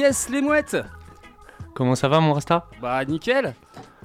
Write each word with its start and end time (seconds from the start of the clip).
Yes, 0.00 0.30
les 0.30 0.40
mouettes. 0.40 0.78
Comment 1.74 1.94
ça 1.94 2.08
va, 2.08 2.20
mon 2.20 2.32
Rasta? 2.32 2.66
Bah, 2.80 3.04
nickel. 3.04 3.52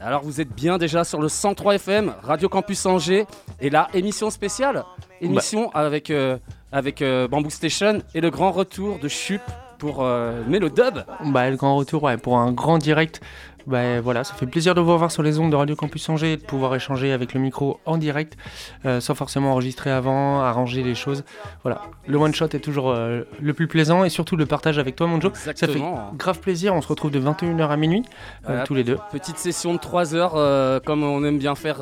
Alors, 0.02 0.23
vous 0.23 0.41
êtes 0.41 0.54
bien 0.54 0.77
déjà 0.77 1.05
sur 1.05 1.21
le 1.21 1.30
103 1.30 1.76
FM, 1.76 2.13
Radio 2.21 2.49
Campus 2.49 2.85
Angers, 2.85 3.26
et 3.62 3.70
la 3.70 3.88
émission 3.94 4.30
spéciale. 4.30 4.84
Émission 5.21 5.71
avec, 5.73 6.09
euh, 6.09 6.38
avec 6.73 7.02
euh, 7.02 7.30
Bamboo 7.30 7.49
Station 7.49 8.02
et 8.13 8.20
le 8.20 8.30
grand 8.30 8.52
retour 8.52 8.99
de 8.99 9.08
Chup 9.08 9.41
pour 9.77 10.04
euh, 10.04 10.44
Mélodub. 10.49 10.99
Bah, 11.27 11.49
le 11.49 11.55
grand 11.55 11.77
retour, 11.77 12.04
ouais, 12.04 12.18
pour 12.18 12.40
un 12.40 12.52
grand 12.52 12.77
direct 12.77 13.21
bah, 13.67 13.99
voilà, 13.99 14.23
ça 14.23 14.35
fait 14.35 14.45
plaisir 14.45 14.75
de 14.75 14.81
vous 14.81 14.93
revoir 14.93 15.11
sur 15.11 15.23
les 15.23 15.39
ondes 15.39 15.51
de 15.51 15.55
Radio 15.55 15.75
Campus 15.75 16.07
Angers 16.09 16.33
et 16.33 16.37
de 16.37 16.41
pouvoir 16.43 16.75
échanger 16.75 17.11
avec 17.11 17.33
le 17.33 17.39
micro 17.39 17.79
en 17.85 17.97
direct, 17.97 18.37
euh, 18.85 18.99
sans 18.99 19.15
forcément 19.15 19.51
enregistrer 19.51 19.89
avant, 19.89 20.41
arranger 20.41 20.83
les 20.83 20.93
choses. 20.93 21.23
Voilà, 21.63 21.81
le 22.07 22.17
one 22.17 22.33
shot 22.33 22.45
est 22.53 22.59
toujours 22.59 22.91
euh, 22.91 23.23
le 23.41 23.53
plus 23.53 23.67
plaisant 23.67 24.03
et 24.03 24.09
surtout 24.09 24.35
le 24.35 24.45
partage 24.45 24.77
avec 24.77 24.95
toi, 24.95 25.07
mon 25.07 25.20
Joe. 25.20 25.31
Ça 25.34 25.53
fait 25.53 25.81
grave 26.15 26.40
plaisir. 26.40 26.75
On 26.75 26.81
se 26.81 26.87
retrouve 26.87 27.12
de 27.12 27.20
21h 27.20 27.70
à 27.70 27.77
minuit, 27.77 28.03
euh, 28.49 28.63
tous 28.65 28.75
les 28.75 28.84
deux. 28.84 28.98
Petite 29.12 29.37
session 29.37 29.73
de 29.73 29.79
3 29.79 30.13
heures, 30.13 30.81
comme 30.84 31.03
on 31.03 31.23
aime 31.23 31.40
bien 31.40 31.55
faire 31.55 31.79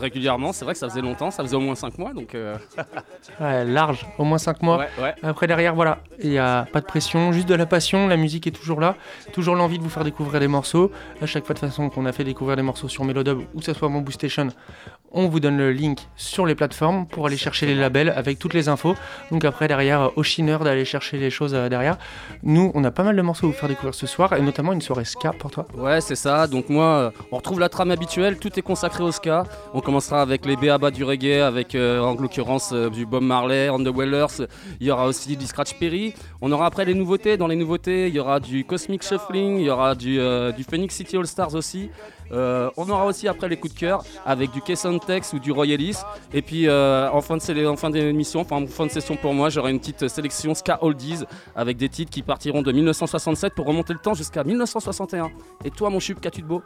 régulièrement. 0.00 0.52
C'est 0.52 0.64
vrai 0.64 0.74
que 0.74 0.80
ça 0.80 0.88
faisait 0.88 1.02
longtemps, 1.02 1.30
ça 1.30 1.44
faisait 1.44 1.56
au 1.56 1.60
moins 1.60 1.76
5 1.76 1.98
mois, 1.98 2.12
donc. 2.12 2.36
ouais, 3.40 3.64
large, 3.64 4.06
au 4.18 4.24
moins 4.24 4.38
5 4.38 4.62
mois. 4.62 4.86
Après 5.22 5.46
derrière, 5.46 5.74
voilà, 5.74 5.98
il 6.20 6.30
n'y 6.30 6.38
a 6.38 6.66
pas 6.72 6.80
de 6.80 6.86
pression, 6.86 7.32
juste 7.32 7.48
de 7.48 7.54
la 7.54 7.66
passion. 7.66 8.08
La 8.08 8.16
musique 8.16 8.46
est 8.46 8.52
toujours 8.52 8.80
là, 8.80 8.96
toujours 9.32 9.54
l'envie 9.54 9.78
de 9.78 9.82
vous 9.82 9.90
faire 9.90 10.04
découvrir 10.04 10.40
des 10.40 10.48
morceaux. 10.48 10.90
À 11.22 11.26
chaque 11.26 11.46
fois 11.46 11.54
de 11.54 11.60
façon 11.60 11.88
qu'on 11.88 12.04
a 12.04 12.10
fait 12.10 12.24
découvrir 12.24 12.56
des 12.56 12.62
morceaux 12.62 12.88
sur 12.88 13.04
Melodub 13.04 13.42
ou 13.54 13.60
que 13.60 13.64
ce 13.64 13.72
soit 13.74 13.88
Bamboo 13.88 14.10
Station, 14.10 14.48
on 15.14 15.28
vous 15.28 15.40
donne 15.40 15.58
le 15.58 15.72
link 15.72 15.98
sur 16.16 16.46
les 16.46 16.54
plateformes 16.54 17.06
pour 17.06 17.26
aller 17.26 17.36
chercher 17.36 17.66
les 17.66 17.74
labels 17.74 18.10
avec 18.10 18.38
toutes 18.38 18.54
les 18.54 18.68
infos. 18.68 18.94
Donc 19.30 19.44
après 19.44 19.68
derrière, 19.68 20.10
au 20.16 20.22
chineur 20.22 20.64
d'aller 20.64 20.84
chercher 20.84 21.18
les 21.18 21.30
choses 21.30 21.54
euh, 21.54 21.68
derrière. 21.68 21.98
Nous, 22.42 22.70
on 22.74 22.84
a 22.84 22.90
pas 22.90 23.02
mal 23.02 23.16
de 23.16 23.22
morceaux 23.22 23.46
à 23.46 23.50
vous 23.50 23.56
faire 23.56 23.68
découvrir 23.68 23.94
ce 23.94 24.06
soir 24.06 24.32
et 24.34 24.40
notamment 24.40 24.72
une 24.72 24.80
soirée 24.80 25.04
ska 25.04 25.32
pour 25.32 25.50
toi. 25.50 25.66
Ouais, 25.76 26.00
c'est 26.00 26.14
ça. 26.14 26.46
Donc 26.46 26.68
moi, 26.68 26.84
euh, 26.84 27.10
on 27.30 27.36
retrouve 27.36 27.60
la 27.60 27.68
trame 27.68 27.90
habituelle. 27.90 28.38
Tout 28.38 28.58
est 28.58 28.62
consacré 28.62 29.02
au 29.02 29.12
ska. 29.12 29.44
On 29.74 29.80
commencera 29.80 30.22
avec 30.22 30.46
les 30.46 30.56
béabas 30.56 30.90
du 30.90 31.04
reggae, 31.04 31.42
avec 31.42 31.74
euh, 31.74 32.00
en 32.00 32.14
l'occurrence 32.14 32.72
du 32.72 33.06
Bob 33.06 33.22
Marley, 33.22 33.68
On 33.70 33.78
the 33.78 33.94
Wellers. 33.94 34.46
Il 34.80 34.86
y 34.86 34.90
aura 34.90 35.06
aussi 35.06 35.36
du 35.36 35.46
Scratch 35.46 35.74
Perry. 35.78 36.14
On 36.40 36.50
aura 36.52 36.66
après 36.66 36.84
les 36.84 36.94
nouveautés. 36.94 37.36
Dans 37.36 37.46
les 37.46 37.56
nouveautés, 37.56 38.08
il 38.08 38.14
y 38.14 38.18
aura 38.18 38.40
du 38.40 38.64
Cosmic 38.64 39.02
Shuffling, 39.02 39.58
il 39.58 39.66
y 39.66 39.70
aura 39.70 39.94
du 39.94 40.18
Phoenix 40.68 40.94
City 40.94 41.16
All 41.16 41.26
Stars 41.26 41.54
aussi. 41.54 41.90
Euh, 42.32 42.70
on 42.76 42.88
aura 42.88 43.06
aussi 43.06 43.28
après 43.28 43.48
les 43.48 43.56
coups 43.56 43.74
de 43.74 43.78
cœur 43.78 44.04
avec 44.24 44.50
du 44.50 44.60
Kesson 44.60 44.98
Tex 44.98 45.32
ou 45.32 45.38
du 45.38 45.52
Royalis. 45.52 45.98
Et 46.32 46.42
puis 46.42 46.68
euh, 46.68 47.10
en 47.10 47.20
fin 47.20 47.38
d'émission, 47.90 48.40
enfin 48.40 48.62
en 48.62 48.66
fin 48.66 48.86
de 48.86 48.90
session 48.90 49.16
pour 49.16 49.34
moi, 49.34 49.48
j'aurai 49.50 49.70
une 49.70 49.80
petite 49.80 50.08
sélection 50.08 50.54
Ska 50.54 50.78
Oldies 50.82 51.24
avec 51.54 51.76
des 51.76 51.88
titres 51.88 52.10
qui 52.10 52.22
partiront 52.22 52.62
de 52.62 52.72
1967 52.72 53.54
pour 53.54 53.66
remonter 53.66 53.92
le 53.92 53.98
temps 53.98 54.14
jusqu'à 54.14 54.44
1961. 54.44 55.30
Et 55.64 55.70
toi, 55.70 55.90
mon 55.90 56.00
chup, 56.00 56.20
qu'as-tu 56.20 56.42
de 56.42 56.46
beau? 56.46 56.62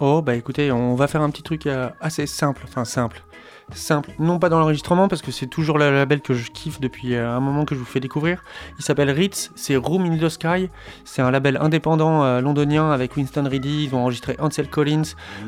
Oh 0.00 0.22
bah 0.22 0.36
écoutez, 0.36 0.70
on 0.70 0.94
va 0.94 1.08
faire 1.08 1.22
un 1.22 1.30
petit 1.30 1.42
truc 1.42 1.66
euh, 1.66 1.88
assez 2.00 2.26
simple, 2.26 2.62
enfin 2.68 2.84
simple 2.84 3.24
simple, 3.72 4.10
non 4.18 4.38
pas 4.38 4.48
dans 4.48 4.58
l'enregistrement 4.58 5.08
parce 5.08 5.22
que 5.22 5.30
c'est 5.30 5.46
toujours 5.46 5.78
le 5.78 5.90
label 5.90 6.20
que 6.20 6.34
je 6.34 6.50
kiffe 6.50 6.80
depuis 6.80 7.14
euh, 7.14 7.36
un 7.36 7.40
moment 7.40 7.64
que 7.64 7.74
je 7.74 7.80
vous 7.80 7.86
fais 7.86 8.00
découvrir. 8.00 8.42
Il 8.78 8.84
s'appelle 8.84 9.10
Ritz, 9.10 9.50
c'est 9.54 9.76
Room 9.76 10.04
in 10.04 10.16
the 10.16 10.28
Sky, 10.28 10.70
c'est 11.04 11.22
un 11.22 11.30
label 11.30 11.58
indépendant 11.60 12.24
euh, 12.24 12.40
londonien 12.40 12.90
avec 12.90 13.16
Winston 13.16 13.48
Reedy, 13.50 13.84
ils 13.84 13.94
ont 13.94 13.98
enregistré 13.98 14.36
Ansel 14.38 14.68
Collins, 14.68 15.02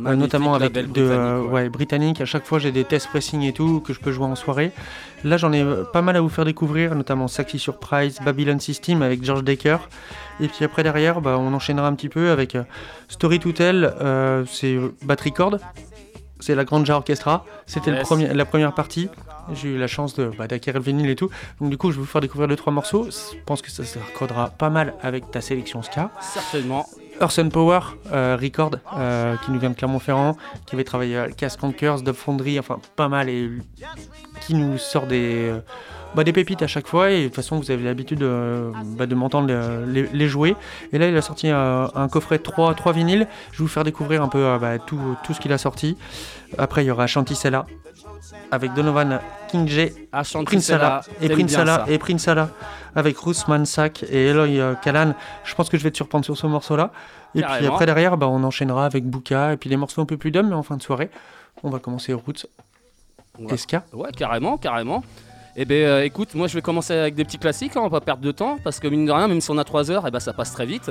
euh, 0.06 0.14
notamment 0.16 0.54
avec 0.54 0.72
de 0.72 1.41
ouais. 1.50 1.69
britannique. 1.69 2.20
À 2.20 2.25
chaque 2.25 2.44
fois 2.44 2.58
j'ai 2.58 2.72
des 2.72 2.84
tests 2.84 3.08
pressing 3.08 3.42
et 3.42 3.53
tout 3.53 3.81
que 3.81 3.92
je 3.92 4.00
peux 4.00 4.12
jouer 4.12 4.26
en 4.26 4.37
soirée. 4.37 4.72
Là 5.25 5.37
j'en 5.37 5.52
ai 5.52 5.64
pas 5.92 6.02
mal 6.02 6.16
à 6.16 6.20
vous 6.20 6.28
faire 6.28 6.44
découvrir, 6.44 6.94
notamment 6.94 7.28
Saxy 7.28 7.58
Surprise, 7.58 8.19
Babylon 8.25 8.58
System 8.58 9.02
avec 9.02 9.25
George 9.25 9.44
Decker. 9.44 9.88
Et 10.41 10.48
puis 10.48 10.64
après 10.64 10.82
derrière, 10.82 11.20
bah, 11.20 11.37
on 11.38 11.52
enchaînera 11.52 11.87
un 11.87 11.94
petit 11.94 12.08
peu 12.08 12.31
avec 12.31 12.56
Story 13.08 13.38
to 13.38 13.52
Tell, 13.52 13.94
c'est 14.47 14.78
Battery 15.04 15.32
Chord 15.32 15.58
c'est 16.40 16.54
la 16.54 16.64
Grande 16.64 16.88
Orchestra. 16.88 17.44
C'était 17.66 17.90
la 17.90 18.44
première 18.44 18.74
partie. 18.74 19.08
J'ai 19.54 19.68
eu 19.68 19.78
la 19.78 19.86
chance 19.86 20.16
bah, 20.16 20.46
d'acquérir 20.46 20.80
le 20.80 20.84
vinyle 20.84 21.10
et 21.10 21.16
tout. 21.16 21.30
Donc 21.60 21.70
du 21.70 21.76
coup, 21.76 21.90
je 21.90 21.96
vais 21.96 22.00
vous 22.00 22.06
faire 22.06 22.20
découvrir 22.20 22.48
deux 22.48 22.56
trois 22.56 22.72
morceaux. 22.72 23.08
Je 23.10 23.36
pense 23.44 23.62
que 23.62 23.70
ça 23.70 23.84
se 23.84 23.98
raccordera 23.98 24.50
pas 24.50 24.70
mal 24.70 24.94
avec 25.02 25.30
ta 25.30 25.40
sélection 25.40 25.82
ska. 25.82 26.10
Certainement. 26.20 26.86
Earth 27.20 27.50
Power 27.50 27.80
euh, 28.12 28.38
Record, 28.40 28.76
euh, 28.96 29.36
qui 29.44 29.50
nous 29.50 29.58
vient 29.58 29.70
de 29.70 29.74
Clermont-Ferrand, 29.74 30.36
qui 30.66 30.74
avait 30.74 30.84
travaillé 30.84 31.18
à 31.18 31.28
Cask 31.28 31.60
Conquers, 31.60 32.00
Dub 32.02 32.14
Foundry, 32.14 32.58
enfin 32.58 32.78
pas 32.96 33.08
mal, 33.08 33.28
et 33.28 33.50
qui 34.40 34.54
nous 34.54 34.78
sort 34.78 35.06
des, 35.06 35.50
euh, 35.50 35.60
bah, 36.15 36.25
des 36.25 36.32
pépites 36.32 36.62
à 36.62 36.66
chaque 36.66 36.87
fois. 36.87 37.10
Et 37.10 37.22
de 37.22 37.26
toute 37.26 37.37
façon, 37.37 37.59
vous 37.59 37.71
avez 37.71 37.84
l'habitude 37.84 38.21
bah, 38.21 39.06
de 39.06 39.15
m'entendre 39.15 39.50
les, 39.87 40.28
jouer. 40.28 40.56
Et 40.93 40.98
là, 40.98 41.09
il 41.09 41.16
a 41.16 41.22
sorti 41.22 41.48
un 41.48 42.09
coffret 42.10 42.38
3, 42.38 42.75
3 42.75 42.93
vinyles. 42.93 43.26
Je 43.53 43.59
vais 43.59 43.62
vous 43.65 43.69
faire 43.69 43.84
découvrir 43.84 44.22
un 44.22 44.28
peu 44.28 44.59
bah, 44.60 44.78
tout, 44.78 45.00
tout, 45.25 45.34
ce 45.34 45.41
qu'il 45.41 45.53
a 45.53 45.59
sorti. 45.59 45.97
Après, 46.59 46.84
il 46.84 46.88
y 46.88 46.91
aura 46.91 47.06
Chanticella 47.06 47.66
avec 48.50 48.75
Donovan 48.75 49.20
King 49.49 49.69
Prinsala 50.44 51.03
et 51.20 51.28
Prinsala 51.28 51.84
et 51.88 51.99
Prinsala 51.99 52.50
avec 52.94 53.16
Ruth 53.19 53.47
Mansak 53.49 54.04
et 54.04 54.26
Eloy 54.26 54.60
Kalan. 54.82 55.15
Je 55.44 55.54
pense 55.54 55.69
que 55.69 55.78
je 55.78 55.84
vais 55.84 55.91
te 55.91 55.97
surprendre 55.97 56.25
sur 56.25 56.37
ce 56.37 56.47
morceau-là. 56.47 56.93
Et 57.34 57.43
puis 57.43 57.66
après 57.66 57.87
derrière, 57.87 58.16
bah, 58.16 58.28
on 58.28 58.43
enchaînera 58.43 58.87
avec 58.87 59.04
Buka 59.04 59.53
et 59.53 59.56
puis 59.56 59.70
les 59.70 59.76
morceaux 59.76 60.03
un 60.03 60.06
peu 60.06 60.16
plus 60.16 60.31
d'hommes, 60.31 60.49
mais 60.49 60.54
en 60.54 60.62
fin 60.62 60.76
de 60.76 60.82
soirée, 60.82 61.10
on 61.62 61.70
va 61.70 61.78
commencer 61.78 62.12
Roots. 62.12 62.47
Ouais. 63.38 63.56
Ouais, 63.93 64.10
carrément, 64.12 64.59
carrément. 64.59 65.03
Eh 65.56 65.65
bien, 65.65 65.78
euh, 65.78 66.05
écoute, 66.05 66.34
moi 66.34 66.47
je 66.47 66.55
vais 66.55 66.62
commencer 66.62 66.94
avec 66.94 67.15
des 67.15 67.25
petits 67.25 67.38
classiques, 67.38 67.77
hein, 67.77 67.81
on 67.81 67.88
va 67.88 68.00
pas 68.00 68.05
perdre 68.05 68.22
de 68.22 68.31
temps, 68.31 68.59
parce 68.62 68.78
que 68.78 68.87
mine 68.87 69.05
de 69.05 69.12
rien, 69.12 69.27
même 69.27 69.41
si 69.41 69.50
on 69.50 69.59
a 69.59 69.65
3 69.65 69.91
heures, 69.91 70.06
eh 70.06 70.11
ben, 70.11 70.21
ça 70.21 70.33
passe 70.33 70.53
très 70.53 70.66
vite. 70.66 70.91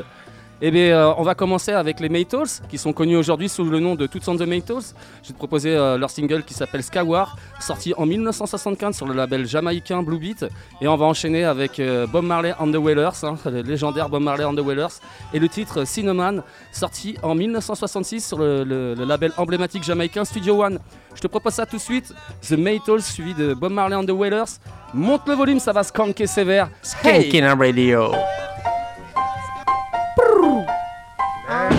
Eh 0.61 0.71
bien, 0.71 0.91
euh, 0.93 1.13
on 1.17 1.23
va 1.23 1.35
commencer 1.35 1.71
avec 1.71 2.01
les 2.01 2.09
Maytals, 2.09 2.49
qui 2.67 2.77
sont 2.77 2.91
connus 2.91 3.15
aujourd'hui 3.15 3.47
sous 3.47 3.63
le 3.63 3.79
nom 3.79 3.95
de 3.95 4.05
Toots 4.07 4.27
and 4.27 4.35
the 4.35 4.45
Maytals. 4.45 4.93
Je 5.23 5.29
vais 5.29 5.33
te 5.33 5.37
proposer 5.37 5.73
euh, 5.73 5.97
leur 5.97 6.09
single 6.09 6.43
qui 6.43 6.53
s'appelle 6.53 6.83
Skyward, 6.83 7.37
sorti 7.61 7.93
en 7.95 8.05
1975 8.05 8.93
sur 8.97 9.07
le 9.07 9.13
label 9.13 9.47
jamaïcain 9.47 10.03
Blue 10.03 10.19
Beat. 10.19 10.45
Et 10.81 10.87
on 10.89 10.97
va 10.97 11.05
enchaîner 11.05 11.45
avec 11.45 11.79
euh, 11.79 12.07
Bob 12.07 12.25
Marley 12.25 12.53
and 12.59 12.71
the 12.71 12.75
Wailers, 12.75 13.23
hein, 13.23 13.37
le 13.45 13.61
légendaire 13.61 14.09
Bob 14.09 14.21
Marley 14.21 14.43
and 14.43 14.55
the 14.55 14.59
Wailers, 14.59 14.99
et 15.33 15.39
le 15.39 15.47
titre 15.47 15.85
Cinnamon, 15.85 16.43
sorti 16.73 17.15
en 17.23 17.35
1966 17.35 18.27
sur 18.27 18.39
le, 18.39 18.95
label 18.95 19.31
emblématique 19.37 19.83
jamaïcain 19.83 20.25
Studio 20.25 20.61
One. 20.61 20.79
Je 21.15 21.21
te 21.21 21.27
propose 21.27 21.53
ça 21.53 21.65
tout 21.65 21.77
de 21.77 21.81
suite, 21.81 22.13
The 22.45 22.57
Maytals 22.57 23.03
suivi 23.03 23.33
de 23.33 23.53
Bob 23.53 23.71
Marley 23.71 23.95
and 23.95 24.03
the 24.03 24.11
Wailers. 24.11 24.59
Monte 24.93 25.25
le 25.29 25.35
volume, 25.35 25.59
ça 25.59 25.71
va 25.71 25.83
skanker 25.83 26.27
sévère. 26.27 26.69
Skanking 26.81 27.45
radio. 27.45 28.11
Yes, 30.17 30.65
mes 31.47 31.78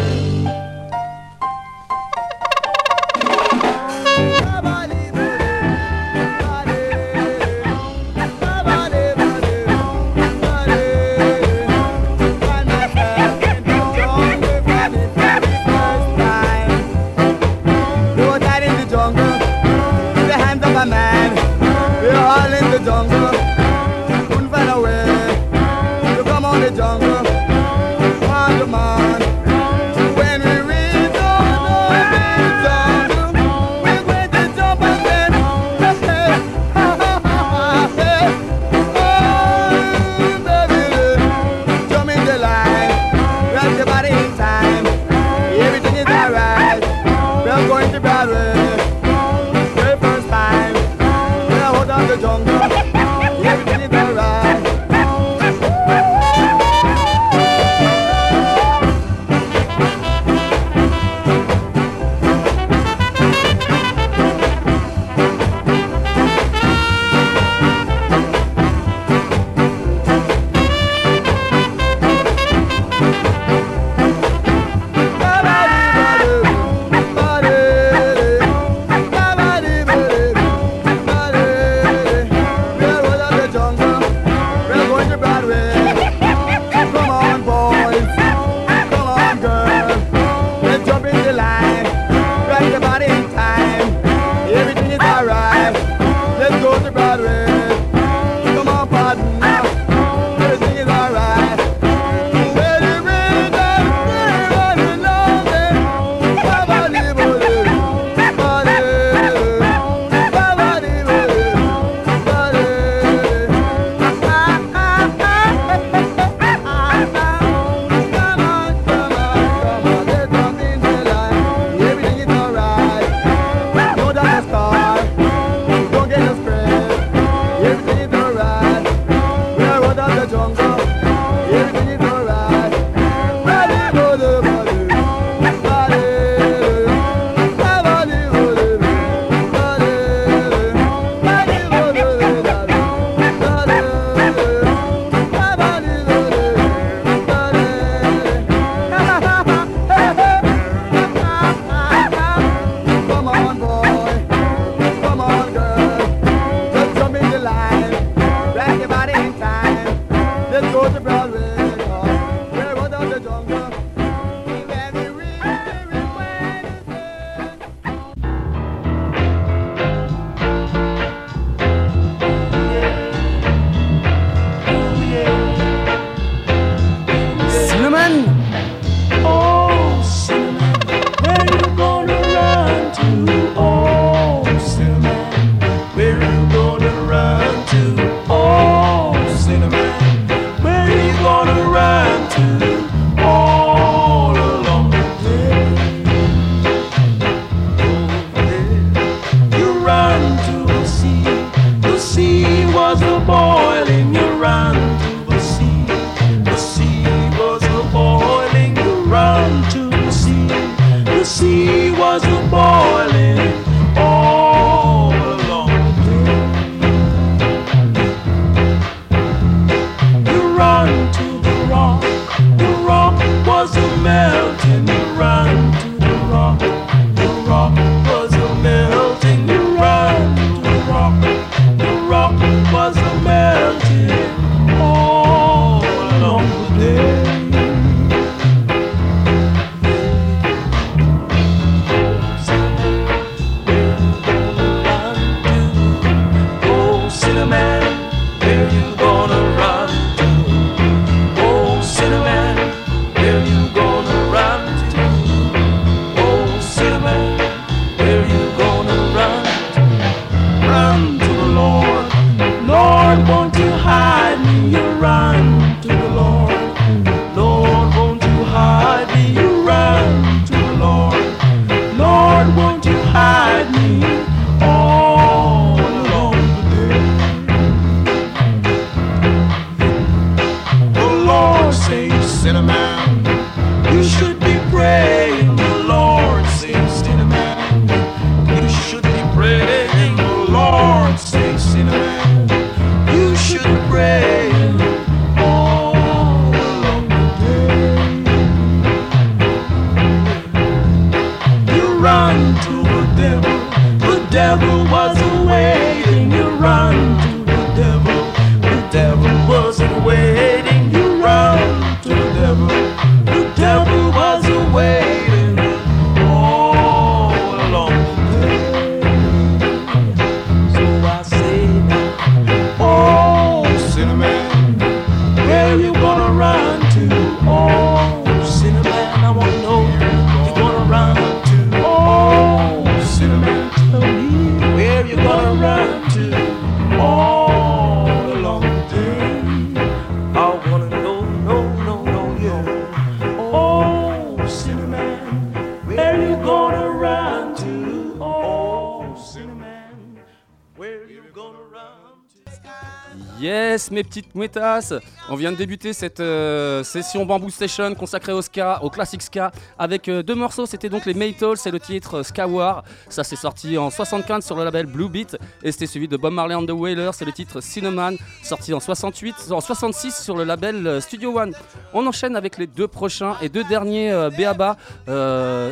petites 354.10 354.34
mouettasses 354.34 354.92
On 355.28 355.36
vient 355.36 355.52
de 355.52 355.56
débuter 355.56 355.92
cette 355.92 356.18
euh, 356.18 356.82
session 356.82 357.24
Bamboo 357.24 357.48
Station 357.48 357.94
consacrée 357.94 358.32
au 358.32 358.42
ska, 358.42 358.80
au 358.82 358.90
classique 358.90 359.22
ska, 359.22 359.52
avec 359.78 360.08
euh, 360.08 360.24
deux 360.24 360.34
morceaux. 360.34 360.66
C'était 360.66 360.88
donc 360.88 361.06
les 361.06 361.14
Maytals 361.14 361.56
c'est 361.56 361.70
le 361.70 361.78
titre 361.78 362.18
euh, 362.18 362.22
Ska 362.24 362.48
War. 362.48 362.82
Ça, 363.08 363.22
c'est 363.22 363.36
sorti 363.36 363.78
en 363.78 363.88
75 363.88 364.44
sur 364.44 364.56
le 364.56 364.64
label 364.64 364.86
Blue 364.86 365.08
Beat. 365.08 365.38
Et 365.62 365.70
c'était 365.70 365.86
suivi 365.86 366.08
de 366.08 366.16
Bob 366.16 366.32
Marley 366.32 366.56
and 366.56 366.66
the 366.66 366.72
Wailers, 366.72 367.12
c'est 367.12 367.24
le 367.24 367.32
titre 367.32 367.60
Cinnamon, 367.60 368.16
sorti 368.42 368.74
en 368.74 368.80
68, 368.80 369.52
en 369.52 369.60
66 369.60 370.20
sur 370.24 370.36
le 370.36 370.42
label 370.42 371.00
Studio 371.00 371.38
One. 371.38 371.54
On 371.92 372.06
enchaîne 372.06 372.36
avec 372.36 372.58
les 372.58 372.66
deux 372.66 372.88
prochains 372.88 373.36
et 373.42 373.48
deux 373.48 373.64
derniers 373.64 374.12
BABA, 374.36 374.76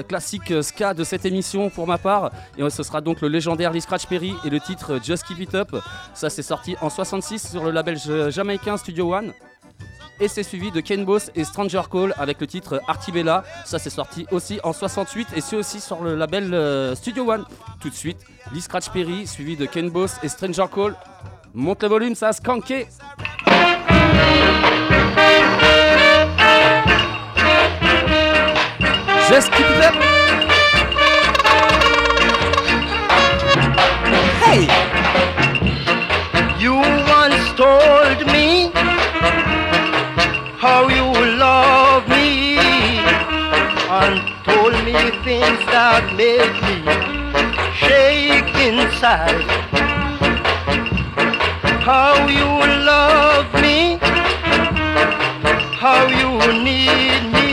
classique 0.08 0.62
ska 0.62 0.94
de 0.94 1.04
cette 1.04 1.24
émission 1.24 1.70
pour 1.70 1.86
ma 1.86 1.98
part. 1.98 2.30
Et 2.56 2.68
ce 2.70 2.82
sera 2.82 3.00
donc 3.00 3.20
le 3.20 3.28
légendaire 3.28 3.72
Lee 3.72 3.80
Scratch 3.80 4.06
Perry 4.06 4.34
et 4.44 4.50
le 4.50 4.60
titre 4.60 4.98
Just 5.02 5.24
Keep 5.24 5.40
It 5.40 5.54
Up. 5.54 5.76
Ça, 6.14 6.30
c'est 6.30 6.42
sorti 6.42 6.76
en 6.80 6.90
66 6.90 7.50
sur 7.50 7.64
le 7.64 7.70
label 7.70 7.98
jamaïcain 8.30 8.76
Studio 8.76 9.14
One. 9.14 9.32
Et 10.20 10.26
c'est 10.26 10.42
suivi 10.42 10.72
de 10.72 10.80
Ken 10.80 11.04
Boss 11.04 11.30
et 11.36 11.44
Stranger 11.44 11.82
Call 11.90 12.12
avec 12.18 12.40
le 12.40 12.46
titre 12.48 12.82
Artibella. 12.88 13.44
Ça 13.64 13.78
c'est 13.78 13.90
sorti 13.90 14.26
aussi 14.32 14.58
en 14.64 14.72
68 14.72 15.28
et 15.36 15.40
c'est 15.40 15.54
aussi 15.54 15.80
sur 15.80 16.02
le 16.02 16.16
label 16.16 16.52
euh, 16.52 16.96
Studio 16.96 17.30
One. 17.30 17.44
Tout 17.80 17.88
de 17.88 17.94
suite, 17.94 18.18
Lee 18.52 18.60
Scratch 18.60 18.90
Perry 18.90 19.28
suivi 19.28 19.56
de 19.56 19.66
Ken 19.66 19.90
Boss 19.90 20.16
et 20.24 20.28
Stranger 20.28 20.66
Call. 20.74 20.96
Monte 21.54 21.84
le 21.84 21.88
volume, 21.88 22.14
ça 22.16 22.28
a 22.28 22.32
skanké. 22.32 22.88
Just 29.28 29.52
keep 29.52 29.66
it 29.66 29.84
up. 29.84 29.94
Hey! 34.42 34.62
You 36.58 36.74
once 37.16 37.44
told 37.62 38.18
me 38.32 38.70
how 40.64 40.88
you 40.88 41.06
love 41.36 42.08
me 42.08 42.58
and 44.00 44.16
told 44.48 44.74
me 44.88 44.96
things 45.26 45.60
that 45.74 46.04
made 46.16 46.56
me 46.66 46.76
shake 47.82 48.54
inside. 48.68 49.44
How 51.90 52.14
you 52.38 52.50
love 52.92 53.48
me, 53.62 53.98
how 55.84 56.02
you 56.20 56.30
need 56.68 57.22
me, 57.36 57.47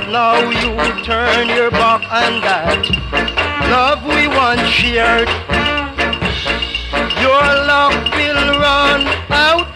but 0.00 0.10
now 0.10 0.40
you 0.48 1.02
turn 1.04 1.48
your 1.48 1.70
back 1.70 2.02
on 2.10 2.40
that 2.40 2.80
love 3.70 4.02
we 4.04 4.26
once 4.28 4.66
shared 4.68 5.28
your 7.20 7.44
love 7.68 7.92
will 8.16 8.44
run 8.58 9.02
out. 9.30 9.68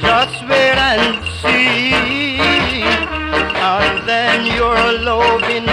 Just 0.00 0.38
wait 0.48 0.78
and 0.90 1.24
see. 1.40 1.92
And 3.72 4.08
then 4.08 4.44
your 4.46 4.76
loving 5.08 5.66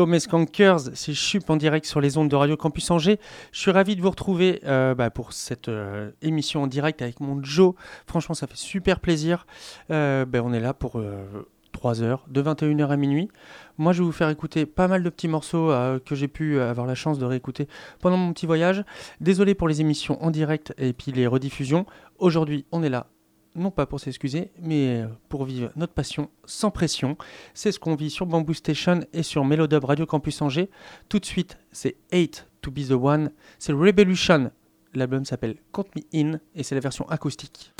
Yo 0.00 0.06
mes 0.06 0.18
skankers, 0.18 0.80
c'est 0.94 1.12
Chup 1.12 1.50
en 1.50 1.56
direct 1.56 1.84
sur 1.84 2.00
les 2.00 2.16
ondes 2.16 2.30
de 2.30 2.34
Radio 2.34 2.56
Campus 2.56 2.90
Angers. 2.90 3.20
Je 3.52 3.60
suis 3.60 3.70
ravi 3.70 3.96
de 3.96 4.00
vous 4.00 4.08
retrouver 4.08 4.62
euh, 4.64 4.94
bah, 4.94 5.10
pour 5.10 5.34
cette 5.34 5.68
euh, 5.68 6.10
émission 6.22 6.62
en 6.62 6.66
direct 6.66 7.02
avec 7.02 7.20
mon 7.20 7.42
Joe. 7.42 7.74
Franchement, 8.06 8.34
ça 8.34 8.46
fait 8.46 8.56
super 8.56 8.98
plaisir. 8.98 9.46
Euh, 9.90 10.24
bah, 10.24 10.38
on 10.42 10.54
est 10.54 10.60
là 10.60 10.72
pour 10.72 11.02
3 11.72 12.02
heures, 12.02 12.24
de 12.30 12.40
21h 12.40 12.88
à 12.88 12.96
minuit. 12.96 13.28
Moi, 13.76 13.92
je 13.92 13.98
vais 13.98 14.06
vous 14.06 14.12
faire 14.12 14.30
écouter 14.30 14.64
pas 14.64 14.88
mal 14.88 15.02
de 15.02 15.10
petits 15.10 15.28
morceaux 15.28 15.70
que 16.06 16.14
j'ai 16.14 16.28
pu 16.28 16.58
avoir 16.58 16.86
la 16.86 16.94
chance 16.94 17.18
de 17.18 17.26
réécouter 17.26 17.68
pendant 18.00 18.16
mon 18.16 18.32
petit 18.32 18.46
voyage. 18.46 18.82
Désolé 19.20 19.54
pour 19.54 19.68
les 19.68 19.82
émissions 19.82 20.22
en 20.24 20.30
direct 20.30 20.72
et 20.78 20.94
puis 20.94 21.12
les 21.12 21.26
rediffusions. 21.26 21.84
Aujourd'hui, 22.18 22.64
on 22.72 22.82
est 22.82 22.88
là 22.88 23.08
non 23.54 23.70
pas 23.70 23.86
pour 23.86 24.00
s'excuser, 24.00 24.50
mais 24.60 25.04
pour 25.28 25.44
vivre 25.44 25.70
notre 25.76 25.92
passion 25.92 26.30
sans 26.44 26.70
pression. 26.70 27.16
C'est 27.54 27.72
ce 27.72 27.78
qu'on 27.78 27.94
vit 27.94 28.10
sur 28.10 28.26
Bamboo 28.26 28.54
Station 28.54 29.00
et 29.12 29.22
sur 29.22 29.44
Melodub 29.44 29.84
Radio 29.84 30.06
Campus 30.06 30.40
Angers. 30.42 30.70
Tout 31.08 31.18
de 31.18 31.24
suite, 31.24 31.58
c'est 31.72 31.96
8 32.12 32.46
to 32.62 32.70
be 32.70 32.86
the 32.86 32.92
one. 32.92 33.30
C'est 33.58 33.72
Revolution. 33.72 34.50
L'album 34.94 35.24
s'appelle 35.24 35.56
Count 35.72 35.86
Me 35.96 36.02
In 36.14 36.40
et 36.54 36.62
c'est 36.62 36.74
la 36.74 36.80
version 36.80 37.08
acoustique. 37.08 37.72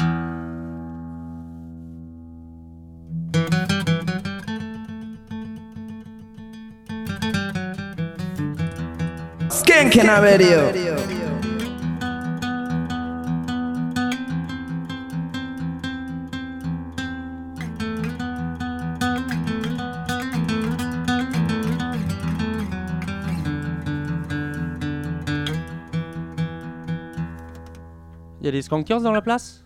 Y 28.50 28.56
a 28.56 28.58
des 28.58 28.63
skankers 28.63 29.00
dans 29.00 29.13
la 29.13 29.23
place? 29.23 29.65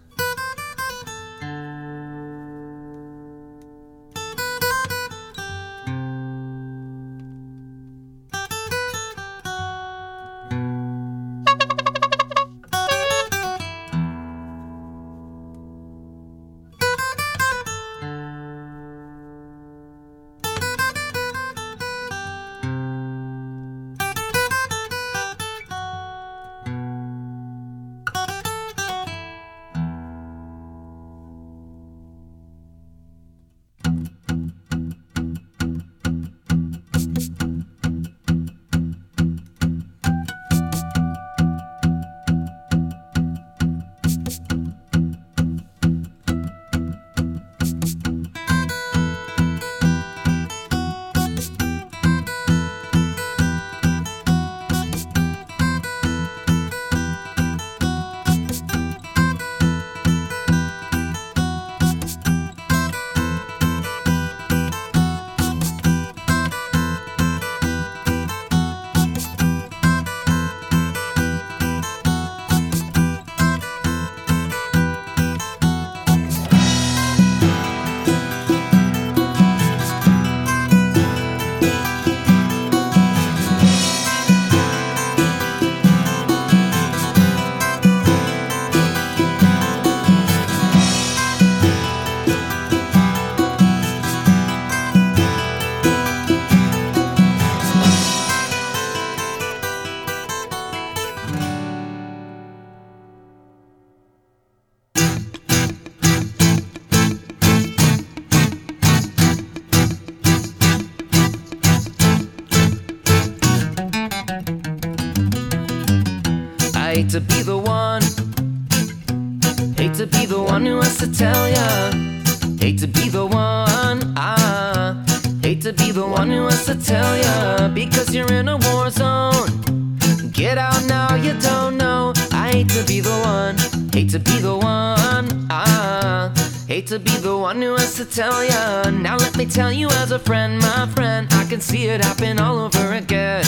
To 138.04 138.10
tell 138.10 138.44
ya. 138.44 138.90
Now 138.90 139.16
let 139.16 139.36
me 139.36 139.46
tell 139.46 139.72
you 139.72 139.88
as 140.02 140.10
a 140.10 140.18
friend, 140.18 140.58
my 140.58 140.86
friend. 140.94 141.28
I 141.32 141.44
can 141.44 141.60
see 141.60 141.86
it 141.86 142.04
happen 142.04 142.38
all 142.38 142.58
over 142.58 142.92
again. 142.92 143.44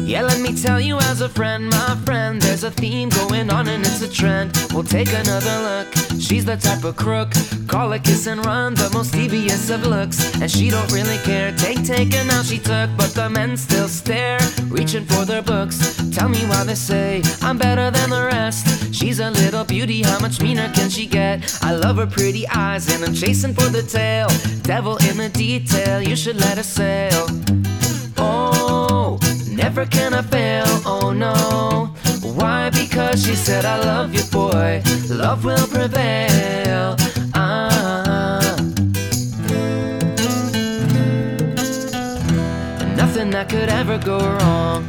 Yeah, 0.00 0.22
let 0.22 0.40
me 0.40 0.54
tell 0.54 0.80
you 0.80 0.96
as 0.98 1.20
a 1.20 1.28
friend, 1.28 1.68
my 1.68 1.96
friend, 2.04 2.40
there's 2.40 2.64
a 2.64 2.70
theme 2.70 3.08
going 3.10 3.50
on 3.50 3.68
and 3.68 3.84
it's 3.84 4.02
a 4.02 4.10
trend. 4.10 4.56
We'll 4.72 4.84
take 4.84 5.12
another 5.12 5.56
look. 5.68 5.87
She's 6.28 6.44
the 6.44 6.58
type 6.58 6.84
of 6.84 6.94
crook, 6.94 7.32
call 7.68 7.90
a 7.94 7.98
kiss 7.98 8.26
and 8.26 8.44
run, 8.44 8.74
the 8.74 8.90
most 8.92 9.12
devious 9.12 9.70
of 9.70 9.86
looks. 9.86 10.38
And 10.42 10.50
she 10.50 10.68
don't 10.68 10.92
really 10.92 11.16
care. 11.24 11.52
Take, 11.56 11.82
take, 11.82 12.12
and 12.12 12.28
now 12.28 12.42
she 12.42 12.58
took, 12.58 12.90
but 12.98 13.14
the 13.14 13.30
men 13.30 13.56
still 13.56 13.88
stare, 13.88 14.38
reaching 14.66 15.06
for 15.06 15.24
their 15.24 15.40
books. 15.40 15.96
Tell 16.12 16.28
me 16.28 16.40
why 16.40 16.64
they 16.64 16.74
say 16.74 17.22
I'm 17.40 17.56
better 17.56 17.90
than 17.90 18.10
the 18.10 18.24
rest. 18.26 18.94
She's 18.94 19.20
a 19.20 19.30
little 19.30 19.64
beauty, 19.64 20.02
how 20.02 20.18
much 20.18 20.42
meaner 20.42 20.70
can 20.74 20.90
she 20.90 21.06
get? 21.06 21.58
I 21.62 21.74
love 21.74 21.96
her 21.96 22.06
pretty 22.06 22.46
eyes, 22.48 22.92
and 22.92 23.02
I'm 23.02 23.14
chasing 23.14 23.54
for 23.54 23.70
the 23.70 23.82
tail. 23.82 24.28
Devil 24.64 24.98
in 25.08 25.16
the 25.16 25.30
detail, 25.30 26.02
you 26.02 26.14
should 26.14 26.36
let 26.36 26.58
her 26.58 26.62
sail. 26.62 27.26
Oh. 28.18 29.18
Never 29.58 29.86
can 29.86 30.14
I 30.14 30.22
fail, 30.22 30.66
oh 30.86 31.12
no. 31.12 31.92
Why? 32.38 32.70
Because 32.70 33.26
she 33.26 33.34
said, 33.34 33.64
I 33.64 33.78
love 33.80 34.14
you, 34.14 34.22
boy. 34.30 34.80
Love 35.10 35.44
will 35.44 35.66
prevail. 35.66 36.96
Ah. 37.34 38.54
Nothing 42.96 43.30
that 43.30 43.48
could 43.48 43.68
ever 43.68 43.98
go 43.98 44.18
wrong. 44.18 44.88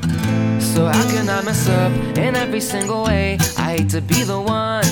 So 0.59 0.85
how 0.85 1.03
can 1.09 1.27
I 1.27 1.41
mess 1.41 1.67
up 1.67 1.91
in 2.17 2.35
every 2.35 2.61
single 2.61 3.03
way? 3.05 3.39
I 3.57 3.77
hate 3.77 3.89
to 3.89 4.01
be 4.01 4.23
the 4.23 4.39
one. 4.39 4.85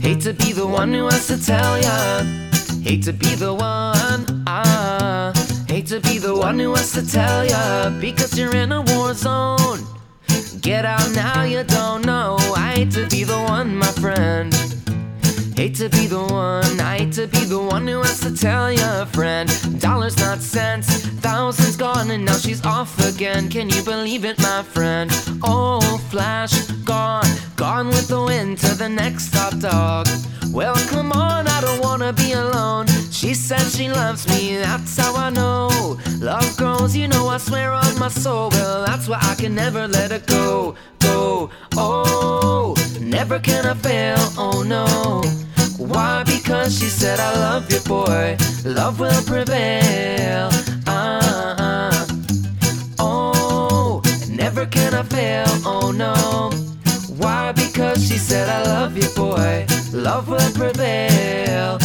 Hate 0.00 0.22
to 0.22 0.32
be 0.32 0.52
the 0.52 0.66
one 0.66 0.94
who 0.94 1.04
has 1.04 1.26
to 1.26 1.36
tell 1.36 1.78
ya. 1.78 2.22
Hate 2.82 3.02
to 3.04 3.12
be 3.12 3.34
the 3.34 3.52
one. 3.52 4.44
Ah. 4.46 5.32
Hate 5.68 5.88
to 5.88 6.00
be 6.00 6.16
the 6.16 6.34
one 6.34 6.58
who 6.58 6.74
has 6.74 6.92
to 6.92 7.06
tell 7.06 7.44
ya 7.44 7.90
because 8.00 8.38
you're 8.38 8.56
in 8.56 8.72
a 8.72 8.80
war 8.80 9.12
zone. 9.12 9.95
Get 10.60 10.84
out 10.84 11.10
now, 11.12 11.42
you 11.42 11.64
don't 11.64 12.04
know. 12.04 12.36
I 12.56 12.72
hate 12.76 12.90
to 12.92 13.06
be 13.08 13.24
the 13.24 13.38
one, 13.38 13.76
my 13.76 13.86
friend. 13.92 14.75
Hate 15.56 15.74
to 15.76 15.88
be 15.88 16.06
the 16.06 16.22
one, 16.22 16.78
I 16.80 16.98
hate 16.98 17.12
to 17.14 17.26
be 17.26 17.44
the 17.46 17.58
one 17.58 17.86
who 17.88 18.02
has 18.02 18.20
to 18.20 18.36
tell 18.36 18.70
ya, 18.70 19.06
friend. 19.06 19.48
Dollars, 19.80 20.18
not 20.18 20.42
cents, 20.42 21.06
thousands 21.20 21.76
gone, 21.76 22.10
and 22.10 22.26
now 22.26 22.36
she's 22.36 22.62
off 22.66 22.92
again. 23.08 23.48
Can 23.48 23.70
you 23.70 23.82
believe 23.82 24.26
it, 24.26 24.38
my 24.38 24.62
friend? 24.62 25.10
Oh, 25.42 25.80
flash, 26.10 26.52
gone, 26.84 27.26
gone 27.56 27.86
with 27.86 28.06
the 28.08 28.22
wind 28.22 28.58
to 28.58 28.74
the 28.74 28.90
next 28.90 29.32
top 29.32 29.58
dog. 29.58 30.06
Well, 30.52 30.74
come 30.88 31.10
on, 31.12 31.48
I 31.48 31.60
don't 31.62 31.80
wanna 31.80 32.12
be 32.12 32.32
alone. 32.32 32.86
She 33.10 33.32
said 33.32 33.62
she 33.62 33.88
loves 33.88 34.28
me, 34.28 34.58
that's 34.58 34.98
how 34.98 35.16
I 35.16 35.30
know. 35.30 35.98
Love 36.18 36.54
grows, 36.58 36.94
you 36.94 37.08
know, 37.08 37.28
I 37.28 37.38
swear 37.38 37.72
on 37.72 37.98
my 37.98 38.08
soul. 38.08 38.50
Well, 38.50 38.84
that's 38.84 39.08
why 39.08 39.18
I 39.22 39.34
can 39.36 39.54
never 39.54 39.88
let 39.88 40.12
it 40.12 40.26
go. 40.26 40.74
Go, 41.16 41.48
oh, 41.76 42.74
never 43.00 43.38
can 43.38 43.64
I 43.64 43.72
fail, 43.72 44.18
oh 44.36 44.62
no. 44.62 44.84
Why? 45.78 46.24
Because 46.24 46.78
she 46.78 46.88
said, 46.88 47.18
I 47.18 47.32
love 47.46 47.72
you, 47.72 47.80
boy. 47.80 48.36
Love 48.66 49.00
will 49.00 49.22
prevail. 49.22 50.50
Uh, 50.86 51.54
uh. 51.68 52.06
Oh, 52.98 54.02
never 54.28 54.66
can 54.66 54.92
I 54.92 55.04
fail, 55.04 55.46
oh 55.64 55.90
no. 55.90 56.12
Why? 57.16 57.52
Because 57.52 58.06
she 58.06 58.18
said, 58.18 58.50
I 58.50 58.60
love 58.74 58.94
you, 58.94 59.08
boy. 59.16 59.66
Love 59.94 60.28
will 60.28 60.52
prevail. 60.52 61.78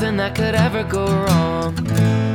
Nothing 0.00 0.16
that 0.16 0.34
could 0.34 0.54
ever 0.54 0.82
go 0.82 1.04
wrong. 1.04 1.76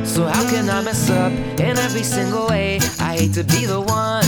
So 0.04 0.24
how 0.24 0.48
can 0.48 0.70
I 0.70 0.82
mess 0.82 1.10
up 1.10 1.32
in 1.32 1.76
every 1.76 2.04
single 2.04 2.46
way? 2.46 2.78
I 3.00 3.16
hate 3.18 3.34
to 3.34 3.42
be 3.42 3.66
the 3.66 3.80
one. 3.80 4.22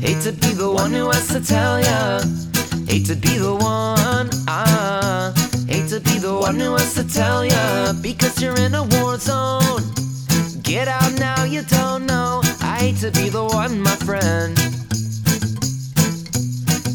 Hate 0.00 0.22
to 0.22 0.32
be 0.32 0.54
the 0.54 0.72
one 0.72 0.92
who 0.92 1.10
has 1.10 1.28
to 1.28 1.38
tell 1.38 1.78
ya. 1.78 2.22
Hate 2.88 3.04
to 3.08 3.14
be 3.14 3.36
the 3.36 3.54
one. 3.54 4.30
Ah, 4.48 5.34
hate 5.68 5.90
to 5.90 6.00
be 6.00 6.16
the 6.16 6.32
one 6.32 6.58
who 6.58 6.72
has 6.76 6.94
to 6.94 7.04
tell 7.04 7.44
ya. 7.44 7.92
Because 8.00 8.40
you're 8.40 8.56
in 8.56 8.74
a 8.74 8.84
war 8.96 9.18
zone. 9.18 9.82
Get 10.62 10.88
out 10.88 11.12
now, 11.18 11.44
you 11.44 11.60
don't 11.64 12.06
know. 12.06 12.40
I 12.62 12.78
hate 12.88 13.00
to 13.04 13.10
be 13.10 13.28
the 13.28 13.44
one, 13.44 13.82
my 13.82 13.96
friend. 13.96 14.56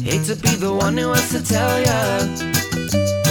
Hate 0.02 0.24
to 0.26 0.34
be 0.34 0.56
the 0.56 0.74
one 0.74 0.96
who 0.96 1.12
has 1.12 1.30
to 1.30 1.40
tell 1.40 1.80
ya. 1.80 3.21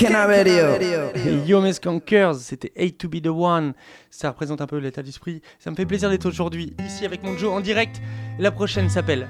Skankina 0.00 0.26
Radio. 0.26 1.10
Et 1.14 1.46
Yo 1.46 1.60
mes 1.60 1.74
Skankers, 1.74 2.36
c'était 2.36 2.72
Hate 2.74 2.96
to 2.96 3.06
be 3.06 3.20
the 3.20 3.28
one. 3.28 3.74
Ça 4.10 4.30
représente 4.30 4.62
un 4.62 4.66
peu 4.66 4.78
l'état 4.78 5.02
d'esprit. 5.02 5.42
Ça 5.58 5.70
me 5.70 5.76
fait 5.76 5.84
plaisir 5.84 6.08
d'être 6.08 6.24
aujourd'hui 6.24 6.72
ici 6.86 7.04
avec 7.04 7.22
mon 7.22 7.36
Joe 7.36 7.52
en 7.52 7.60
direct. 7.60 8.00
La 8.38 8.50
prochaine 8.50 8.88
s'appelle 8.88 9.28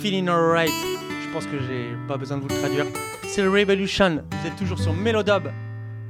Feeling 0.00 0.28
Alright. 0.28 0.70
Je 0.70 1.32
pense 1.34 1.44
que 1.44 1.58
j'ai 1.58 1.90
pas 2.06 2.16
besoin 2.16 2.38
de 2.38 2.42
vous 2.42 2.48
le 2.48 2.54
traduire. 2.54 2.86
C'est 3.26 3.42
le 3.42 3.50
Revolution. 3.50 4.24
Vous 4.32 4.46
êtes 4.46 4.56
toujours 4.56 4.78
sur 4.78 4.94
Melodub 4.94 5.48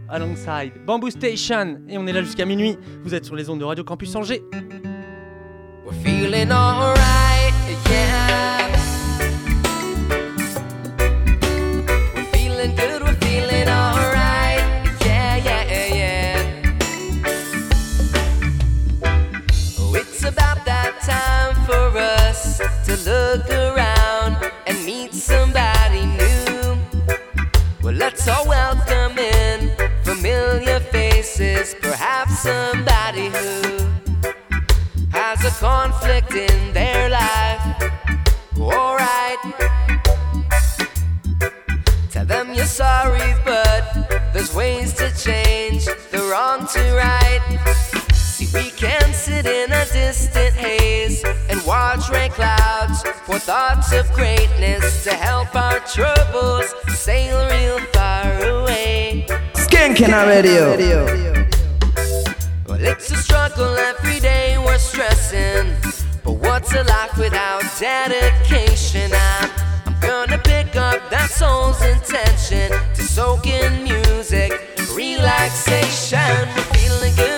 alongside 0.09 0.75
Bamboo 0.87 1.11
Station 1.11 1.81
et 1.89 1.99
on 1.99 2.07
est 2.07 2.13
là 2.13 2.23
jusqu'à 2.23 2.45
minuit. 2.45 2.79
Vous 3.03 3.17
êtes 3.17 3.25
sur 3.25 3.35
les 3.35 3.51
ondes 3.51 3.59
de 3.59 3.65
Radio 3.65 3.83
Campus 3.83 4.15
Angers. 4.15 4.43
We're 5.85 5.93
feeling 6.05 6.53
alright, 6.53 7.53
yeah. 7.91 8.78
Faces, 31.39 31.75
perhaps 31.81 32.41
somebody 32.41 33.27
who 33.27 33.79
has 35.11 35.45
a 35.45 35.51
conflict 35.61 36.35
in 36.35 36.73
their 36.73 37.09
life. 37.09 37.93
Alright. 38.59 39.39
Tell 42.11 42.27
them 42.27 42.55
you're 42.55 42.65
sorry, 42.65 43.35
but 43.45 44.33
there's 44.33 44.55
ways 44.55 44.93
to 44.95 45.11
change 45.17 45.85
the 46.11 46.29
wrong 46.31 46.67
to 46.75 46.83
right. 46.97 47.43
See, 48.15 48.49
we 48.53 48.71
can 48.71 49.13
sit 49.13 49.47
in 49.47 49.71
a 49.71 49.85
distant 49.93 50.55
haze 50.55 51.25
and 51.49 51.65
watch 51.65 52.11
rain 52.11 52.31
clouds 52.31 53.03
for 53.25 53.39
thoughts 53.39 53.93
of 53.93 54.13
greatness 54.13 55.05
to 55.05 55.15
help 55.15 55.55
our 55.55 55.79
troubles 55.81 56.75
sail 56.89 57.39
real 57.49 57.79
far. 57.93 57.98
Skankina 59.99 60.29
Radio. 60.29 60.77
Well, 62.69 62.79
it's 62.81 63.11
a 63.11 63.17
struggle 63.17 63.77
every 63.77 64.21
day 64.21 64.57
we're 64.57 64.79
stressing. 64.79 65.75
But 66.23 66.35
what's 66.35 66.73
a 66.73 66.85
life 66.85 67.19
without 67.19 67.65
dedication? 67.81 69.11
I'm, 69.13 69.51
I'm 69.87 70.01
gonna 70.01 70.39
pick 70.39 70.77
up 70.77 71.11
that 71.11 71.31
soul's 71.31 71.83
intention 71.83 72.71
to 72.95 73.03
soak 73.03 73.49
in 73.49 73.83
music, 73.83 74.53
relaxation. 74.95 76.47
We're 76.55 76.79
feeling 76.79 77.17
good, 77.17 77.38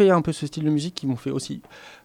fait 0.00 0.10
un 0.10 0.22
peu 0.22 0.32
ce 0.32 0.46
style 0.46 0.64
de 0.64 0.70
musique, 0.70 0.94
qui 0.94 1.06
m'ont 1.06 1.16
fait 1.16 1.30
aussi 1.30 1.60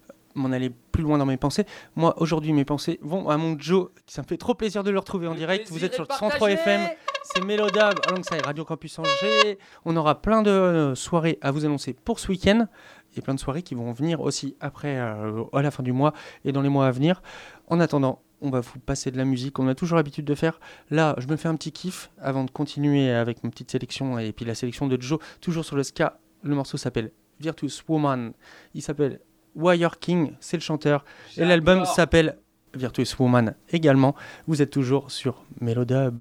euh, 0.09 0.13
m'en 0.35 0.51
aller 0.51 0.69
plus 0.91 1.01
loin 1.01 1.17
dans 1.17 1.25
mes 1.25 1.37
pensées. 1.37 1.65
Moi, 1.95 2.13
aujourd'hui, 2.21 2.51
mes 2.51 2.65
pensées 2.65 2.99
vont 3.01 3.29
à 3.29 3.37
mon 3.37 3.57
Joe. 3.57 3.89
Ça 4.05 4.21
me 4.21 4.27
fait 4.27 4.35
trop 4.35 4.53
plaisir 4.53 4.83
de 4.83 4.91
le 4.91 4.99
retrouver 4.99 5.27
en 5.27 5.33
direct. 5.33 5.69
Vous 5.71 5.85
êtes 5.85 5.93
sur 5.93 6.05
le 6.07 6.13
103 6.13 6.51
FM. 6.51 6.89
C'est 7.23 7.41
Mélodab, 7.41 7.95
alongside 8.07 8.41
Radio 8.43 8.65
Campus 8.65 8.99
Angers. 8.99 9.57
On 9.85 9.95
aura 9.95 10.21
plein 10.21 10.41
de 10.41 10.49
euh, 10.49 10.95
soirées 10.95 11.39
à 11.41 11.51
vous 11.51 11.63
annoncer 11.63 11.93
pour 11.93 12.19
ce 12.19 12.27
week-end. 12.27 12.67
Et 13.15 13.21
plein 13.21 13.33
de 13.33 13.39
soirées 13.39 13.63
qui 13.63 13.75
vont 13.75 13.93
venir 13.93 14.19
aussi 14.19 14.57
après, 14.59 14.97
euh, 14.97 15.43
à 15.53 15.61
la 15.61 15.71
fin 15.71 15.83
du 15.83 15.93
mois 15.93 16.11
et 16.43 16.51
dans 16.51 16.61
les 16.61 16.69
mois 16.69 16.87
à 16.87 16.91
venir. 16.91 17.21
En 17.67 17.79
attendant, 17.79 18.21
on 18.41 18.49
va 18.49 18.59
vous 18.59 18.79
passer 18.79 19.09
de 19.09 19.17
la 19.17 19.23
musique. 19.23 19.57
On 19.57 19.69
a 19.69 19.75
toujours 19.75 19.95
l'habitude 19.95 20.25
de 20.25 20.35
faire. 20.35 20.59
Là, 20.89 21.15
je 21.17 21.27
me 21.27 21.37
fais 21.37 21.47
un 21.47 21.55
petit 21.55 21.71
kiff 21.71 22.11
avant 22.19 22.43
de 22.43 22.51
continuer 22.51 23.09
avec 23.09 23.41
ma 23.45 23.49
petite 23.49 23.71
sélection 23.71 24.19
et 24.19 24.33
puis 24.33 24.43
la 24.43 24.53
sélection 24.53 24.87
de 24.87 25.01
Joe, 25.01 25.19
toujours 25.39 25.63
sur 25.63 25.77
le 25.77 25.83
ska. 25.83 26.19
Le 26.43 26.55
morceau 26.55 26.75
s'appelle 26.75 27.11
Virtuous 27.39 27.81
Woman. 27.87 28.33
Il 28.73 28.81
s'appelle 28.81 29.19
Wire 29.55 29.99
King, 29.99 30.33
c'est 30.39 30.57
le 30.57 30.61
chanteur. 30.61 31.05
Et 31.37 31.45
l'album 31.45 31.85
s'appelle 31.85 32.37
Virtuous 32.73 33.15
Woman 33.19 33.55
également. 33.71 34.15
Vous 34.47 34.61
êtes 34.61 34.71
toujours 34.71 35.11
sur 35.11 35.43
Melodub. 35.61 36.19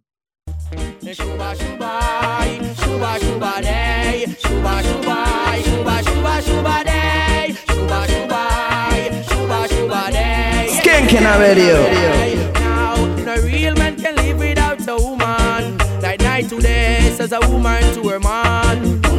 Now, 18.74 18.74
no 18.74 19.13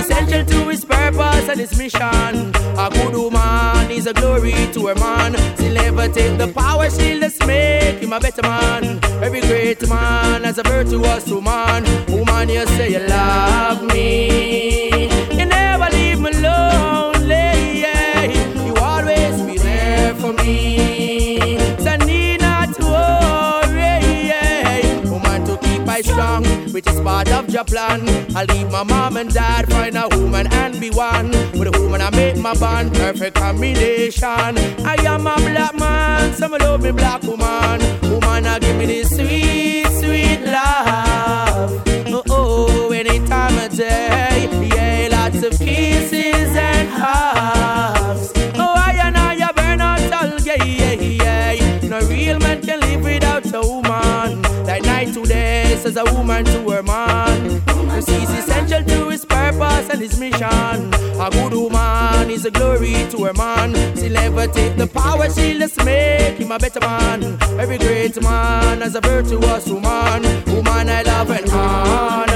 essential 0.00 0.44
to 0.44 0.68
his 0.68 0.84
purpose 0.84 1.48
and 1.48 1.60
his 1.60 1.76
mission. 1.76 2.00
A 2.84 2.90
good 2.90 3.14
woman 3.14 3.90
is 3.90 4.06
a 4.06 4.14
glory 4.14 4.54
to 4.72 4.86
her 4.88 4.94
man. 4.94 5.34
She'll 5.58 5.74
never 5.74 6.08
take 6.08 6.38
the 6.38 6.48
power, 6.52 6.88
she'll 6.90 7.20
just 7.20 7.46
make 7.46 7.98
him 8.02 8.12
a 8.12 8.20
better 8.20 8.42
man. 8.42 9.00
Every 9.22 9.40
great 9.40 9.86
man 9.88 10.44
has 10.44 10.58
a 10.58 10.62
virtuous 10.62 11.26
woman. 11.28 11.84
Woman, 12.08 12.48
you 12.48 12.66
say 12.76 12.92
you 12.92 13.06
love 13.06 13.82
me. 13.82 15.08
You 15.38 15.46
never 15.46 15.88
leave 15.96 16.20
me 16.20 16.32
lonely. 16.32 17.80
Yeah. 17.84 18.22
You 18.66 18.74
always 18.76 19.42
be 19.42 19.58
there 19.58 20.14
for 20.14 20.32
me. 20.32 20.99
To 26.02 26.12
strong, 26.12 26.44
which 26.72 26.86
is 26.86 27.00
part 27.00 27.30
of 27.30 27.48
your 27.50 27.64
plan. 27.64 28.00
I 28.36 28.44
leave 28.44 28.70
my 28.70 28.82
mom 28.82 29.16
and 29.16 29.32
dad, 29.32 29.68
find 29.70 29.96
a 29.96 30.08
woman 30.16 30.46
and 30.52 30.80
be 30.80 30.90
one. 30.90 31.30
With 31.58 31.74
a 31.74 31.80
woman 31.80 32.00
I 32.00 32.10
make 32.10 32.36
my 32.36 32.54
bond, 32.54 32.94
perfect 32.94 33.36
combination. 33.36 34.24
I 34.26 34.96
am 35.06 35.26
a 35.26 35.36
black 35.36 35.74
man, 35.74 36.34
some 36.34 36.52
love 36.52 36.82
me 36.82 36.92
black 36.92 37.22
woman. 37.22 37.80
Woman, 38.02 38.46
I 38.46 38.58
give 38.58 38.76
me 38.76 38.86
this 38.86 39.10
sweet, 39.10 39.86
sweet 40.00 40.40
love. 40.44 41.82
Oh, 42.08 42.22
oh, 42.30 42.92
any 42.92 43.18
time 43.26 43.58
of 43.58 43.76
day. 43.76 44.48
Yeah, 44.74 45.08
lots 45.10 45.42
of 45.42 45.58
kisses 45.58 46.56
and 46.56 46.88
hugs. 46.88 48.32
Oh, 48.54 48.74
I 48.76 48.94
and 49.04 49.16
I 49.16 49.52
burn 49.52 49.80
out 49.80 50.12
all 50.12 50.38
yeah. 50.40 51.78
No 51.82 52.00
real 52.08 52.38
man 52.38 52.62
can 52.62 52.80
live 52.80 53.02
without 53.02 53.52
a 53.52 53.60
woman. 53.60 53.89
Day, 55.80 55.90
says 55.90 55.96
a 55.96 56.04
woman 56.14 56.44
to 56.44 56.70
her 56.70 56.82
man. 56.82 57.62
She's 58.02 58.30
essential 58.30 58.82
to 58.84 59.08
his 59.08 59.24
purpose 59.24 59.88
and 59.90 60.00
his 60.00 60.18
mission. 60.18 60.44
A 60.44 61.28
good 61.30 61.52
woman 61.52 62.30
is 62.30 62.44
a 62.44 62.50
glory 62.50 63.06
to 63.10 63.24
her 63.24 63.32
man. 63.34 63.74
She'll 63.96 64.12
never 64.12 64.46
take 64.46 64.76
the 64.76 64.86
power, 64.86 65.30
she'll 65.30 65.58
just 65.58 65.82
make 65.84 66.38
him 66.38 66.52
a 66.52 66.58
better 66.58 66.80
man. 66.80 67.38
Every 67.58 67.78
great 67.78 68.20
man 68.22 68.80
has 68.80 68.94
a 68.94 69.00
virtuous 69.00 69.66
woman. 69.68 70.22
Woman 70.46 70.88
I 70.88 71.02
love 71.02 71.30
and 71.30 71.50
honor. 71.50 72.29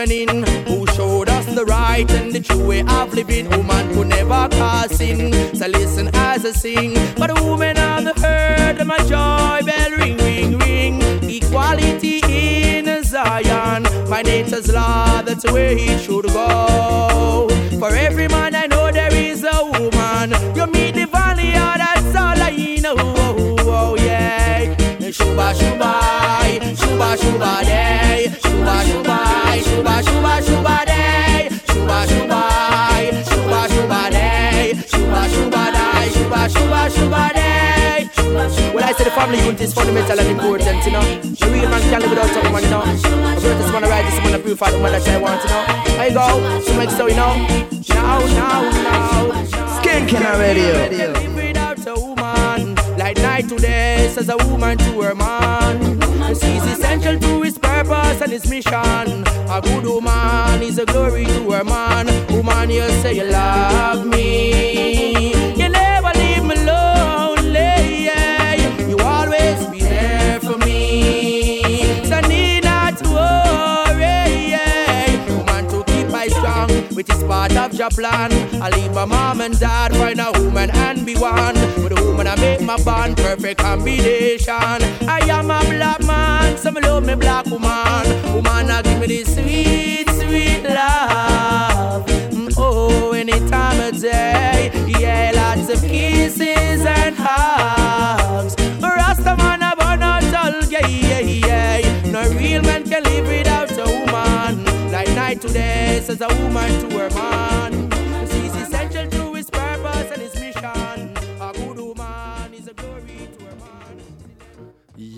Empress 0.00 0.26
Menin, 0.26 0.66
who 0.66 0.86
showed 0.94 1.28
us 1.28 1.46
the 1.46 1.64
right 1.64 2.10
and 2.10 2.32
the 2.32 2.40
true 2.40 2.66
way 2.66 2.80
of 2.80 3.12
living. 3.14 3.48
Woman 3.50 3.94
could 3.94 4.08
never 4.08 4.48
cause 4.56 4.96
sin, 4.96 5.32
so 5.54 5.66
listen 5.66 6.10
as 6.14 6.44
I 6.44 6.52
sing. 6.52 6.94
But 7.16 7.34
the 7.34 7.42
woman 7.44 7.76
on 7.78 8.04
the 8.04 8.14
herd, 8.14 8.84
my 8.86 8.98
joy 8.98 9.64
bell 9.66 9.90
ring, 9.98 10.16
ring, 10.18 10.58
ring. 10.58 11.02
Equality 11.22 12.20
in 12.24 13.02
Zion, 13.04 13.82
my 14.08 14.22
nature's 14.22 14.72
law, 14.72 15.22
that's 15.22 15.44
where 15.50 15.76
he 15.76 15.98
should 15.98 16.26
go. 16.26 17.48
For 17.78 17.94
every 17.94 18.28
man 18.28 18.54
I 18.54 18.66
know 18.66 18.90
there 18.90 19.14
is 19.14 19.44
a 19.44 19.64
woman. 19.64 20.30
You 20.56 20.66
meet 20.66 20.94
the 20.94 21.06
valley, 21.06 21.52
oh, 21.54 21.74
that's 21.76 22.16
all 22.16 22.40
I 22.40 22.78
know. 22.80 22.94
Oh, 22.98 23.56
oh, 23.60 23.96
yeah. 23.96 24.76
Shuba 25.10 25.52
shuba, 25.54 25.92
shuba 26.76 27.16
shuba 27.16 27.64
day, 27.64 28.09
I 38.90 38.92
say 38.92 39.04
the 39.04 39.10
family 39.12 39.38
unit 39.38 39.60
is 39.60 39.72
fundamental 39.72 40.18
and 40.18 40.28
important, 40.30 40.84
you 40.84 40.90
know. 40.90 41.00
The 41.00 41.46
real 41.46 41.70
man 41.70 41.80
can't 41.82 42.02
live 42.02 42.10
without 42.10 42.34
a 42.34 42.40
woman, 42.42 42.64
you 42.64 42.70
know. 42.70 42.82
A 42.82 43.38
greatest 43.38 43.72
man, 43.72 43.84
a 43.84 43.88
righteous 43.88 44.18
man, 44.18 44.34
a 44.34 44.38
purified 44.40 44.72
woman 44.72 44.90
that 44.90 45.08
I 45.08 45.16
want, 45.16 45.40
you 45.44 45.50
know. 45.50 45.64
There 45.84 46.08
you 46.08 46.14
go, 46.14 46.60
so 46.60 46.76
make 46.76 46.90
so, 46.90 47.06
you 47.06 47.14
know. 47.14 47.36
Now, 47.88 48.18
now, 48.18 48.62
now. 48.82 49.78
Skank 49.78 50.12
and 50.12 50.40
Radio. 50.40 50.88
Can 50.88 51.12
live 51.12 51.34
without 51.36 51.86
a 51.86 52.00
woman. 52.00 52.74
Like 52.98 53.16
night 53.18 53.48
to 53.50 53.58
day, 53.58 54.10
says 54.12 54.28
a 54.28 54.36
woman 54.48 54.76
to 54.78 55.02
her 55.02 55.14
man. 55.14 56.00
She's 56.34 56.64
essential 56.64 57.16
to 57.16 57.42
his 57.42 57.58
purpose 57.58 58.20
and 58.20 58.32
his 58.32 58.50
mission. 58.50 58.74
A 58.74 59.60
good 59.62 59.84
woman 59.84 60.62
is 60.62 60.78
a 60.78 60.86
glory 60.86 61.26
to 61.26 61.50
her 61.52 61.62
man. 61.62 62.08
Woman, 62.34 62.70
you 62.70 62.88
say 63.02 63.14
you 63.14 63.30
love 63.30 64.04
me. 64.04 64.99
Which 77.00 77.08
is 77.16 77.24
part 77.24 77.56
of 77.56 77.72
your 77.72 77.88
plan. 77.88 78.30
I 78.60 78.68
leave 78.76 78.92
my 78.92 79.06
mom 79.06 79.40
and 79.40 79.58
dad, 79.58 79.90
find 79.96 80.20
a 80.20 80.32
woman 80.38 80.68
and 80.70 81.06
be 81.06 81.16
one. 81.16 81.54
With 81.82 81.98
a 81.98 82.04
woman 82.04 82.26
I 82.26 82.36
make 82.36 82.60
my 82.60 82.76
bond, 82.82 83.16
perfect 83.16 83.60
combination. 83.62 84.52
I 85.08 85.20
am 85.36 85.50
a 85.50 85.60
black 85.64 86.02
man, 86.04 86.58
some 86.58 86.74
love 86.74 87.06
me 87.06 87.14
black 87.14 87.46
woman. 87.46 88.04
Woman, 88.34 88.70
I 88.70 88.82
give 88.82 89.00
me 89.00 89.06
this 89.06 89.32
sweet, 89.34 90.10
sweet 90.10 90.62
love. 90.62 92.04
Mm, 92.36 92.52
Oh, 92.58 93.12
any 93.12 93.38
time 93.48 93.80
of 93.80 93.98
day, 93.98 94.70
yeah, 95.00 95.32
lots 95.34 95.70
of 95.72 95.80
kisses 95.88 96.84
and 96.84 97.16
hugs. 97.18 98.54
Rasta 98.82 99.36
man, 99.38 99.62
I 99.62 99.74
burn 99.74 100.02
out 100.02 100.34
all, 100.34 100.64
yeah, 100.64 100.86
yeah, 100.86 101.20
yeah. 101.80 102.10
No 102.10 102.28
real 102.38 102.60
man 102.62 102.84
can 102.84 103.02
live 103.04 103.26
without 103.26 103.70
a 103.78 103.84
woman. 103.90 104.09
Like 105.30 105.44
night 105.44 105.46
to 105.46 105.54
day, 105.54 106.00
says 106.02 106.20
a 106.22 106.26
woman 106.42 106.90
to 106.90 106.98
her 106.98 107.10
man. 107.10 107.89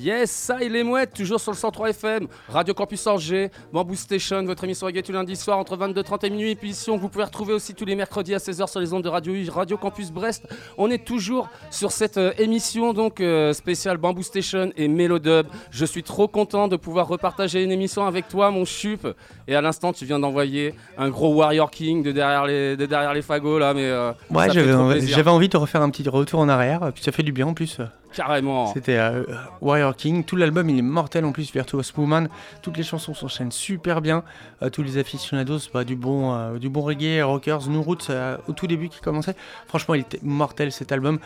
Yes, 0.02 0.32
ça 0.32 0.60
et 0.60 0.68
les 0.68 0.82
mouettes, 0.82 1.14
toujours 1.14 1.38
sur 1.38 1.52
le 1.52 1.56
103 1.56 1.90
FM, 1.90 2.26
Radio 2.48 2.74
Campus 2.74 3.06
Angers, 3.06 3.52
Bamboo 3.72 3.94
Station, 3.94 4.42
votre 4.42 4.64
émission 4.64 4.86
reggae 4.88 5.00
tous 5.00 5.12
les 5.12 5.18
lundis 5.18 5.36
soir 5.36 5.58
entre 5.58 5.76
22h30 5.76 6.26
et 6.26 6.30
minuit. 6.30 6.58
Émission 6.60 6.96
que 6.96 7.02
vous 7.02 7.08
pouvez 7.08 7.22
retrouver 7.22 7.52
aussi 7.52 7.72
tous 7.72 7.84
les 7.84 7.94
mercredis 7.94 8.34
à 8.34 8.38
16h 8.38 8.68
sur 8.68 8.80
les 8.80 8.92
ondes 8.92 9.04
de 9.04 9.08
Radio 9.08 9.32
U, 9.32 9.48
Radio 9.48 9.76
Campus 9.76 10.10
Brest. 10.10 10.48
On 10.76 10.90
est 10.90 11.04
toujours 11.04 11.48
sur 11.70 11.92
cette 11.92 12.16
euh, 12.16 12.32
émission 12.38 12.94
donc 12.94 13.20
euh, 13.20 13.52
spéciale 13.52 13.96
Bamboo 13.96 14.24
Station 14.24 14.72
et 14.76 14.88
Mélodub. 14.88 15.46
Je 15.70 15.84
suis 15.84 16.02
trop 16.02 16.26
content 16.26 16.66
de 16.66 16.74
pouvoir 16.74 17.06
repartager 17.06 17.62
une 17.62 17.70
émission 17.70 18.04
avec 18.04 18.26
toi, 18.26 18.50
mon 18.50 18.64
chup. 18.64 19.06
Et 19.46 19.54
à 19.54 19.60
l'instant, 19.60 19.92
tu 19.92 20.04
viens 20.04 20.18
d'envoyer 20.18 20.74
un 20.98 21.10
gros 21.10 21.32
Warrior 21.32 21.70
King 21.70 22.02
de 22.02 22.10
derrière 22.10 22.46
les, 22.46 22.76
de 22.76 22.86
derrière 22.86 23.14
les 23.14 23.22
fagots 23.22 23.60
là, 23.60 23.72
mais 23.72 23.86
euh, 23.86 24.10
Ouais, 24.30 24.50
j'avais 24.50 25.30
envie, 25.30 25.48
de 25.48 25.56
refaire 25.56 25.82
un 25.82 25.90
petit 25.90 26.08
retour 26.08 26.40
en 26.40 26.48
arrière, 26.48 26.90
puis 26.92 27.04
ça 27.04 27.12
fait 27.12 27.22
du 27.22 27.30
bien 27.30 27.46
en 27.46 27.54
plus. 27.54 27.78
Carrément. 28.14 28.72
C'était 28.72 28.96
euh, 28.98 29.24
Warrior 29.60 29.96
King. 29.96 30.24
Tout 30.24 30.36
l'album, 30.36 30.68
il 30.70 30.78
est 30.78 30.82
mortel 30.82 31.24
en 31.24 31.32
plus, 31.32 31.52
Virtuous 31.52 31.82
Woman. 31.96 32.28
Toutes 32.62 32.76
les 32.76 32.82
chansons 32.82 33.14
s'enchaînent 33.14 33.52
super 33.52 34.00
bien. 34.00 34.22
Euh, 34.62 34.70
tous 34.70 34.82
les 34.82 34.98
aficionados, 34.98 35.58
bah, 35.72 35.84
du, 35.84 35.96
bon, 35.96 36.34
euh, 36.34 36.58
du 36.58 36.68
bon 36.68 36.82
reggae, 36.82 37.22
rockers, 37.22 37.68
New 37.68 37.82
Roots 37.82 38.10
euh, 38.10 38.36
au 38.48 38.52
tout 38.52 38.66
début 38.66 38.88
qui 38.88 39.00
commençait. 39.00 39.34
Franchement, 39.66 39.94
il 39.94 40.00
était 40.02 40.20
mortel 40.22 40.72
cet 40.72 40.92
album. 40.92 41.18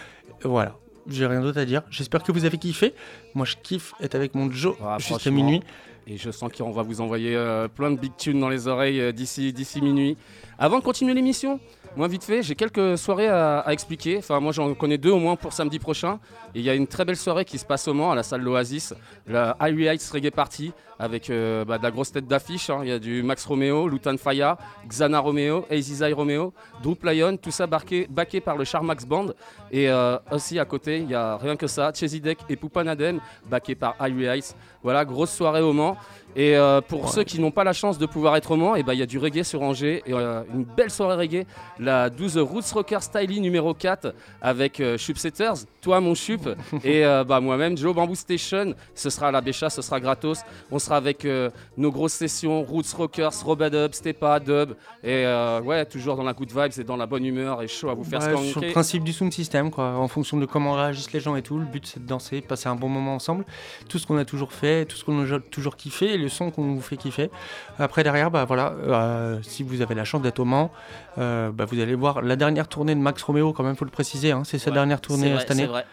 Voilà. 0.42 0.76
J'ai 1.08 1.26
rien 1.26 1.40
d'autre 1.40 1.60
à 1.60 1.64
dire. 1.64 1.82
J'espère 1.88 2.22
que 2.22 2.32
vous 2.32 2.44
avez 2.44 2.58
kiffé. 2.58 2.92
Moi, 3.34 3.46
je 3.46 3.54
kiffe 3.62 3.94
être 4.00 4.14
avec 4.16 4.34
mon 4.34 4.50
Joe 4.50 4.74
Ah, 4.82 4.96
juste 4.98 5.10
à 5.12 5.18
franchement. 5.18 5.32
minuit. 5.32 5.62
Et 6.08 6.16
je 6.18 6.30
sens 6.30 6.50
qu'on 6.56 6.70
va 6.70 6.82
vous 6.82 7.00
envoyer 7.00 7.34
euh, 7.34 7.66
plein 7.68 7.90
de 7.90 7.98
big 7.98 8.12
tunes 8.16 8.38
dans 8.40 8.48
les 8.48 8.68
oreilles 8.68 9.00
euh, 9.00 9.12
d'ici 9.12 9.52
d'ici 9.52 9.80
minuit. 9.82 10.16
Avant 10.58 10.78
de 10.78 10.84
continuer 10.84 11.14
l'émission, 11.14 11.58
moi 11.96 12.08
vite 12.08 12.24
fait, 12.24 12.42
j'ai 12.42 12.54
quelques 12.54 12.98
soirées 12.98 13.28
à, 13.28 13.64
expliquer. 13.68 14.18
Enfin, 14.18 14.38
moi 14.38 14.52
j'en 14.52 14.74
connais 14.74 14.98
deux 14.98 15.10
au 15.10 15.18
moins 15.18 15.36
pour 15.36 15.52
samedi 15.52 15.78
prochain. 15.78 16.18
Il 16.54 16.62
y 16.62 16.68
a 16.68 16.74
une 16.74 16.86
très 16.86 17.04
belle 17.04 17.16
soirée 17.16 17.44
qui 17.44 17.58
se 17.58 17.64
passe 17.64 17.88
au 17.88 17.94
Mans 17.94 18.12
à 18.12 18.14
la 18.14 18.22
salle 18.22 18.42
L'Oasis, 18.42 18.94
la 19.26 19.56
Highway 19.58 19.84
Heights 19.84 20.10
Reggae 20.12 20.30
Party, 20.30 20.72
avec 20.98 21.30
euh, 21.30 21.64
bah, 21.64 21.78
de 21.78 21.82
la 21.82 21.90
grosse 21.90 22.12
tête 22.12 22.26
d'affiche. 22.26 22.70
hein. 22.70 22.80
Il 22.82 22.88
y 22.88 22.92
a 22.92 22.98
du 22.98 23.22
Max 23.22 23.44
Romeo, 23.44 23.88
Lutan 23.88 24.16
Faya, 24.16 24.56
Xana 24.88 25.18
Romeo, 25.20 25.64
Azizai 25.70 26.12
Romeo, 26.12 26.52
Droop 26.82 27.04
Lion, 27.04 27.36
tout 27.36 27.50
ça 27.50 27.66
backé, 27.66 28.06
backé 28.10 28.40
par 28.40 28.56
le 28.56 28.64
Charmax 28.64 29.04
Band. 29.04 29.26
Et 29.70 29.88
euh, 29.90 30.18
aussi 30.30 30.58
à 30.58 30.64
côté, 30.64 30.98
il 30.98 31.10
y 31.10 31.14
a 31.14 31.36
rien 31.36 31.56
que 31.56 31.66
ça, 31.66 31.92
Chesidek 31.94 32.38
et 32.48 32.56
Poupanadem, 32.56 33.20
backé 33.48 33.74
par 33.74 33.94
Highway 33.98 34.24
Heights. 34.26 34.54
Voilà, 34.82 35.04
grosse 35.04 35.32
soirée 35.32 35.62
au 35.62 35.72
Mans. 35.72 35.96
Et 36.36 36.54
euh, 36.54 36.82
pour 36.82 37.08
ceux 37.08 37.24
qui 37.24 37.40
n'ont 37.40 37.50
pas 37.50 37.64
la 37.64 37.72
chance 37.72 37.96
de 37.98 38.04
pouvoir 38.04 38.36
être 38.36 38.50
au 38.50 38.56
Mans, 38.56 38.74
ben, 38.74 38.92
il 38.92 38.98
y 38.98 39.02
a 39.02 39.06
du 39.06 39.18
reggae 39.18 39.42
sur 39.42 39.62
Angers, 39.62 40.02
et, 40.06 40.12
euh, 40.12 40.42
une 40.54 40.64
belle 40.64 40.90
soirée 40.90 41.16
reggae, 41.16 41.46
la 41.80 42.10
12 42.10 42.36
Roots 42.38 42.72
Rocker 42.74 42.98
Styling 43.00 43.40
numéro 43.42 43.72
4 43.72 44.14
avec 44.42 44.78
euh, 44.80 44.98
Chup 44.98 45.16
Setters, 45.16 45.64
toi 45.80 45.98
mon 46.00 46.14
Chup, 46.14 46.46
et 46.84 47.02
bah, 47.26 47.40
moi-même, 47.40 47.76
Joe 47.76 47.94
Bamboo 47.94 48.14
Station. 48.14 48.74
Ce 48.94 49.08
sera 49.08 49.28
à 49.28 49.30
la 49.30 49.40
Bécha, 49.40 49.70
ce 49.70 49.80
sera 49.80 49.98
gratos. 49.98 50.40
On 50.70 50.78
sera 50.86 50.96
avec 50.96 51.24
euh, 51.24 51.50
nos 51.76 51.90
grosses 51.92 52.14
sessions, 52.14 52.62
Roots 52.62 52.94
Rockers, 52.96 53.32
Robadub, 53.44 53.92
Stepa, 53.92 54.40
Dub, 54.40 54.70
et 55.04 55.24
euh, 55.26 55.60
ouais, 55.60 55.84
toujours 55.84 56.16
dans 56.16 56.22
la 56.22 56.32
good 56.32 56.50
vibes 56.50 56.72
et 56.78 56.84
dans 56.84 56.96
la 56.96 57.06
bonne 57.06 57.24
humeur 57.24 57.62
et 57.62 57.68
chaud 57.68 57.90
à 57.90 57.94
vous 57.94 58.04
faire 58.04 58.20
Ouais, 58.20 58.30
sur 58.30 58.40
le 58.40 58.46
skanker. 58.48 58.72
principe 58.72 59.04
du 59.04 59.12
sound 59.12 59.32
system, 59.32 59.70
quoi, 59.70 59.90
en 59.96 60.08
fonction 60.08 60.36
de 60.38 60.46
comment 60.46 60.72
réagissent 60.74 61.12
les 61.12 61.20
gens 61.20 61.36
et 61.36 61.42
tout. 61.42 61.58
Le 61.58 61.64
but 61.66 61.86
c'est 61.86 62.02
de 62.02 62.08
danser, 62.08 62.40
de 62.40 62.46
passer 62.46 62.68
un 62.68 62.74
bon 62.76 62.88
moment 62.88 63.14
ensemble. 63.14 63.44
Tout 63.88 63.98
ce 63.98 64.06
qu'on 64.06 64.16
a 64.18 64.24
toujours 64.24 64.52
fait, 64.52 64.84
tout 64.86 64.96
ce 64.96 65.04
qu'on 65.04 65.22
a 65.22 65.38
toujours 65.50 65.76
kiffé, 65.76 66.14
et 66.14 66.18
le 66.18 66.28
son 66.28 66.50
qu'on 66.50 66.74
vous 66.74 66.80
fait 66.80 66.96
kiffer. 66.96 67.30
Après 67.78 68.02
derrière, 68.02 68.30
bah 68.30 68.44
voilà, 68.46 68.72
euh, 68.86 69.38
si 69.42 69.62
vous 69.62 69.82
avez 69.82 69.94
la 69.94 70.04
chance 70.04 70.22
d'être 70.22 70.38
au 70.40 70.44
Mans, 70.44 70.70
bah, 71.16 71.64
vous 71.66 71.80
allez 71.80 71.94
voir 71.94 72.22
la 72.22 72.36
dernière 72.36 72.68
tournée 72.68 72.94
de 72.94 73.00
Max 73.00 73.22
Romeo, 73.22 73.52
quand 73.52 73.62
même, 73.64 73.76
faut 73.76 73.84
le 73.84 73.90
préciser. 73.90 74.32
hein, 74.32 74.42
c'est 74.44 74.58
sa 74.58 74.70
Ouais, 74.70 74.74
dernière 74.74 74.98
C'est 74.98 75.06
tournée 75.08 75.30
vrai, 75.32 75.40
cette 75.40 75.50
année. 75.50 75.62
c'est 75.62 75.66
vrai. 75.68 75.84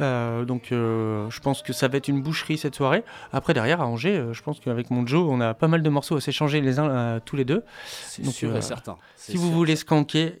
Euh, 0.00 0.44
donc 0.44 0.72
euh, 0.72 1.28
je 1.30 1.40
pense 1.40 1.62
que 1.62 1.72
ça 1.72 1.88
va 1.88 1.98
être 1.98 2.08
une 2.08 2.22
boucherie 2.22 2.58
cette 2.58 2.74
soirée. 2.74 3.04
Après 3.32 3.54
derrière 3.54 3.80
à 3.80 3.86
Angers, 3.86 4.16
euh, 4.16 4.32
je 4.32 4.42
pense 4.42 4.60
qu'avec 4.60 4.90
mon 4.90 5.06
Joe, 5.06 5.26
on 5.28 5.40
a 5.40 5.54
pas 5.54 5.68
mal 5.68 5.82
de 5.82 5.90
morceaux 5.90 6.16
à 6.16 6.20
s'échanger 6.20 6.60
les 6.60 6.78
uns 6.78 7.20
tous 7.24 7.36
les 7.36 7.44
deux. 7.44 7.64
C'est 7.86 8.24
sûr 8.26 8.56
et 8.56 8.62
certain. 8.62 8.96
Si 9.16 9.36
vous 9.36 9.52
voulez 9.52 9.76
skanker, 9.76 10.40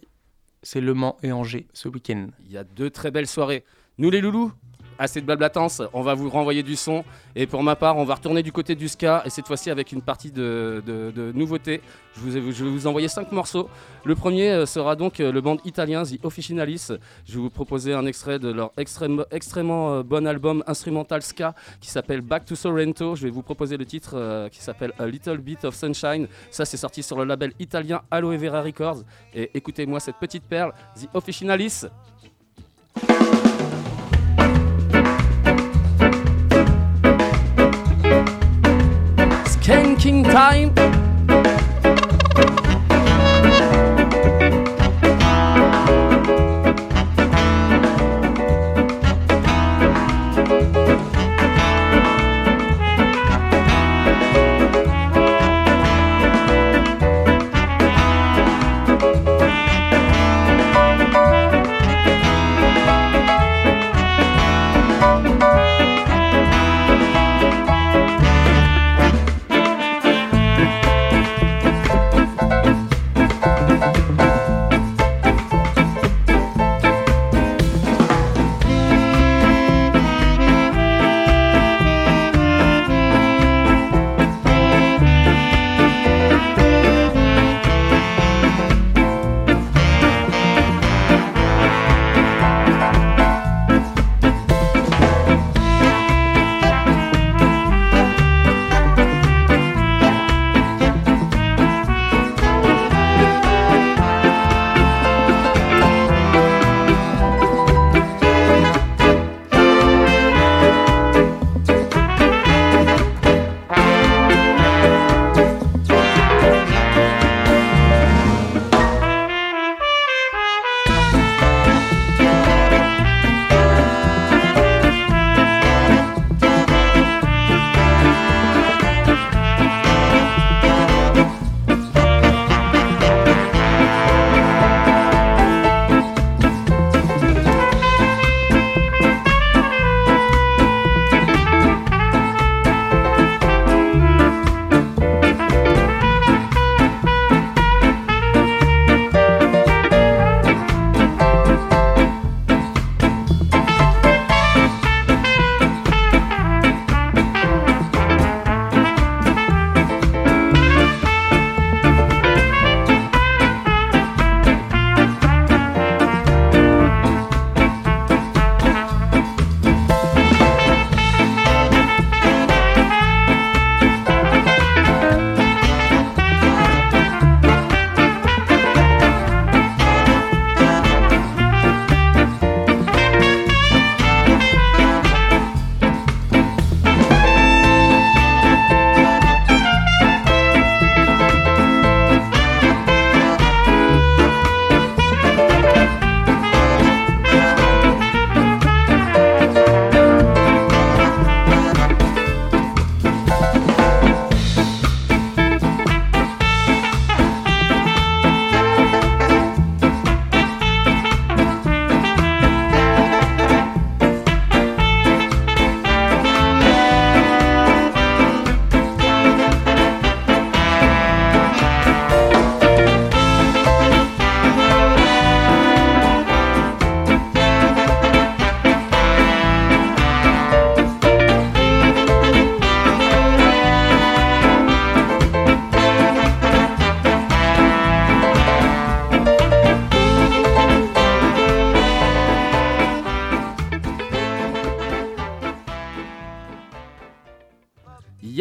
c'est 0.62 0.80
Le 0.80 0.94
Mans 0.94 1.16
et 1.22 1.32
Angers 1.32 1.66
ce 1.72 1.88
week-end. 1.88 2.28
Il 2.46 2.52
y 2.52 2.58
a 2.58 2.64
deux 2.64 2.90
très 2.90 3.10
belles 3.10 3.26
soirées. 3.26 3.64
Nous 3.98 4.10
les 4.10 4.20
loulous, 4.20 4.52
assez 4.98 5.20
de 5.20 5.26
blablatance, 5.26 5.82
on 5.92 6.02
va 6.02 6.14
vous 6.14 6.28
renvoyer 6.30 6.62
du 6.62 6.76
son. 6.76 7.04
Et 7.36 7.46
pour 7.46 7.62
ma 7.62 7.76
part, 7.76 7.96
on 7.96 8.04
va 8.04 8.14
retourner 8.16 8.42
du 8.42 8.52
côté 8.52 8.74
du 8.74 8.88
ska, 8.88 9.22
et 9.24 9.30
cette 9.30 9.46
fois-ci 9.46 9.70
avec 9.70 9.92
une 9.92 10.02
partie 10.02 10.30
de, 10.30 10.82
de- 10.86 11.32
nouveautés. 11.32 11.80
Je, 12.14 12.20
vous 12.20 12.52
je 12.52 12.64
vais 12.64 12.70
vous 12.70 12.86
envoyer 12.86 13.06
cinq 13.08 13.30
morceaux. 13.32 13.68
Le 14.04 14.14
premier 14.16 14.50
euh, 14.50 14.66
sera 14.66 14.96
donc 14.96 15.20
euh, 15.20 15.30
le 15.30 15.40
band 15.40 15.58
italien 15.64 16.02
The 16.02 16.18
Officinalis. 16.24 16.88
Je 17.26 17.34
vais 17.34 17.38
vous 17.40 17.50
proposer 17.50 17.92
un 17.94 18.06
extrait 18.06 18.38
de 18.40 18.50
leur 18.50 18.72
extrême- 18.76 19.24
extrêmement 19.30 19.92
euh, 19.94 20.02
bon 20.02 20.26
album 20.26 20.64
instrumental 20.66 21.22
ska 21.22 21.54
qui 21.80 21.88
s'appelle 21.90 22.20
Back 22.22 22.44
to 22.44 22.56
Sorrento. 22.56 23.14
Je 23.14 23.22
vais 23.22 23.30
vous 23.30 23.42
proposer 23.42 23.76
le 23.76 23.84
titre 23.86 24.48
qui 24.50 24.60
s'appelle 24.60 24.92
A 24.98 25.06
Little 25.06 25.38
Bit 25.38 25.64
of 25.64 25.74
Sunshine. 25.76 26.26
Ça, 26.50 26.64
c'est 26.64 26.76
sorti 26.76 27.02
sur 27.04 27.16
le 27.18 27.24
label 27.24 27.52
italien 27.60 28.02
Aloe 28.10 28.36
Vera 28.36 28.62
Records. 28.62 29.02
Et 29.34 29.50
écoutez-moi 29.54 30.00
cette 30.00 30.16
petite 30.16 30.44
perle, 30.44 30.72
The 30.96 31.08
Officinalis. 31.14 31.84
Skanking 39.68 40.24
time. 40.24 40.72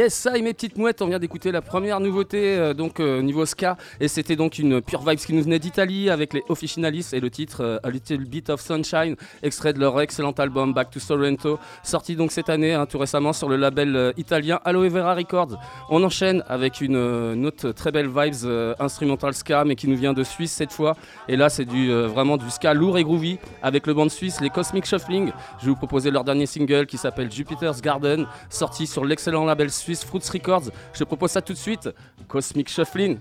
Ça 0.10 0.38
et 0.38 0.41
mes 0.41 0.53
petites 0.53 0.78
mouettes, 0.78 1.01
on 1.01 1.08
vient 1.08 1.20
d'écouter 1.20 1.51
la 1.51 1.62
première 1.62 1.99
nouveauté 1.99 2.55
euh, 2.58 2.74
donc 2.74 2.99
euh, 2.99 3.22
niveau 3.22 3.45
ska 3.45 3.76
et 3.99 4.08
c'était 4.08 4.38
donc 4.38 4.58
une 4.58 4.82
pure 4.82 5.01
vibes 5.01 5.20
qui 5.20 5.34
nous 5.34 5.43
venait 5.43 5.60
d'Italie 5.60 6.10
avec 6.10 6.34
les 6.34 6.43
Officinalis 6.47 7.10
et 7.12 7.20
le 7.20 7.30
titre 7.30 7.62
euh, 7.62 7.80
A 7.84 7.89
Little 7.89 8.24
Bit 8.24 8.49
of 8.49 8.62
Sunshine, 8.62 9.16
extrait 9.43 9.74
de 9.74 9.80
leur 9.80 9.99
excellent 9.99 10.32
album 10.32 10.74
Back 10.74 10.91
to 10.91 10.99
Sorrento, 10.99 11.60
sorti 11.84 12.16
donc 12.16 12.32
cette 12.32 12.49
année 12.49 12.74
hein, 12.74 12.86
tout 12.86 12.99
récemment 12.99 13.34
sur 13.34 13.49
le 13.49 13.58
label 13.58 14.14
italien 14.18 14.60
Aloe 14.64 14.88
Vera 14.89 15.14
Records. 15.14 15.58
On 15.89 16.01
enchaîne 16.03 16.41
avec 16.47 16.80
une, 16.80 16.95
une 16.95 17.45
autre 17.45 17.72
très 17.72 17.91
belle 17.91 18.08
vibes 18.08 18.45
euh, 18.45 18.76
instrumental 18.80 19.34
ska 19.34 19.66
mais 19.66 19.76
qui 19.76 19.89
nous 19.89 19.97
vient 19.97 20.14
de 20.14 20.24
Suisse 20.24 20.51
cette 20.51 20.72
fois 20.72 20.95
et 21.28 21.36
là 21.36 21.49
c'est 21.49 21.66
du 21.66 21.91
vraiment 21.91 22.38
du 22.38 22.49
ska 22.49 22.74
lourd 22.74 22.97
et 22.97 23.03
groovy 23.03 23.39
avec 23.62 23.88
le 23.88 23.93
band 23.93 24.10
suisse 24.10 24.39
les 24.39 24.49
Cosmic 24.49 24.86
Shuffling. 24.86 25.32
Je 25.60 25.66
vais 25.66 25.72
vous 25.72 25.76
proposer 25.76 26.12
leur 26.12 26.24
dernier 26.24 26.45
single 26.45 26.86
qui 26.86 26.97
s'appelle 26.97 27.30
Jupiter's 27.30 27.82
Garden, 27.82 28.26
sorti 28.49 28.88
sur 28.88 29.03
l'excellent 29.03 29.43
label 29.43 29.70
suisse 29.70 29.97
Fruits 30.06 30.30
Records. 30.32 30.72
Je 30.93 31.00
te 31.00 31.04
propose 31.04 31.32
ça 31.32 31.41
tout 31.41 31.54
de 31.54 31.58
suite. 31.58 31.89
Cosmic 32.28 32.70
Shuffling. 32.70 33.20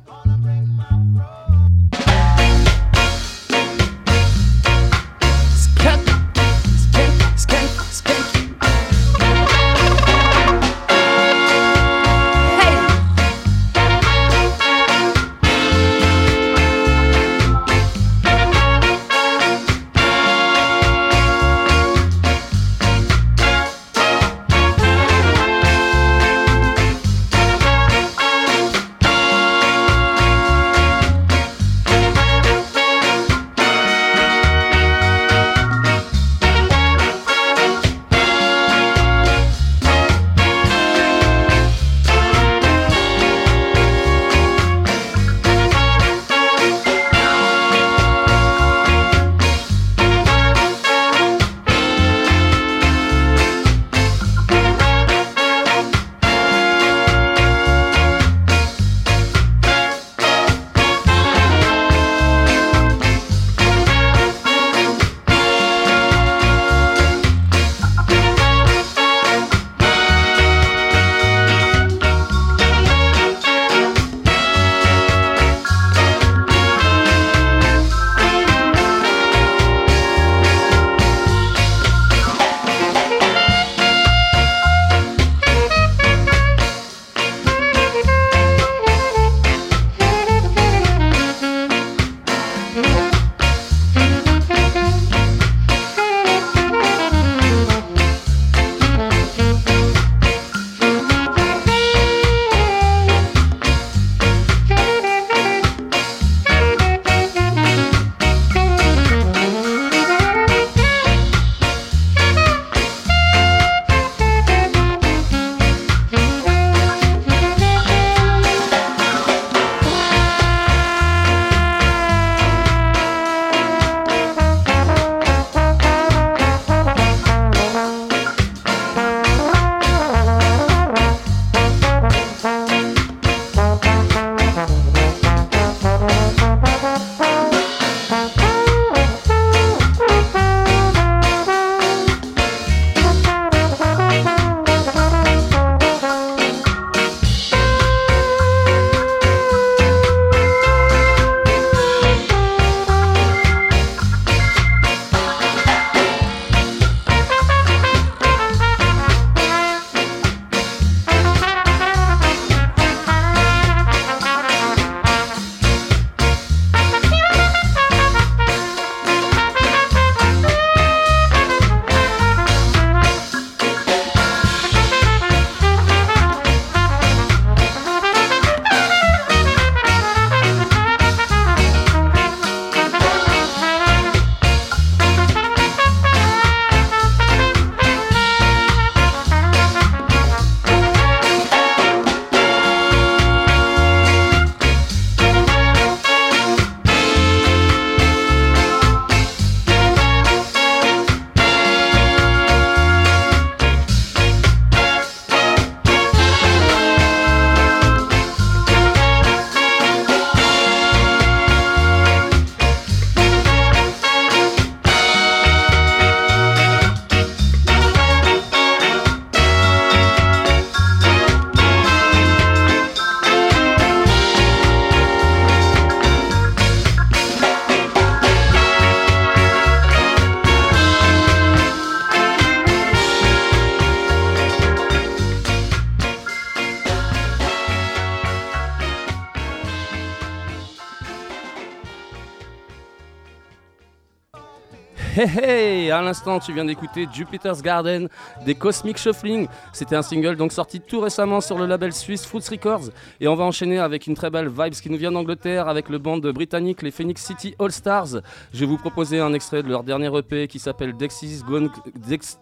À 245.96 246.02
l'instant, 246.02 246.38
tu 246.40 246.52
viens 246.52 246.66
d'écouter 246.66 247.08
Jupiter's 247.10 247.62
Garden 247.62 248.10
des 248.44 248.54
Cosmic 248.54 248.98
Shuffling. 248.98 249.48
C'était 249.72 249.96
un 249.96 250.02
single 250.02 250.36
donc 250.36 250.52
sorti 250.52 250.78
tout 250.78 251.00
récemment 251.00 251.40
sur 251.40 251.56
le 251.56 251.64
label 251.64 251.94
suisse 251.94 252.26
Fruits 252.26 252.44
Records. 252.50 252.90
Et 253.18 253.28
on 253.28 253.34
va 253.34 253.44
enchaîner 253.44 253.78
avec 253.78 254.06
une 254.06 254.14
très 254.14 254.28
belle 254.28 254.48
vibes 254.48 254.74
qui 254.74 254.90
nous 254.90 254.98
vient 254.98 255.10
d'Angleterre 255.10 255.68
avec 255.68 255.88
le 255.88 255.96
band 255.96 256.18
britannique 256.18 256.82
les 256.82 256.90
Phoenix 256.90 257.24
City 257.24 257.54
All 257.58 257.72
Stars. 257.72 258.20
Je 258.52 258.60
vais 258.60 258.66
vous 258.66 258.76
proposer 258.76 259.20
un 259.20 259.32
extrait 259.32 259.62
de 259.62 259.70
leur 259.70 259.84
dernier 259.84 260.14
EP 260.18 260.48
qui 260.48 260.58
s'appelle 260.58 260.94
Dexys 260.94 261.42
Gone, 261.48 261.70
Dex, 262.06 262.38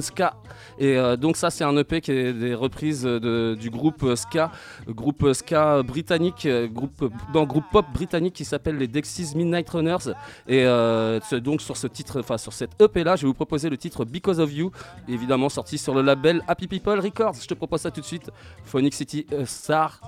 Ska. 0.00 0.36
Et 0.78 0.96
euh, 0.96 1.16
donc 1.16 1.36
ça, 1.36 1.50
c'est 1.50 1.64
un 1.64 1.76
EP 1.76 2.00
qui 2.00 2.12
est 2.12 2.32
des 2.32 2.54
reprises 2.54 3.04
du 3.04 3.68
groupe 3.68 4.14
Ska, 4.14 4.52
groupe 4.88 5.32
Ska 5.32 5.82
britannique, 5.82 6.46
groupe, 6.72 7.12
dans 7.32 7.46
groupe 7.46 7.64
pop 7.72 7.86
britannique 7.92 8.34
qui 8.34 8.44
s'appelle 8.44 8.76
les 8.76 8.86
Dexys 8.86 9.34
Midnight 9.34 9.68
Runners. 9.70 10.12
Et 10.46 10.64
euh, 10.64 11.18
donc 11.32 11.62
sur 11.62 11.76
ce 11.76 11.88
titre, 11.88 12.20
enfin 12.20 12.38
sur 12.38 12.52
cette 12.52 12.75
EP 12.80 13.04
là, 13.04 13.16
je 13.16 13.22
vais 13.22 13.28
vous 13.28 13.34
proposer 13.34 13.70
le 13.70 13.76
titre 13.76 14.04
Because 14.04 14.40
of 14.40 14.52
You, 14.52 14.70
évidemment 15.08 15.48
sorti 15.48 15.78
sur 15.78 15.94
le 15.94 16.02
label 16.02 16.42
Happy 16.46 16.66
People 16.66 17.00
Records. 17.00 17.36
Je 17.40 17.46
te 17.46 17.54
propose 17.54 17.80
ça 17.80 17.90
tout 17.90 18.00
de 18.00 18.06
suite. 18.06 18.30
Phonic 18.64 18.94
City 18.94 19.26
euh, 19.32 19.46
Star. 19.46 20.00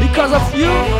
Because 0.00 0.32
of 0.32 0.54
you. 0.54 0.99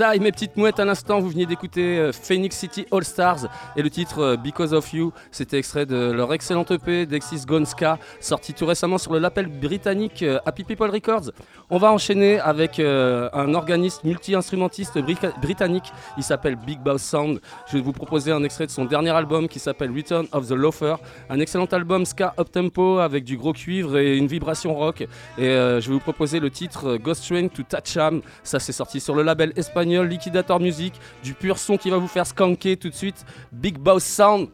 Et 0.00 0.18
mes 0.18 0.32
petites 0.32 0.56
mouettes 0.56 0.80
à 0.80 0.84
l'instant, 0.84 1.20
vous 1.20 1.28
veniez 1.28 1.44
d'écouter 1.44 1.98
euh, 1.98 2.12
Phoenix 2.12 2.56
City 2.56 2.86
All 2.90 3.04
Stars 3.04 3.48
et 3.76 3.82
le 3.82 3.90
titre 3.90 4.20
euh, 4.20 4.36
Because 4.36 4.72
of 4.72 4.92
You, 4.92 5.12
c'était 5.30 5.58
extrait 5.58 5.86
de 5.86 6.10
leur 6.10 6.32
excellente 6.32 6.70
EP 6.70 7.04
Dexys 7.04 7.44
Gonska, 7.46 7.98
sorti 8.20 8.54
tout 8.54 8.64
récemment 8.64 8.98
sur 8.98 9.12
le 9.12 9.18
label 9.18 9.48
britannique 9.48 10.22
euh, 10.22 10.38
Happy 10.46 10.64
People 10.64 10.90
Records. 10.90 11.32
On 11.68 11.78
va 11.78 11.92
enchaîner 11.92 12.38
avec 12.38 12.78
un 12.78 13.54
organisme 13.54 14.06
multi-instrumentiste 14.06 14.98
britannique, 15.40 15.90
il 16.18 16.22
s'appelle 16.22 16.56
Big 16.56 16.78
Boss 16.80 17.02
Sound. 17.02 17.40
Je 17.68 17.78
vais 17.78 17.82
vous 17.82 17.92
proposer 17.92 18.30
un 18.30 18.44
extrait 18.44 18.66
de 18.66 18.70
son 18.70 18.84
dernier 18.84 19.10
album 19.10 19.48
qui 19.48 19.58
s'appelle 19.58 19.90
Return 19.90 20.26
of 20.32 20.48
the 20.48 20.52
Loafer, 20.52 20.96
un 21.30 21.40
excellent 21.40 21.66
album 21.72 22.04
ska 22.04 22.34
up 22.38 22.52
tempo 22.52 22.98
avec 22.98 23.24
du 23.24 23.38
gros 23.38 23.54
cuivre 23.54 23.96
et 23.96 24.18
une 24.18 24.26
vibration 24.26 24.74
rock. 24.74 25.00
Et 25.38 25.48
je 25.48 25.86
vais 25.86 25.94
vous 25.94 25.98
proposer 25.98 26.40
le 26.40 26.50
titre 26.50 26.98
Ghost 26.98 27.26
Train 27.26 27.48
to 27.48 27.62
Toucham, 27.62 28.20
ça 28.42 28.58
c'est 28.58 28.72
sorti 28.72 29.00
sur 29.00 29.14
le 29.14 29.22
label 29.22 29.54
espagnol 29.56 29.81
Liquidator 29.82 30.60
Music, 30.60 30.94
du 31.22 31.34
pur 31.34 31.58
son 31.58 31.76
qui 31.76 31.90
va 31.90 31.98
vous 31.98 32.08
faire 32.08 32.26
skanker 32.26 32.76
tout 32.76 32.88
de 32.88 32.94
suite. 32.94 33.24
Big 33.52 33.78
Boss 33.78 34.04
Sound. 34.04 34.48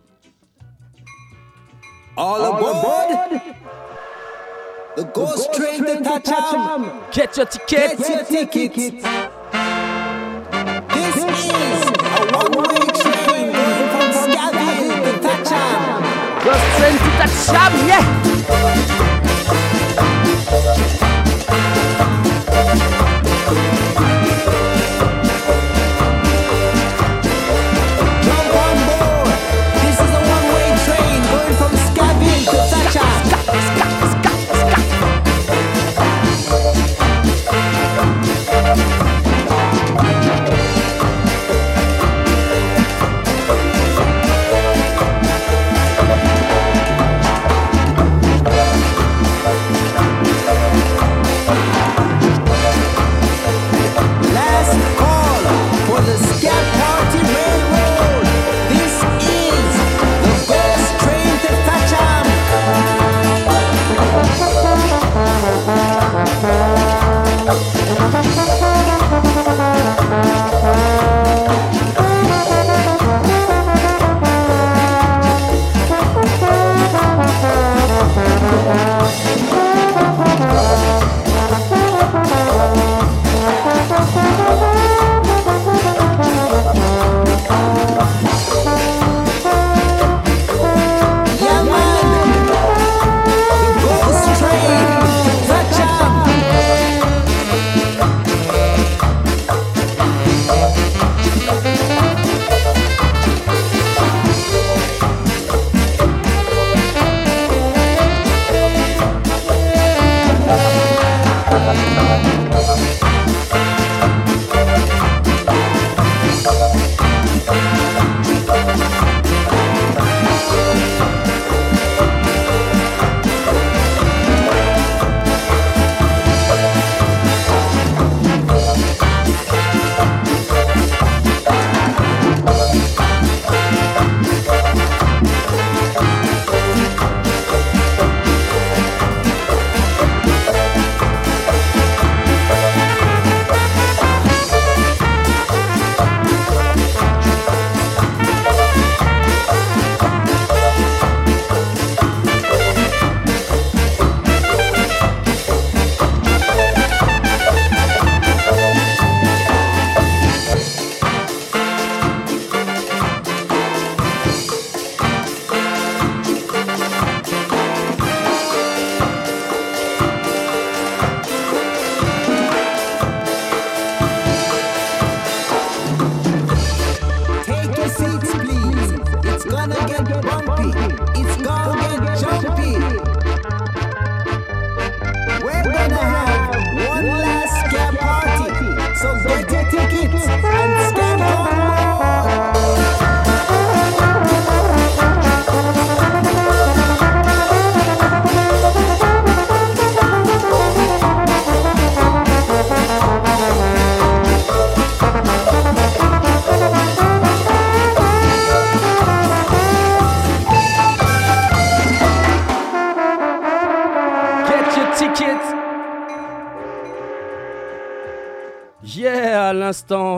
All 2.17 2.45
aboard! 2.45 3.41
The 4.97 5.05
Ghost 5.15 5.53
Train 5.55 5.85
to 5.85 6.01
Tacham! 6.21 6.91
Get 7.13 7.37
your 7.37 7.47
ticket! 7.47 7.99
Get 7.99 8.31
your 8.31 8.47
ticket! 8.47 8.95
This 10.89 11.17
is 11.17 11.23
a 11.23 12.27
one-way 12.35 12.87
train 12.99 13.53
going 13.53 13.89
from 13.95 14.11
Scaville 14.13 14.99
to 15.05 15.13
Tacham! 15.23 16.03
Ghost 16.43 16.67
Train 16.79 16.97
to 16.99 17.11
Tacham, 17.21 17.73
yeah! 17.87 18.05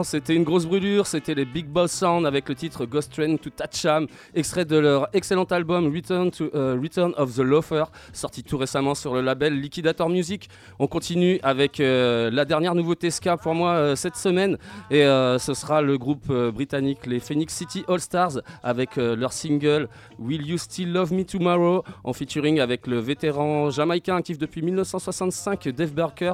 C'était 0.03 0.35
une 0.35 0.43
grosse 0.43 0.65
brûlure, 0.65 1.07
c'était 1.07 1.33
les 1.33 1.45
Big 1.45 1.65
Boss 1.65 1.91
Sound 1.91 2.25
avec 2.25 2.49
le 2.49 2.55
titre 2.55 2.85
Ghost 2.85 3.13
Train 3.13 3.37
to 3.37 3.49
Tatcham, 3.49 4.07
extrait 4.35 4.65
de 4.65 4.77
leur 4.77 5.07
excellent 5.13 5.45
album 5.45 5.93
Return, 5.95 6.29
to, 6.29 6.49
euh, 6.53 6.77
Return 6.81 7.13
of 7.15 7.35
the 7.35 7.39
Loafer, 7.39 7.85
sorti 8.11 8.43
tout 8.43 8.57
récemment 8.57 8.95
sur 8.95 9.13
le 9.13 9.21
label 9.21 9.57
Liquidator 9.59 10.09
Music. 10.09 10.49
On 10.77 10.87
continue 10.87 11.39
avec 11.41 11.79
euh, 11.79 12.29
la 12.31 12.43
dernière 12.43 12.75
nouveauté 12.75 13.11
ska 13.11 13.37
pour 13.37 13.55
moi 13.55 13.71
euh, 13.71 13.95
cette 13.95 14.17
semaine, 14.17 14.57
et 14.89 15.03
ce 15.03 15.53
sera 15.53 15.81
le 15.81 15.97
groupe 15.97 16.31
britannique 16.53 17.05
les 17.05 17.19
Phoenix 17.19 17.53
City 17.53 17.85
All 17.87 17.99
Stars 17.99 18.39
avec 18.63 18.97
leur 18.97 19.31
single 19.31 19.87
Will 20.19 20.45
You 20.45 20.57
Still 20.57 20.91
Love 20.91 21.13
Me 21.13 21.23
Tomorrow, 21.23 21.83
en 22.03 22.13
featuring 22.13 22.59
avec 22.59 22.87
le 22.87 22.99
vétéran 22.99 23.69
jamaïcain 23.69 24.17
actif 24.17 24.37
depuis 24.37 24.61
1965 24.61 25.69
Dave 25.69 25.93
Barker. 25.93 26.33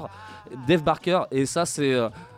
Dave 0.67 0.81
Barker, 0.81 1.21
et 1.31 1.45
ça 1.45 1.65
c'est 1.65 1.93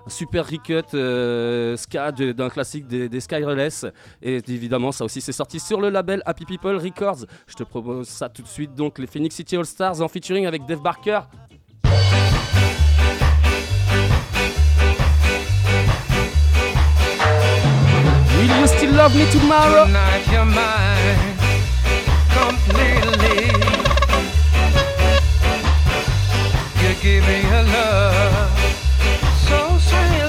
super 0.09 0.45
recut 0.45 0.83
euh, 0.93 1.77
ska 1.77 2.11
d'un 2.11 2.49
classique 2.49 2.87
des, 2.87 3.19
Skyreless. 3.19 3.85
Et 4.21 4.37
évidemment, 4.47 4.91
ça 4.91 5.05
aussi 5.05 5.21
c'est 5.21 5.31
sorti 5.31 5.59
sur 5.59 5.81
le 5.81 5.89
label 5.89 6.21
Happy 6.25 6.45
People 6.45 6.77
Records. 6.77 7.25
Je 7.47 7.55
te 7.55 7.63
propose 7.63 8.07
ça 8.07 8.29
tout 8.29 8.41
de 8.41 8.47
suite, 8.47 8.73
donc 8.75 8.99
les 8.99 9.07
Phoenix 9.07 9.35
City 9.35 9.57
All 9.57 9.65
Stars 9.65 10.01
en 10.01 10.07
featuring 10.07 10.45
avec 10.45 10.65
Dave 10.65 10.81
Barker. 10.81 11.21
Will 18.37 18.61
you 18.61 18.67
still 18.67 18.93
love 18.93 19.15
me 19.15 19.25
tomorrow? 19.31 19.85
So 29.89 30.28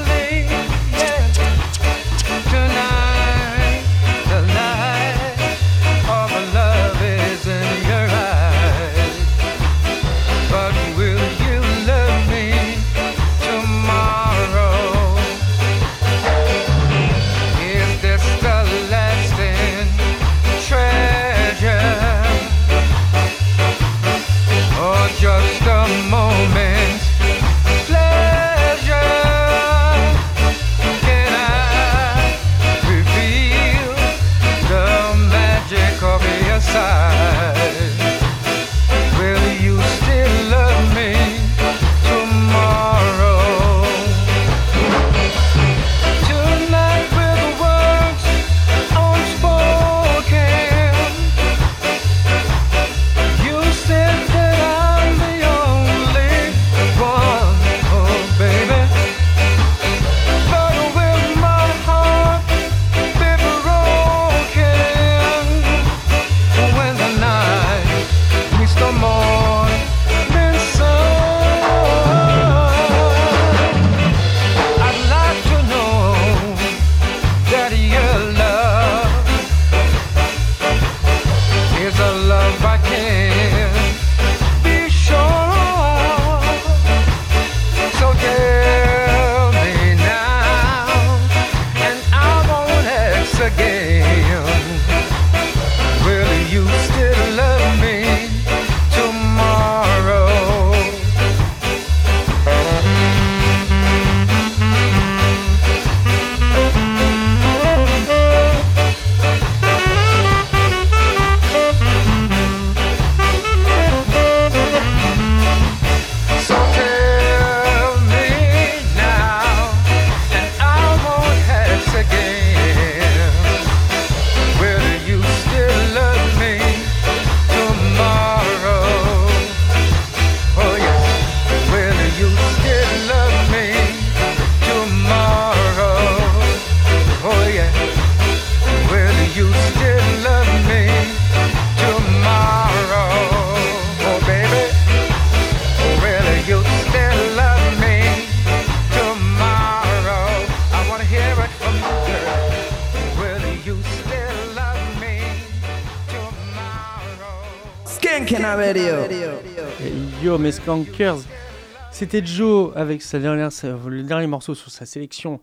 C'était 161.91 162.25
Joe 162.25 162.73
avec 162.77 163.03
sa 163.03 163.19
dernière, 163.19 163.51
le 163.87 164.03
dernier 164.05 164.29
morceau 164.29 164.55
sur 164.55 164.71
sa 164.71 164.87
sélection 164.87 165.41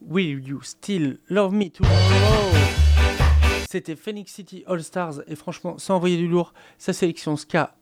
Will 0.00 0.42
You 0.48 0.62
Still 0.62 1.18
Love 1.28 1.52
Me 1.52 1.68
Tomorrow 1.68 2.56
C'était 3.68 3.96
Phoenix 3.96 4.32
City 4.32 4.64
All 4.66 4.82
Stars 4.82 5.20
et 5.26 5.36
franchement, 5.36 5.76
sans 5.76 5.96
envoyer 5.96 6.16
du 6.16 6.26
lourd, 6.26 6.54
sa 6.78 6.94
sélection 6.94 7.36
ska 7.36 7.74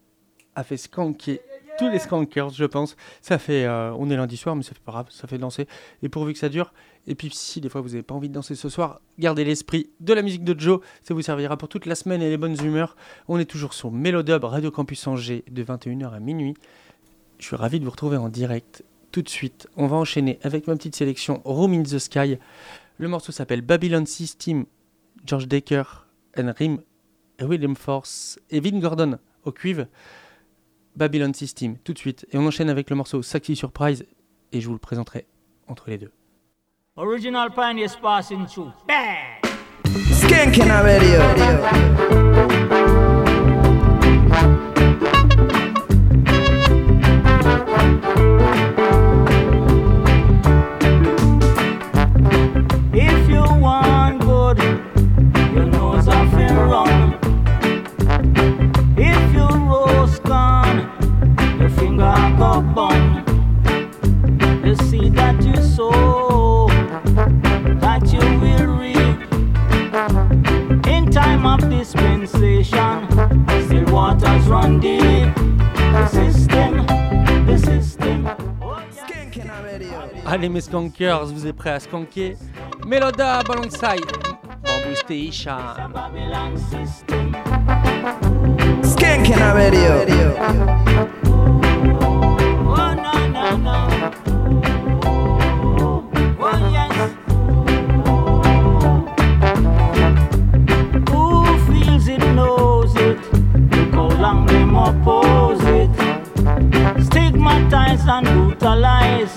a 0.57 0.65
fait 0.65 0.77
skanker 0.77 1.41
tous 1.81 1.89
les 1.89 1.99
skankers, 1.99 2.51
je 2.51 2.67
pense. 2.67 2.97
Ça 3.23 3.39
fait, 3.39 3.65
euh, 3.65 3.93
on 3.95 4.11
est 4.11 4.17
lundi 4.17 4.37
soir, 4.37 4.55
mais 4.55 4.63
ça 4.63 4.75
fait 4.75 4.83
pas 4.85 4.93
grave, 4.93 5.07
ça 5.09 5.27
fait 5.27 5.39
danser. 5.39 5.67
Et 6.03 6.11
pourvu 6.11 6.35
que 6.35 6.39
ça 6.39 6.51
dure. 6.51 6.75
Et 7.07 7.15
puis 7.15 7.31
si 7.33 7.61
des 7.61 7.69
fois 7.69 7.81
vous 7.81 7.91
n'avez 7.91 8.03
pas 8.03 8.15
envie 8.15 8.29
de 8.29 8.35
danser 8.35 8.55
ce 8.55 8.69
soir, 8.69 9.01
gardez 9.19 9.45
l'esprit 9.45 9.91
de 10.01 10.13
la 10.13 10.23
musique 10.23 10.45
de 10.45 10.59
Joe, 10.59 10.81
ça 11.03 11.15
vous 11.15 11.23
servira 11.23 11.57
pour 11.57 11.69
toute 11.69 11.87
la 11.87 11.95
semaine 11.95 12.23
et 12.23 12.29
les 12.29 12.37
bonnes 12.37 12.57
humeurs. 12.63 12.97
On 13.29 13.39
est 13.39 13.47
toujours 13.47 13.75
sur 13.75 13.91
Mélodub, 13.91 14.45
Radio 14.45 14.71
Campus 14.71 15.07
Angers, 15.07 15.45
de 15.51 15.65
21h 15.65 16.13
à 16.13 16.21
minuit. 16.21 16.55
Je 17.39 17.47
suis 17.47 17.57
ravi 17.57 17.81
de 17.81 17.85
vous 17.85 17.91
retrouver 17.91 18.17
en 18.17 18.29
direct 18.29 18.85
tout 19.13 19.23
de 19.23 19.29
suite. 19.29 19.67
On 19.77 19.87
va 19.87 19.97
enchaîner 19.97 20.39
avec 20.43 20.67
ma 20.67 20.77
petite 20.77 20.95
sélection 20.95 21.41
Room 21.45 21.73
in 21.73 21.83
the 21.83 21.99
Sky. 21.99 22.39
Le 22.99 23.09
morceau 23.09 23.33
s'appelle 23.33 23.63
Babylon 23.63 24.05
System, 24.07 24.67
George 25.25 25.49
Decker, 25.49 26.07
and 26.37 26.53
Rim, 26.57 26.79
et 27.39 27.45
William 27.45 27.75
Force 27.75 28.39
et 28.51 28.61
Vin 28.61 28.79
Gordon 28.79 29.19
au 29.45 29.53
cuivre. 29.53 29.87
Babylon 30.97 31.33
System, 31.33 31.77
tout 31.79 31.95
de 31.95 31.99
suite. 31.99 32.27
Et 32.31 32.39
on 32.39 32.47
enchaîne 32.47 32.69
avec 32.69 32.91
le 32.91 32.97
morceau 32.97 33.23
Sexy 33.23 33.57
Surprise, 33.57 34.05
et 34.53 34.61
je 34.61 34.67
vous 34.67 34.75
le 34.75 34.79
présenterai 34.79 35.27
entre 35.67 35.89
les 35.89 35.99
deux. 35.99 36.11
Original 37.01 37.49
pioneers 37.49 37.97
passing 37.97 38.47
through. 38.47 38.75
Bang! 38.87 39.41
Skanking 40.21 40.69
Radio. 40.85 41.21
If 41.33 42.40
waters 73.91 74.47
run 74.49 74.81
deep. 74.81 75.35
The 75.93 76.07
system, 76.09 76.87
the 77.47 77.57
system. 77.57 78.29
Allez 80.27 80.49
mes 80.49 80.61
skankers, 80.61 81.33
vous 81.33 81.47
êtes 81.47 81.57
prêts 81.57 81.71
à 81.71 81.81
skanker? 81.81 82.37
Meloda 82.87 83.39
alongside 83.49 84.05
Bamboo 84.63 84.95
Station. 84.95 85.59
Skanking 88.83 89.39
Radio. 89.39 90.05
Oh 92.67 92.95
no 92.95 93.29
no 93.29 93.57
no. 93.57 93.90
Oppose 104.91 105.63
it. 105.79 105.91
Stigmatize 107.07 108.05
and 108.07 108.27
brutalize. 108.27 109.35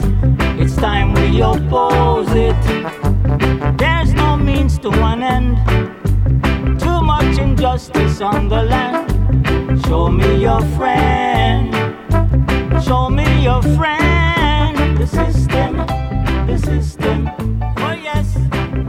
It's 0.61 0.75
time 0.75 1.13
we 1.13 1.41
oppose 1.41 2.31
it. 2.31 2.63
There's 3.77 4.13
no 4.13 4.37
means 4.37 4.79
to 4.79 4.89
an 4.89 5.21
end. 5.21 5.53
Too 6.79 6.99
much 7.01 7.37
injustice 7.37 8.21
on 8.21 8.49
the 8.49 8.63
land. 8.63 9.05
Show 9.85 10.09
me 10.09 10.41
your 10.41 10.61
friend. 10.77 11.73
Show 12.83 13.09
me 13.09 13.27
your 13.43 13.61
friend. 13.77 14.97
The 14.97 15.07
system, 15.07 15.71
the 16.47 16.57
system. 16.57 17.29
Oh 17.77 17.95
yes, 18.09 18.27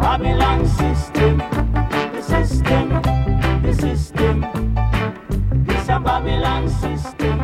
Babylon 0.00 0.66
system. 0.66 1.13
System. 6.96 7.38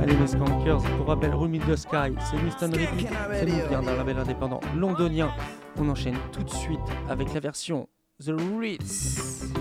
Allez 0.00 0.16
mes 0.16 0.26
skankers, 0.26 0.82
pour 0.96 1.06
rappel, 1.06 1.34
Room 1.34 1.54
in 1.54 1.58
the 1.60 1.76
Sky, 1.76 2.14
c'est 2.28 2.36
Winston 2.36 2.70
Repeat, 2.72 3.08
ça 3.08 3.44
nous 3.44 3.68
vient 3.68 3.82
d'un 3.82 3.96
label 3.96 4.18
indépendant 4.18 4.60
londonien. 4.76 5.30
On 5.78 5.88
enchaîne 5.88 6.16
tout 6.32 6.42
de 6.42 6.50
suite 6.50 6.80
avec 7.08 7.32
la 7.34 7.40
version 7.40 7.88
The 8.24 8.32
Ritz. 8.58 9.52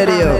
Skanking 0.00 0.39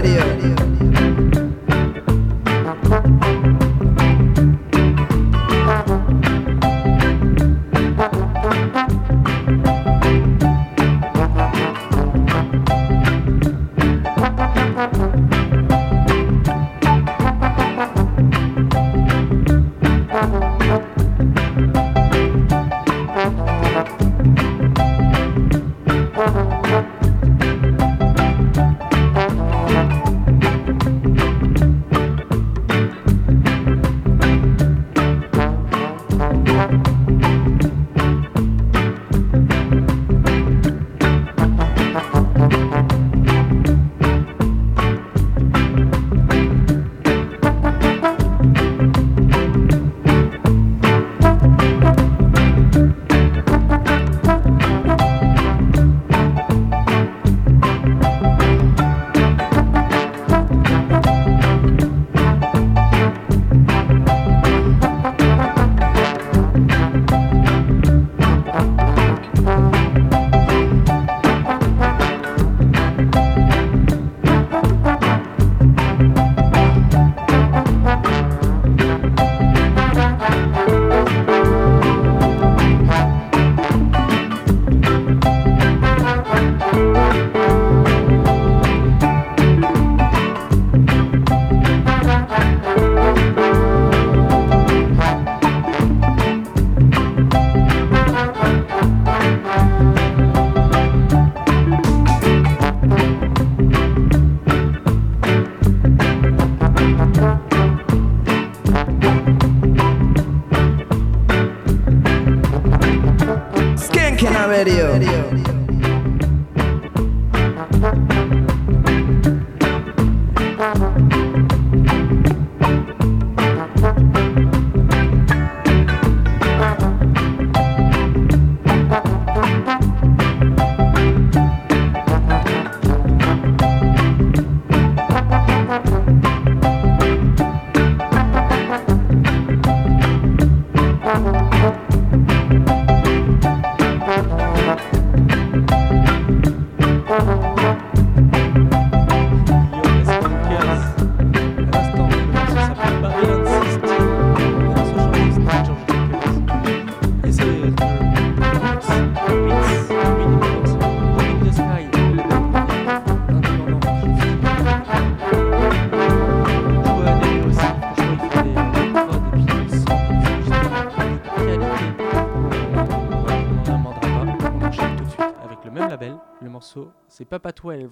Papa 177.31 177.53
12, 177.53 177.91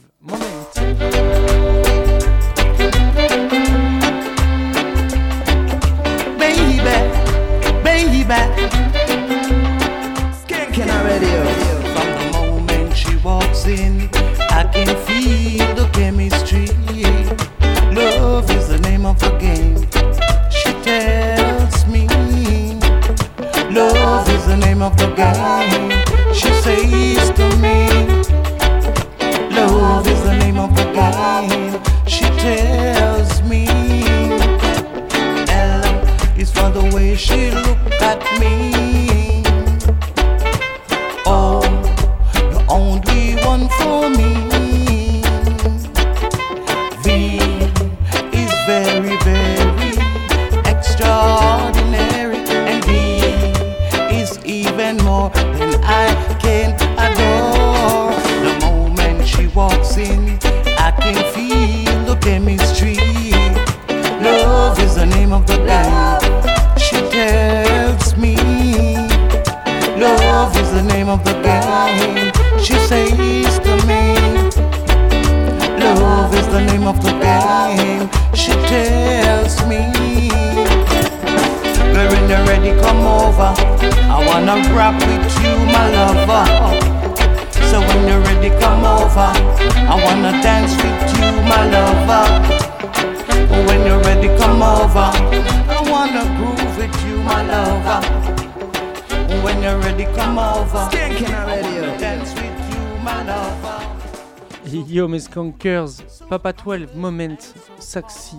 Skankers, 105.39 106.03
Papa 106.27 106.51
12, 106.51 106.95
Moment, 106.95 107.37
Saxy, 107.79 108.35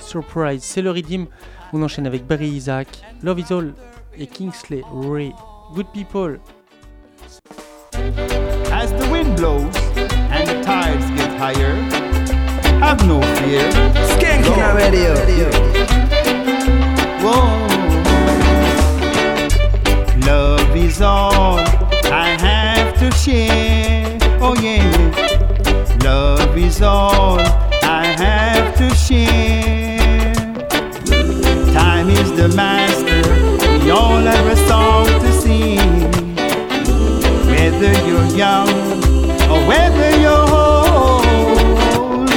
Surprise, 0.00 0.62
c'est 0.62 0.80
le 0.80 0.90
Redeem. 0.90 1.26
On 1.74 1.82
enchaîne 1.82 2.06
avec 2.06 2.26
Barry 2.26 2.48
Isaac, 2.48 2.88
Love 3.22 3.40
Is 3.40 3.52
All 3.52 3.74
et 4.18 4.26
Kingsley 4.26 4.82
Ray. 4.90 5.34
Good 5.74 5.88
People. 5.92 6.38
As 8.72 8.90
the 8.94 9.06
wind 9.10 9.36
blows 9.36 9.76
and 10.30 10.48
the 10.48 10.62
tides 10.64 11.04
get 11.10 11.28
higher, 11.36 11.74
have 12.80 13.06
no 13.06 13.20
fear. 13.36 13.68
Skanking 14.16 14.56
Lord. 14.56 14.76
Radio. 14.76 15.14
Whoa. 17.20 17.68
Love 20.26 20.74
is 20.74 21.02
all 21.02 21.58
I 22.10 22.38
have 22.40 22.98
to 23.00 23.10
share. 23.18 24.16
Oh 24.40 24.54
yeah. 24.54 25.27
Master. 32.54 33.22
We 33.82 33.90
all 33.90 34.20
have 34.20 34.46
a 34.46 34.56
song 34.68 35.06
to 35.06 35.32
sing. 35.32 35.78
Whether 37.46 37.92
you're 38.06 38.30
young 38.36 38.68
or 39.50 39.60
whether 39.66 40.10
you're 40.20 40.48
old. 40.50 42.28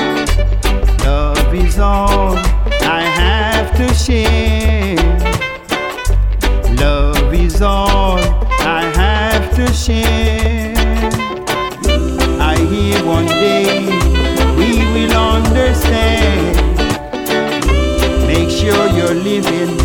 Love 1.06 1.54
is 1.54 1.80
all 1.80 2.36
I 2.82 3.02
have 3.02 3.76
to 3.78 3.94
share. 3.94 4.96
Love 6.76 7.34
is 7.34 7.62
all 7.62 8.18
I 8.80 8.84
have 8.96 9.56
to 9.56 9.74
share. 9.74 10.74
I 12.40 12.56
hear 12.58 13.04
one 13.06 13.26
day 13.26 13.86
we 14.58 14.78
will 14.94 15.16
understand. 15.16 16.58
Make 18.28 18.50
sure 18.50 18.88
you're 18.96 19.14
living 19.14 19.81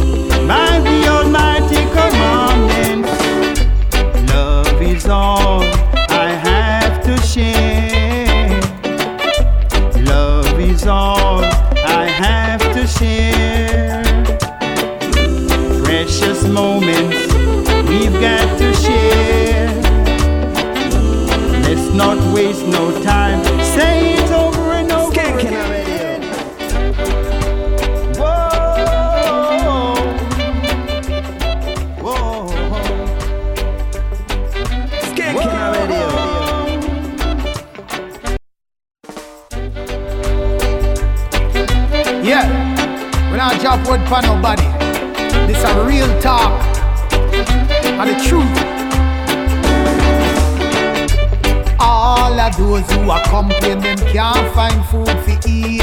of 52.47 52.57
those 52.57 52.91
who 52.93 53.11
are 53.11 53.23
complaining 53.25 53.81
them 53.81 53.99
can't 54.13 54.55
find 54.55 54.85
food 54.87 55.07
to 55.07 55.35
eat. 55.49 55.81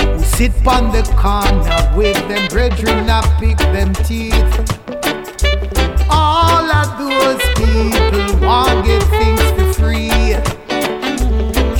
Who 0.00 0.18
sit 0.24 0.52
on 0.66 0.92
the 0.92 1.02
corner 1.18 1.96
with 1.96 2.16
them 2.28 2.48
brethren 2.48 3.10
and 3.10 3.26
pick 3.38 3.58
them 3.58 3.92
teeth. 4.06 4.34
All 6.08 6.64
of 6.64 6.88
those 6.98 7.42
people 7.60 8.46
want 8.46 8.86
get 8.86 9.02
things 9.18 9.42
for 9.56 9.72
free 9.74 10.10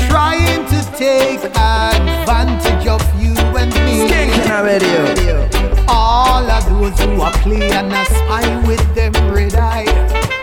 trying 0.09 0.67
to 0.67 0.81
take 0.97 1.43
advantage 1.45 2.87
of 2.87 3.03
you 3.21 3.35
and 3.57 3.73
me. 3.87 4.07
Skanking 4.07 4.65
Radio. 4.65 5.49
All 5.89 6.45
of 6.45 6.65
those 6.69 6.99
who 7.01 7.21
are 7.23 7.33
playing 7.41 7.93
a 7.93 8.05
spy 8.05 8.67
with 8.67 8.95
them 8.95 9.13
red 9.33 9.55
eye. 9.55 10.40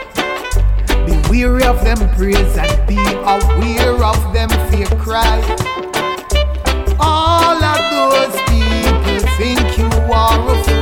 Be 1.38 1.46
weary 1.46 1.66
of 1.66 1.84
them 1.84 2.00
praise 2.16 2.58
and 2.58 2.88
be 2.88 2.98
aware 2.98 4.04
of 4.04 4.34
them 4.34 4.50
fear 4.72 4.88
cry. 4.98 5.40
All 7.00 7.64
of 7.64 7.80
those 7.94 8.42
people 8.50 9.20
think 9.38 9.78
you 9.78 9.86
are 10.12 10.50
a 10.50 10.64
fool. 10.64 10.77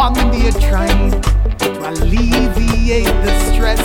One 0.00 0.14
day 0.30 0.50
trying 0.52 1.10
to 1.58 1.68
alleviate 1.90 3.04
the 3.04 3.32
stress. 3.52 3.84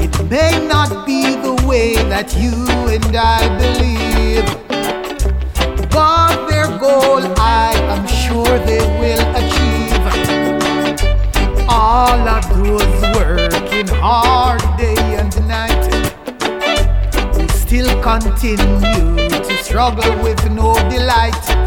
It 0.00 0.30
may 0.30 0.66
not 0.66 1.04
be 1.04 1.36
the 1.36 1.62
way 1.68 1.92
that 2.12 2.34
you 2.40 2.54
and 2.88 3.14
I 3.14 3.40
believe, 3.60 4.46
but 5.90 6.48
their 6.48 6.68
goal 6.78 7.20
I 7.38 7.74
am 7.94 8.06
sure 8.06 8.58
they 8.70 8.80
will 9.00 9.24
achieve. 9.40 10.04
All 11.68 12.26
of 12.26 12.48
those 12.56 12.96
working 13.14 13.88
hard 13.88 14.62
day 14.78 14.96
and 15.20 15.34
night 15.46 15.84
who 17.34 17.46
still 17.48 17.92
continue 18.02 19.28
to 19.28 19.54
struggle 19.62 20.16
with 20.22 20.42
no 20.50 20.72
delight. 20.88 21.65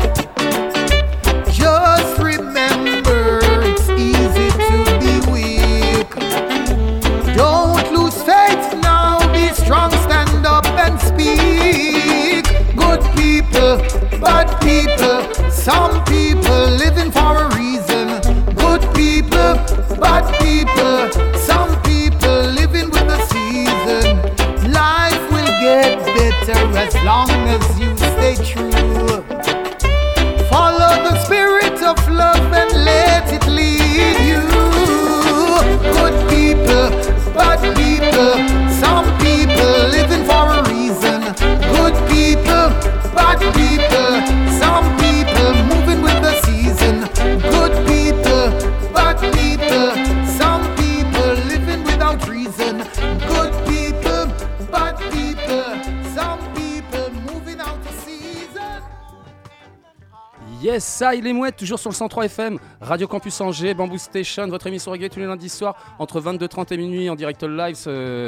Ça, 61.00 61.16
il 61.16 61.26
est 61.26 61.32
mouette, 61.32 61.56
toujours 61.56 61.80
sur 61.80 61.90
le 61.90 61.96
103 61.96 62.26
FM, 62.26 62.60
Radio 62.82 63.08
Campus 63.08 63.40
Angers, 63.40 63.74
Bamboo 63.74 63.98
Station, 63.98 64.46
votre 64.50 64.68
émission 64.68 64.92
reggae 64.92 65.08
tous 65.08 65.22
les 65.22 65.28
lundis 65.28 65.48
soirs 65.48 65.78
entre 65.98 66.20
22h30 66.20 66.74
et 66.74 66.78
minuit 66.78 67.10
en 67.10 67.16
direct 67.16 67.42
live 67.42 67.78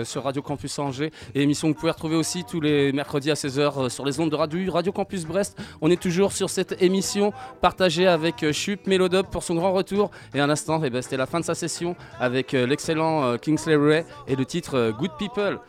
sur 0.05 0.23
Radio 0.23 0.41
Campus 0.41 0.79
Angers. 0.79 1.11
Et 1.35 1.41
émission 1.41 1.67
que 1.67 1.73
vous 1.73 1.79
pouvez 1.81 1.91
retrouver 1.91 2.15
aussi 2.15 2.45
tous 2.45 2.61
les 2.61 2.93
mercredis 2.93 3.29
à 3.29 3.33
16h 3.33 3.59
euh, 3.59 3.89
sur 3.89 4.05
les 4.05 4.21
ondes 4.21 4.29
de 4.29 4.37
radio, 4.37 4.71
Radio 4.71 4.93
Campus 4.93 5.25
Brest. 5.25 5.61
On 5.81 5.91
est 5.91 6.01
toujours 6.01 6.31
sur 6.31 6.49
cette 6.49 6.81
émission 6.81 7.33
partagée 7.59 8.07
avec 8.07 8.41
euh, 8.41 8.53
Chup 8.53 8.87
Melodub 8.87 9.25
pour 9.25 9.43
son 9.43 9.55
grand 9.55 9.73
retour. 9.73 10.09
Et 10.33 10.39
un 10.39 10.49
instant, 10.49 10.81
eh 10.81 10.89
ben, 10.89 11.01
c'était 11.01 11.17
la 11.17 11.25
fin 11.25 11.41
de 11.41 11.45
sa 11.45 11.55
session 11.55 11.97
avec 12.21 12.53
euh, 12.53 12.65
l'excellent 12.65 13.37
Kingsley 13.37 13.75
Ray 13.75 14.05
et 14.29 14.37
le 14.37 14.45
titre 14.45 14.93
Good 14.97 15.11
People. 15.19 15.59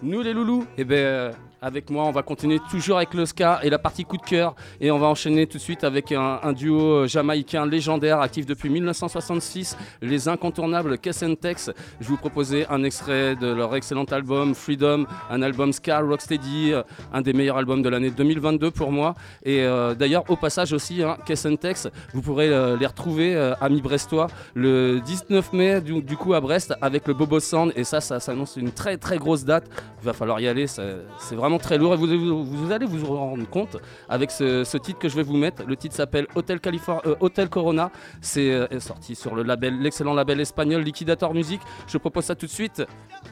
Nous 0.00 0.22
les 0.22 0.32
loulous, 0.32 0.64
eh 0.78 0.84
ben, 0.84 1.34
avec 1.60 1.90
moi, 1.90 2.04
on 2.04 2.10
va 2.12 2.22
continuer 2.22 2.58
toujours 2.70 2.98
avec 2.98 3.14
le 3.14 3.26
ska 3.26 3.60
et 3.62 3.70
la 3.70 3.78
partie 3.78 4.04
coup 4.04 4.16
de 4.16 4.22
cœur. 4.22 4.54
Et 4.80 4.90
on 4.90 4.98
va 4.98 5.06
enchaîner 5.06 5.46
tout 5.46 5.58
de 5.58 5.62
suite 5.62 5.84
avec 5.84 6.12
un, 6.12 6.52
duo 6.52 6.80
euh, 6.80 7.06
jamaïcain 7.06 7.66
légendaire, 7.66 8.20
actif 8.20 8.46
depuis 8.46 8.70
1966, 8.70 9.76
les 10.02 10.28
incontournables 10.28 10.98
Kess 10.98 11.22
and 11.22 11.34
Tex. 11.36 11.70
Je 12.00 12.08
vous 12.08 12.16
proposais 12.16 12.66
un 12.70 12.82
extrait 12.84 13.36
de 13.36 13.46
leur 13.46 13.74
excellent 13.74 14.04
album 14.04 14.54
Freedom, 14.54 15.06
un 15.30 15.42
album 15.42 15.72
ska 15.72 16.00
rocksteady, 16.00 16.72
euh, 16.72 16.82
un 17.12 17.22
des 17.22 17.32
meilleurs 17.32 17.56
albums 17.56 17.82
de 17.82 17.88
l'année 17.88 18.10
2022 18.10 18.70
pour 18.70 18.92
moi. 18.92 19.14
Et 19.42 19.62
euh, 19.62 19.94
d'ailleurs, 19.94 20.24
au 20.28 20.36
passage 20.36 20.72
aussi, 20.72 21.02
hein, 21.02 21.16
Kess 21.26 21.46
and 21.46 21.56
Tex, 21.56 21.88
vous 22.14 22.22
pourrez 22.22 22.48
les 22.78 22.86
retrouver, 22.86 23.34
euh, 23.34 23.54
amis 23.60 23.80
brestois, 23.80 24.28
le 24.54 25.00
19 25.00 25.52
mai 25.52 25.80
du, 25.80 26.02
du 26.02 26.16
coup 26.16 26.34
à 26.34 26.40
Brest 26.40 26.74
avec 26.80 27.06
le 27.06 27.14
Bobo 27.14 27.40
Sound. 27.40 27.72
Et 27.76 27.84
ça, 27.84 28.00
ça 28.00 28.20
s'annonce 28.20 28.56
une 28.56 28.72
très 28.72 28.96
très 28.96 29.18
grosse 29.18 29.44
date. 29.44 29.64
Il 30.02 30.06
va 30.06 30.12
falloir 30.12 30.40
y 30.40 30.48
aller, 30.48 30.66
c'est 30.66 31.34
vraiment 31.34 31.47
très 31.56 31.78
lourd 31.78 31.94
et 31.94 31.96
vous, 31.96 32.06
vous- 32.06 32.44
vous 32.44 32.72
allez 32.72 32.84
vous 32.84 33.06
en 33.06 33.30
rendre 33.30 33.48
compte 33.48 33.78
avec 34.10 34.30
ce, 34.30 34.76
titre 34.76 34.98
que 34.98 35.08
je 35.08 35.16
vais 35.16 35.22
vous 35.22 35.38
mettre. 35.38 35.62
Le 35.66 35.74
titre 35.76 35.94
s'appelle 35.94 36.26
Hotel, 36.34 36.60
euh, 37.06 37.14
Hotel 37.20 37.48
Corona. 37.48 37.90
C'est 38.20 38.50
euh, 38.52 38.66
sorti 38.80 39.14
sur 39.14 39.34
le 39.34 39.42
label, 39.42 39.80
l'excellent 39.80 40.12
label 40.12 40.40
espagnol 40.40 40.82
Liquidator 40.82 41.32
Music. 41.32 41.62
Je 41.86 41.96
propose 41.96 42.24
ça 42.26 42.34
tout 42.34 42.44
de 42.44 42.50
suite. 42.50 42.82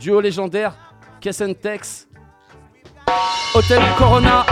Duo 0.00 0.20
légendaire, 0.20 0.74
Tex. 1.60 2.08
Hotel 3.54 3.82
Corona. 3.98 4.46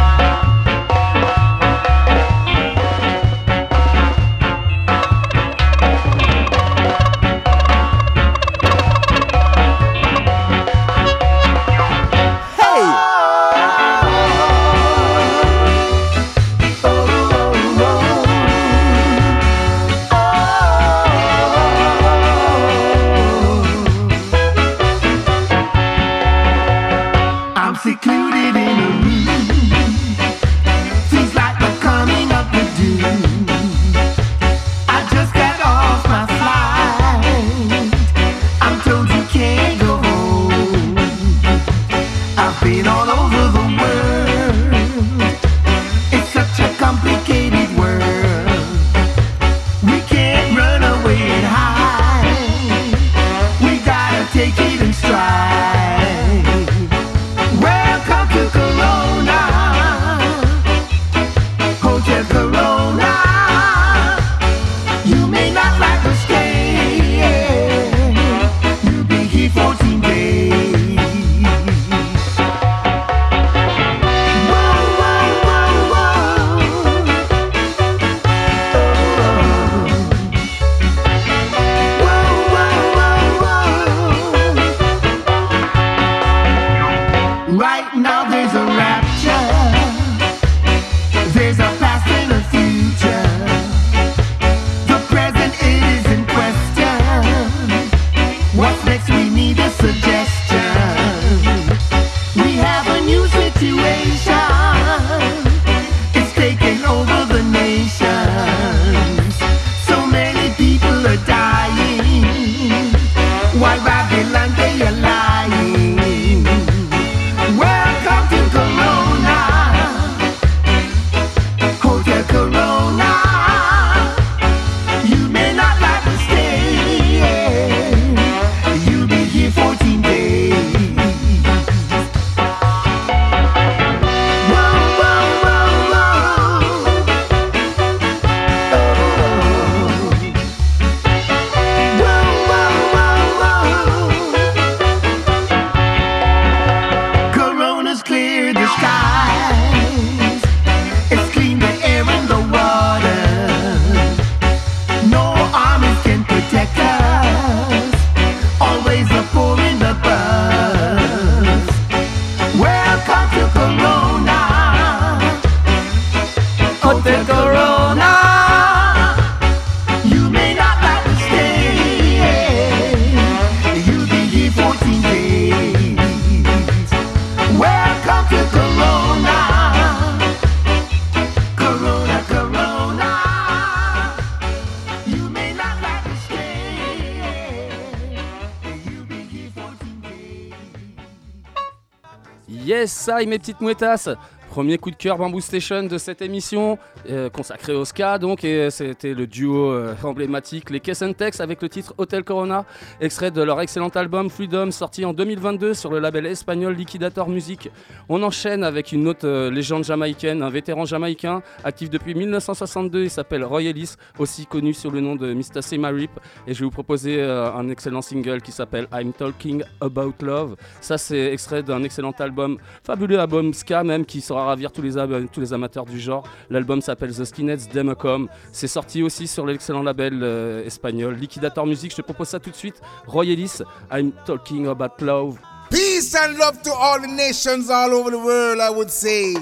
Ça, 193.04 193.16
mes 193.26 193.38
petites 193.38 193.60
mouettasses. 193.60 194.08
Premier 194.54 194.78
coup 194.78 194.92
de 194.92 194.96
cœur 194.96 195.18
Bamboo 195.18 195.40
Station 195.40 195.82
de 195.82 195.98
cette 195.98 196.22
émission, 196.22 196.78
euh, 197.10 197.28
consacrée 197.28 197.74
au 197.74 197.84
ska 197.84 198.18
donc, 198.18 198.44
et 198.44 198.70
c'était 198.70 199.12
le 199.12 199.26
duo 199.26 199.72
euh, 199.72 199.96
emblématique, 200.04 200.70
les 200.70 200.80
and 201.02 201.14
Tex, 201.14 201.40
avec 201.40 201.60
le 201.60 201.68
titre 201.68 201.92
Hotel 201.98 202.22
Corona, 202.22 202.64
extrait 203.00 203.32
de 203.32 203.42
leur 203.42 203.60
excellent 203.60 203.88
album 203.88 204.30
Freedom, 204.30 204.70
sorti 204.70 205.04
en 205.04 205.12
2022 205.12 205.74
sur 205.74 205.90
le 205.90 205.98
label 205.98 206.26
espagnol 206.26 206.72
Liquidator 206.72 207.28
Music. 207.28 207.68
On 208.08 208.22
enchaîne 208.22 208.62
avec 208.62 208.92
une 208.92 209.08
autre 209.08 209.26
euh, 209.26 209.50
légende 209.50 209.82
jamaïcaine, 209.82 210.40
un 210.40 210.50
vétéran 210.50 210.84
jamaïcain, 210.84 211.42
actif 211.64 211.90
depuis 211.90 212.14
1962, 212.14 213.02
il 213.02 213.10
s'appelle 213.10 213.44
Roy 213.44 213.62
Ellis, 213.62 213.94
aussi 214.20 214.46
connu 214.46 214.72
sous 214.72 214.90
le 214.92 215.00
nom 215.00 215.16
de 215.16 215.34
Mr. 215.34 215.62
Sema 215.62 215.88
Rip, 215.88 216.12
et 216.46 216.54
je 216.54 216.60
vais 216.60 216.66
vous 216.66 216.70
proposer 216.70 217.20
un 217.20 217.68
excellent 217.70 218.02
single 218.02 218.40
qui 218.40 218.52
s'appelle 218.52 218.86
I'm 218.94 219.12
Talking 219.12 219.64
About 219.80 220.14
Love. 220.20 220.54
Ça, 220.80 220.96
c'est 220.96 221.32
extrait 221.32 221.64
d'un 221.64 221.82
excellent 221.82 222.14
album, 222.20 222.58
fabuleux 222.84 223.18
album 223.18 223.52
ska 223.52 223.82
même, 223.82 224.06
qui 224.06 224.20
sera 224.20 224.43
ravir 224.44 224.72
tous 224.72 224.82
les, 224.82 224.92
tous 225.32 225.40
les 225.40 225.52
amateurs 225.52 225.84
du 225.84 225.98
genre. 226.00 226.24
L'album 226.50 226.80
s'appelle 226.80 227.14
The 227.14 227.24
Skinheads 227.24 227.68
Democom. 227.72 228.28
C'est 228.52 228.68
sorti 228.68 229.02
aussi 229.02 229.26
sur 229.26 229.46
l'excellent 229.46 229.82
label 229.82 230.20
euh, 230.22 230.64
espagnol 230.64 231.14
Liquidator 231.14 231.66
Music. 231.66 231.90
Je 231.90 231.96
te 231.96 232.02
propose 232.02 232.28
ça 232.28 232.38
tout 232.40 232.50
de 232.50 232.56
suite. 232.56 232.76
Roy 233.06 233.32
Ellis, 233.32 233.58
I'm 233.92 234.12
Talking 234.26 234.66
About 234.68 235.00
Love. 235.00 235.38
Peace 235.70 236.14
and 236.14 236.36
love 236.38 236.60
to 236.62 236.70
all 236.72 237.00
the 237.00 237.06
nations 237.08 237.68
all 237.70 237.92
over 237.92 238.10
the 238.10 238.18
world, 238.18 238.60
I 238.60 238.70
would 238.70 238.90
say. 238.90 239.34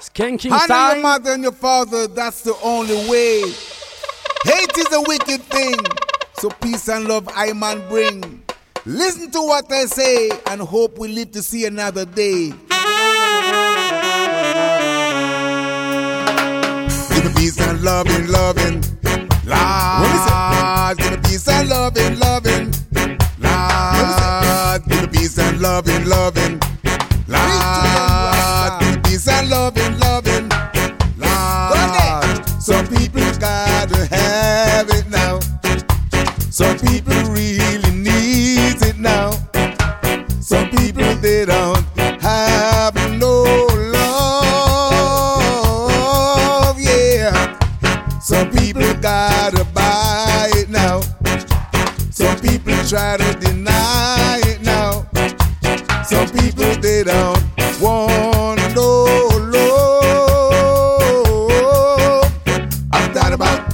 Skanking 0.00 0.52
Honor 0.52 0.60
your 0.60 0.68
time. 0.68 1.02
mother 1.02 1.32
and 1.32 1.42
your 1.42 1.52
father, 1.52 2.06
that's 2.06 2.42
the 2.42 2.54
only 2.62 2.94
way. 3.10 3.42
Hate 4.44 4.78
is 4.78 4.92
a 4.92 5.00
wicked 5.08 5.40
thing, 5.42 5.76
so 6.38 6.50
peace 6.60 6.88
and 6.88 7.08
love 7.08 7.28
I 7.34 7.52
man 7.52 7.82
bring. 7.88 8.42
Listen 8.86 9.30
to 9.32 9.40
what 9.40 9.70
I 9.72 9.86
say 9.86 10.30
and 10.46 10.60
hope 10.60 10.98
we 10.98 11.08
live 11.08 11.32
to 11.32 11.42
see 11.42 11.66
another 11.66 12.04
day. 12.04 12.52
Peace 17.38 17.60
and 17.60 17.82
loving, 17.82 18.26
loving. 18.28 18.82
Lord, 19.46 20.98
give 20.98 21.10
me 21.12 21.16
peace 21.22 21.48
and 21.48 21.68
loving, 21.68 22.18
loving. 22.18 22.72
Lord, 23.38 24.82
give 24.88 25.02
me 25.02 25.06
peace 25.06 25.38
and 25.38 25.60
loving, 25.60 26.04
loving. 26.06 26.60
Lord, 27.28 28.80
give 28.80 28.96
me 28.96 29.00
peace 29.04 29.28
and 29.28 29.48
loving, 29.48 29.98
loving. 30.00 30.48
Lord, 31.16 32.48
some 32.60 32.86
people 32.88 33.22
gotta 33.38 34.06
have 34.06 34.90
it 34.90 35.08
now. 35.08 35.38
Some 36.50 36.76
people 36.78 37.14
really 37.30 37.57
try 52.88 53.16
to 53.18 53.34
deny 53.34 54.40
it 54.46 54.62
now. 54.62 55.06
Some 56.04 56.26
people 56.30 56.74
they 56.80 57.04
don't 57.04 57.38
no 57.80 58.96
love. 59.52 59.84
I'm 62.92 63.12
talking 63.12 63.34
about 63.34 63.68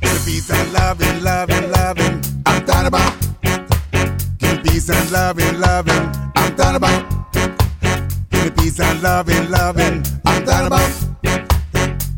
the 0.00 0.22
peace 0.24 0.50
and 0.50 0.72
loving, 0.72 1.22
loving, 1.22 1.70
loving. 1.70 2.20
I'm 2.46 2.64
talking 2.66 2.88
about 2.88 3.14
me 4.42 4.58
peace 4.64 4.90
and 4.90 5.10
loving, 5.12 5.60
loving. 5.60 6.10
I'm 6.34 6.56
talking 6.56 6.76
about 6.76 7.04
me 8.32 8.50
peace 8.50 8.80
and 8.80 9.00
loving, 9.00 9.48
loving. 9.50 10.02
I'm 10.26 10.44
talking 10.44 10.66
about 10.66 10.90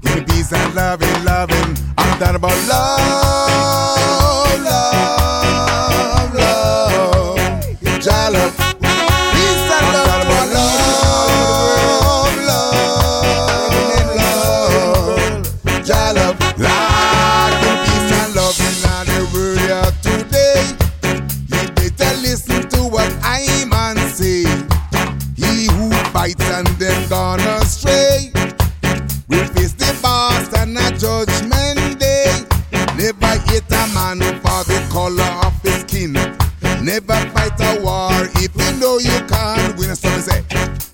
me 0.05 0.25
peace 0.25 0.53
and 0.53 0.75
loving, 0.75 1.25
loving. 1.25 1.77
I'm 1.99 2.19
talking 2.19 2.37
about 2.37 2.69
love, 2.69 4.65
love, 4.65 5.22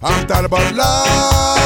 I'm 0.00 0.26
talking 0.28 0.44
about 0.44 0.74
love, 0.76 1.57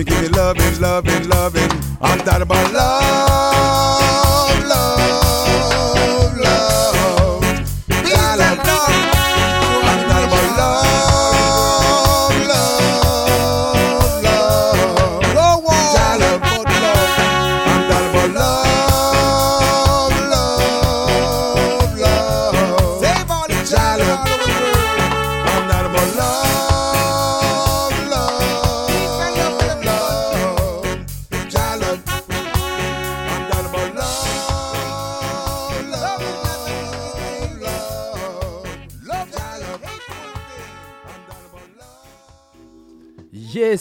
me, 0.00 0.04
give 0.04 0.22
me 0.22 0.28
loving, 0.28 0.80
loving, 0.80 1.28
loving. 1.28 1.70
I'm 2.00 2.18
talking 2.20 2.42
about 2.42 2.72
love, 2.72 3.49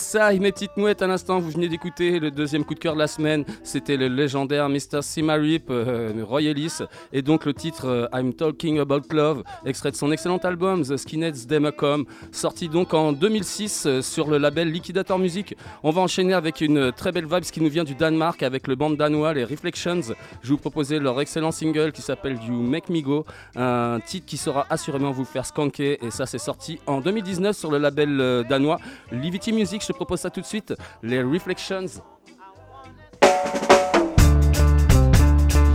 ça, 0.09 0.33
mes 0.33 0.51
petites 0.51 0.75
mouettes, 0.75 1.03
à 1.03 1.07
l'instant, 1.07 1.39
vous 1.39 1.51
venez 1.51 1.69
d'écouter 1.69 2.19
le 2.19 2.31
deuxième 2.31 2.65
coup 2.65 2.73
de 2.73 2.79
cœur 2.79 2.95
de 2.95 2.99
la 2.99 3.05
semaine. 3.05 3.45
C'était 3.61 3.95
le 3.95 4.07
légendaire 4.07 4.67
Mr. 4.67 5.03
Simarip, 5.03 5.69
euh, 5.69 6.23
Roy 6.27 6.41
Ellis, 6.45 6.79
et 7.13 7.21
donc 7.21 7.45
le 7.45 7.53
titre 7.53 7.85
euh, 7.85 8.07
I'm 8.11 8.33
Talking 8.33 8.79
About 8.79 9.03
Love, 9.11 9.43
extrait 9.67 9.91
de 9.91 9.95
son 9.95 10.11
excellent 10.11 10.39
album 10.39 10.81
The 10.83 10.97
Skinheads 10.97 11.45
Democom, 11.47 12.05
sorti 12.31 12.69
donc 12.69 12.95
en 12.95 13.11
2006 13.11 13.85
euh, 13.85 14.01
sur 14.01 14.27
le 14.27 14.39
label 14.39 14.71
Liquidator 14.71 15.19
Music. 15.19 15.55
On 15.83 15.91
va 15.91 16.01
enchaîner 16.01 16.33
avec 16.33 16.61
une 16.61 16.91
très 16.91 17.11
belle 17.11 17.27
vibe 17.27 17.43
qui 17.43 17.61
nous 17.61 17.69
vient 17.69 17.83
du 17.83 17.93
Danemark 17.93 18.41
avec 18.41 18.65
le 18.65 18.75
band 18.75 18.89
danois, 18.89 19.35
les 19.35 19.43
Reflections. 19.43 20.01
Je 20.01 20.47
vais 20.47 20.49
vous 20.49 20.57
proposer 20.57 20.97
leur 20.97 21.21
excellent 21.21 21.51
single 21.51 21.91
qui 21.91 22.01
s'appelle 22.01 22.39
You 22.47 22.55
Make 22.55 22.89
Me 22.89 23.01
Go, 23.01 23.25
un 23.55 23.99
titre 24.03 24.25
qui 24.25 24.37
saura 24.37 24.65
assurément 24.71 25.11
vous 25.11 25.23
faire 25.23 25.45
skanker, 25.45 26.03
et 26.03 26.09
ça, 26.09 26.25
c'est 26.25 26.39
sorti 26.39 26.79
en 26.87 26.99
2019 26.99 27.55
sur 27.55 27.69
le 27.69 27.77
label 27.77 28.19
euh, 28.19 28.43
danois 28.43 28.79
Livity 29.11 29.53
Music. 29.53 29.83
Propose 29.99 30.21
ça 30.21 30.29
tout 30.29 30.39
de 30.39 30.45
suite, 30.45 30.73
les 31.03 31.21
Reflections. 31.21 32.01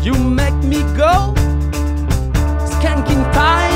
You 0.02 0.14
make 0.14 0.54
me 0.64 0.82
go, 0.96 1.34
skanking 2.64 3.22
time. 3.32 3.73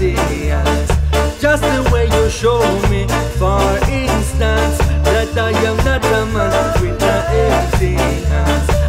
Just 0.00 1.62
the 1.62 1.90
way 1.92 2.06
you 2.06 2.30
show 2.30 2.58
me, 2.88 3.06
for 3.36 3.60
instance, 3.86 4.78
that 5.04 5.36
I 5.36 5.50
am 5.68 5.76
not 5.84 6.02
a 6.02 6.24
man 6.32 6.80
with. 6.80 7.02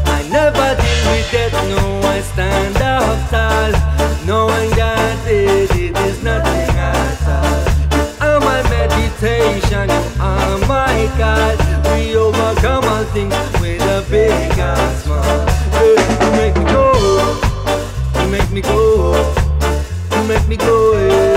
I 0.05 0.23
never 0.31 0.75
deal 0.79 1.11
with 1.11 1.31
that, 1.33 1.51
no, 1.67 1.99
I 2.07 2.21
stand 2.21 2.77
up 2.77 3.29
tall, 3.29 3.71
knowing 4.25 4.69
that 4.71 5.27
it, 5.27 5.69
it 5.75 5.97
is 5.97 6.23
nothing 6.23 6.77
at. 6.79 7.19
You 7.91 8.27
are 8.27 8.39
my 8.39 8.63
meditation, 8.69 9.89
you 9.89 10.21
are 10.21 10.57
my 10.59 11.11
God. 11.17 11.59
We 11.91 12.15
overcome 12.15 12.85
all 12.85 13.03
things 13.11 13.35
with 13.59 13.81
a 13.81 14.05
big 14.09 14.57
and. 14.57 15.07
You 16.23 16.31
make 16.37 16.55
me 16.55 16.63
go, 16.71 16.93
you 18.21 18.27
make 18.29 18.49
me 18.49 18.61
go, 18.61 19.33
me 20.51 20.57
go, 20.57 21.30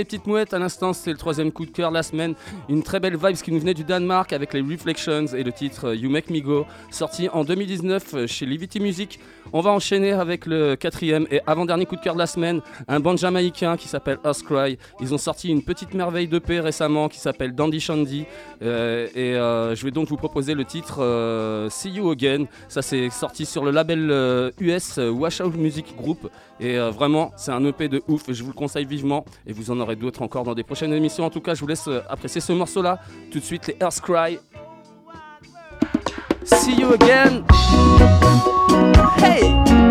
mes 0.00 0.04
petites 0.04 0.26
mouettes, 0.26 0.54
à 0.54 0.58
l'instant 0.58 0.94
c'est 0.94 1.10
le 1.10 1.18
troisième 1.18 1.52
coup 1.52 1.66
de 1.66 1.70
cœur 1.70 1.90
de 1.90 1.94
la 1.94 2.02
semaine. 2.02 2.34
Une 2.70 2.82
très 2.82 3.00
belle 3.00 3.18
vibe 3.18 3.36
qui 3.36 3.52
nous 3.52 3.60
venait 3.60 3.74
du 3.74 3.84
Danemark 3.84 4.32
avec 4.32 4.54
les 4.54 4.62
Reflections 4.62 5.26
et 5.26 5.42
le 5.42 5.52
titre 5.52 5.88
euh, 5.88 5.94
You 5.94 6.08
Make 6.08 6.30
Me 6.30 6.40
Go, 6.40 6.64
sorti 6.90 7.28
en 7.28 7.44
2019 7.44 8.14
euh, 8.14 8.26
chez 8.26 8.46
Livity 8.46 8.80
Music. 8.80 9.20
On 9.52 9.60
va 9.60 9.70
enchaîner 9.72 10.12
avec 10.12 10.46
le 10.46 10.74
quatrième 10.74 11.26
et 11.30 11.42
avant-dernier 11.46 11.84
coup 11.84 11.96
de 11.96 12.00
cœur 12.00 12.14
de 12.14 12.18
la 12.18 12.26
semaine, 12.26 12.62
un 12.88 12.98
band 12.98 13.14
jamaïcain 13.14 13.76
qui 13.76 13.88
s'appelle 13.88 14.18
Us 14.24 14.42
Cry. 14.42 14.78
Ils 15.02 15.12
ont 15.12 15.18
sorti 15.18 15.50
une 15.50 15.62
petite 15.62 15.92
merveille 15.92 16.28
d'EP 16.28 16.60
récemment 16.60 17.10
qui 17.10 17.18
s'appelle 17.18 17.54
Dandy 17.54 17.80
Shandy. 17.80 18.24
Euh, 18.62 19.06
et 19.14 19.34
je 19.76 19.84
vais 19.84 19.90
donc 19.90 20.08
vous 20.08 20.16
proposer 20.16 20.54
le 20.54 20.64
titre 20.64 21.68
See 21.70 21.90
You 21.90 22.10
Again. 22.10 22.46
Ça 22.68 22.80
c'est 22.80 23.10
sorti 23.10 23.44
sur 23.44 23.64
le 23.64 23.70
label 23.70 24.52
US 24.60 24.98
Washout 24.98 25.50
Music 25.50 25.94
Group. 25.96 26.30
Et 26.60 26.76
vraiment, 26.76 27.32
c'est 27.36 27.52
un 27.52 27.64
EP 27.64 27.88
de 27.88 28.02
ouf. 28.06 28.24
Je 28.28 28.42
vous 28.42 28.50
le 28.50 28.54
conseille 28.54 28.84
vivement. 28.84 29.24
Et 29.46 29.52
vous 29.52 29.70
en 29.70 29.80
aurez 29.80 29.89
d'autres 29.94 30.22
encore 30.22 30.44
dans 30.44 30.54
des 30.54 30.62
prochaines 30.62 30.92
émissions. 30.92 31.24
En 31.24 31.30
tout 31.30 31.40
cas, 31.40 31.54
je 31.54 31.60
vous 31.60 31.66
laisse 31.66 31.88
euh, 31.88 32.00
apprécier 32.08 32.40
ce 32.40 32.52
morceau-là. 32.52 33.00
Tout 33.30 33.38
de 33.38 33.44
suite, 33.44 33.66
les 33.66 33.76
Earth 33.80 34.00
Cry. 34.00 34.38
See 36.44 36.74
you 36.80 36.92
again. 36.92 37.44
Hey. 39.18 39.89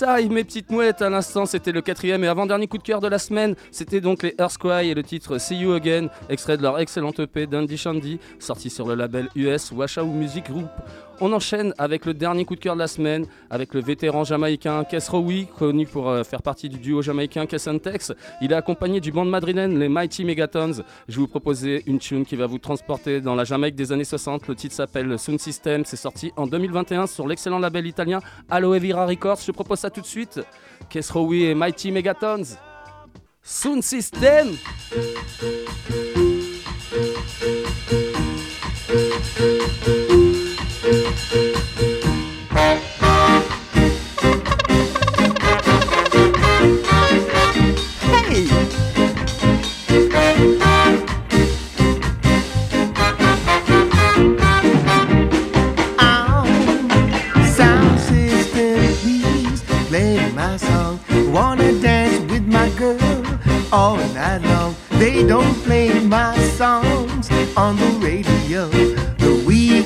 Westside, 0.00 0.32
mes 0.32 0.44
petites 0.44 0.70
mouettes, 0.70 1.02
à 1.02 1.10
l'instant 1.10 1.46
c'était 1.46 1.72
le 1.72 1.80
quatrième 1.80 2.22
et 2.22 2.28
avant-dernier 2.28 2.66
coup 2.66 2.78
de 2.78 2.82
cœur 2.82 3.00
de 3.00 3.08
la 3.08 3.18
semaine. 3.18 3.54
C'était 3.70 4.00
donc 4.00 4.22
les 4.22 4.34
Earthquake 4.38 4.86
et 4.86 4.94
le 4.94 5.02
titre 5.02 5.38
See 5.38 5.56
You 5.56 5.72
Again, 5.72 6.08
extrait 6.28 6.56
de 6.56 6.62
leur 6.62 6.78
excellente 6.78 7.18
EP 7.20 7.46
Dandy 7.46 7.76
Shandy, 7.76 8.20
sorti 8.38 8.70
sur 8.70 8.86
le 8.86 8.94
label 8.94 9.28
US 9.34 9.72
Washoe 9.72 10.06
Music 10.06 10.50
Group. 10.50 10.68
On 11.20 11.32
enchaîne 11.32 11.74
avec 11.78 12.06
le 12.06 12.14
dernier 12.14 12.44
coup 12.44 12.54
de 12.54 12.60
cœur 12.60 12.74
de 12.74 12.78
la 12.78 12.86
semaine, 12.86 13.26
avec 13.50 13.74
le 13.74 13.80
vétéran 13.80 14.22
jamaïcain 14.22 14.84
Kes 14.84 15.08
Rowie, 15.08 15.48
connu 15.58 15.84
pour 15.84 16.08
euh, 16.08 16.22
faire 16.22 16.42
partie 16.42 16.68
du 16.68 16.78
duo 16.78 17.02
jamaïcain 17.02 17.46
Kes 17.46 17.66
Tex. 17.82 18.12
Il 18.40 18.52
est 18.52 18.54
accompagné 18.54 19.00
du 19.00 19.10
band 19.10 19.24
madrilène 19.24 19.78
les 19.78 19.88
Mighty 19.88 20.24
Megatons. 20.24 20.84
Je 21.08 21.14
vais 21.14 21.20
vous 21.20 21.26
proposer 21.26 21.82
une 21.86 21.98
tune 21.98 22.24
qui 22.24 22.36
va 22.36 22.46
vous 22.46 22.58
transporter 22.58 23.20
dans 23.20 23.34
la 23.34 23.42
Jamaïque 23.42 23.74
des 23.74 23.90
années 23.90 24.04
60. 24.04 24.46
Le 24.46 24.54
titre 24.54 24.74
s'appelle 24.74 25.18
Sound 25.18 25.40
System. 25.40 25.84
C'est 25.84 25.96
sorti 25.96 26.30
en 26.36 26.46
2021 26.46 27.08
sur 27.08 27.26
l'excellent 27.26 27.58
label 27.58 27.86
italien 27.86 28.20
Aloe 28.48 28.78
Vera 28.78 29.04
Records. 29.04 29.40
Je 29.44 29.50
propose 29.50 29.80
ça 29.80 29.90
tout 29.90 30.00
de 30.00 30.06
suite. 30.06 30.40
Kes 30.88 31.10
Rowie 31.12 31.46
et 31.46 31.54
Mighty 31.54 31.90
Megatons. 31.90 32.56
Sound 33.42 33.82
System. 33.82 34.56
All 63.72 63.96
night 64.14 64.42
long. 64.42 64.74
They 64.98 65.26
don't 65.26 65.54
play 65.64 66.00
my 66.06 66.36
songs 66.56 67.30
on 67.56 67.76
the 67.76 67.90
radio. 68.00 69.07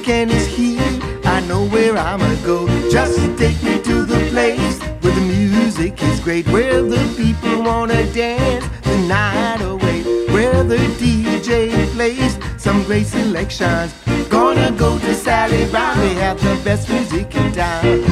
Weekend 0.03 0.33
is 0.33 0.49
here, 0.49 0.99
I 1.23 1.39
know 1.47 1.65
where 1.67 1.97
I'ma 1.97 2.35
go. 2.45 2.67
Just 2.91 3.21
take 3.39 3.63
me 3.63 3.81
to 3.83 4.05
the 4.05 4.19
place 4.31 4.81
where 5.01 5.15
the 5.15 5.21
music 5.21 6.03
is 6.03 6.19
great, 6.19 6.45
where 6.49 6.83
the 6.83 7.05
people 7.17 7.63
wanna 7.63 8.03
dance 8.13 8.67
the 8.83 8.99
night 9.07 9.61
away, 9.61 10.03
where 10.35 10.65
the 10.65 10.79
DJ 10.99 11.71
plays 11.95 12.37
some 12.59 12.83
great 12.83 13.07
selections. 13.07 13.95
Gonna 14.29 14.73
go 14.73 14.99
to 14.99 15.15
Sally 15.15 15.71
Brown, 15.71 15.97
they 15.99 16.15
have 16.15 16.43
the 16.43 16.61
best 16.65 16.89
music 16.89 17.33
in 17.37 17.53
town. 17.53 18.03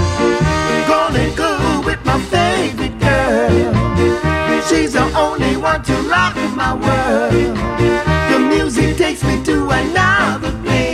Gonna 0.87 1.29
go 1.35 1.83
with 1.85 1.99
my 2.05 2.21
favorite 2.31 2.97
girl. 3.01 3.75
She's 4.69 4.93
the 4.93 5.11
only 5.19 5.57
one 5.57 5.83
to 5.83 5.95
rock 6.09 6.37
my 6.55 6.73
world. 6.73 7.57
The 8.31 8.39
music 8.39 8.97
takes 8.97 9.25
me 9.25 9.43
to 9.43 9.71
another 9.71 10.53
place. 10.63 10.90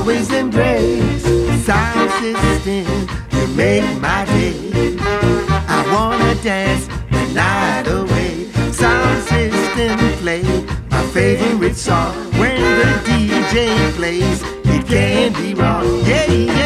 Always 0.00 0.32
embrace. 0.32 1.22
Sound 1.66 2.10
system 2.12 3.06
to 3.30 3.46
make 3.54 3.84
my 4.00 4.24
day. 4.24 4.96
I 5.68 5.78
wanna 5.92 6.34
dance 6.42 6.86
the 7.10 7.22
night 7.34 7.86
away. 7.86 8.46
Sound 8.72 9.22
system 9.28 9.98
play 10.22 10.42
my 10.90 11.02
favorite 11.12 11.76
song. 11.76 12.14
When 12.40 12.60
the 12.80 12.90
DJ 13.08 13.92
plays, 13.92 14.42
it 14.74 14.86
can't 14.86 15.36
be 15.36 15.52
wrong. 15.54 15.84
Yeah, 16.06 16.59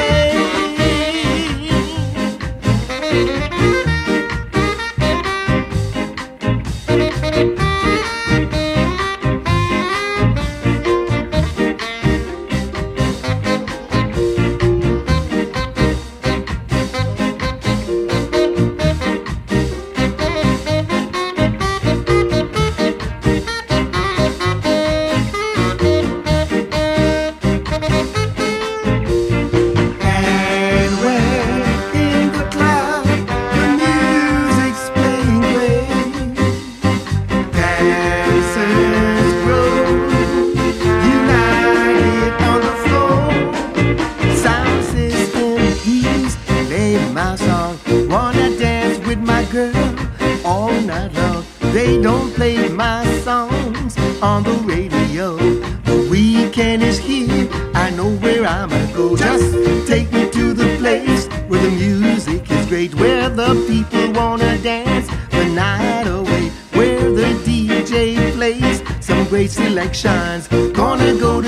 the 61.64 61.70
music 61.70 62.50
is 62.50 62.66
great, 62.66 62.94
where 62.94 63.30
the 63.30 63.54
people 63.66 64.12
wanna 64.12 64.58
dance 64.58 65.08
the 65.30 65.44
night 65.54 66.06
away, 66.06 66.50
where 66.74 67.10
the 67.10 67.28
DJ 67.46 68.32
plays 68.32 68.82
some 69.00 69.24
great 69.28 69.50
selections. 69.50 70.48
Gonna 70.72 71.14
go 71.14 71.40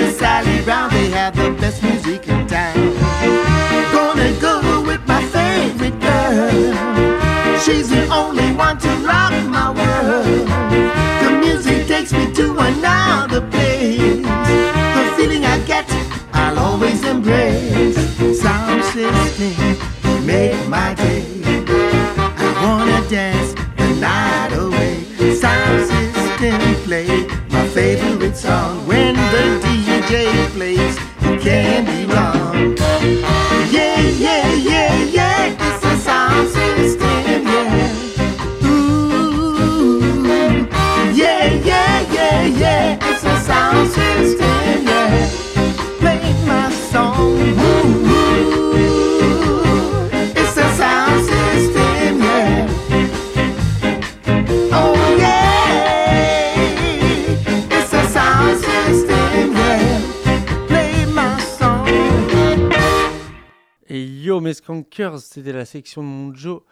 mes 64.47 64.55
skankers, 64.55 65.19
c'était 65.19 65.53
la 65.53 65.65
section 65.65 66.03
de 66.03 66.07
mon 66.07 66.33
Joe. 66.33 66.63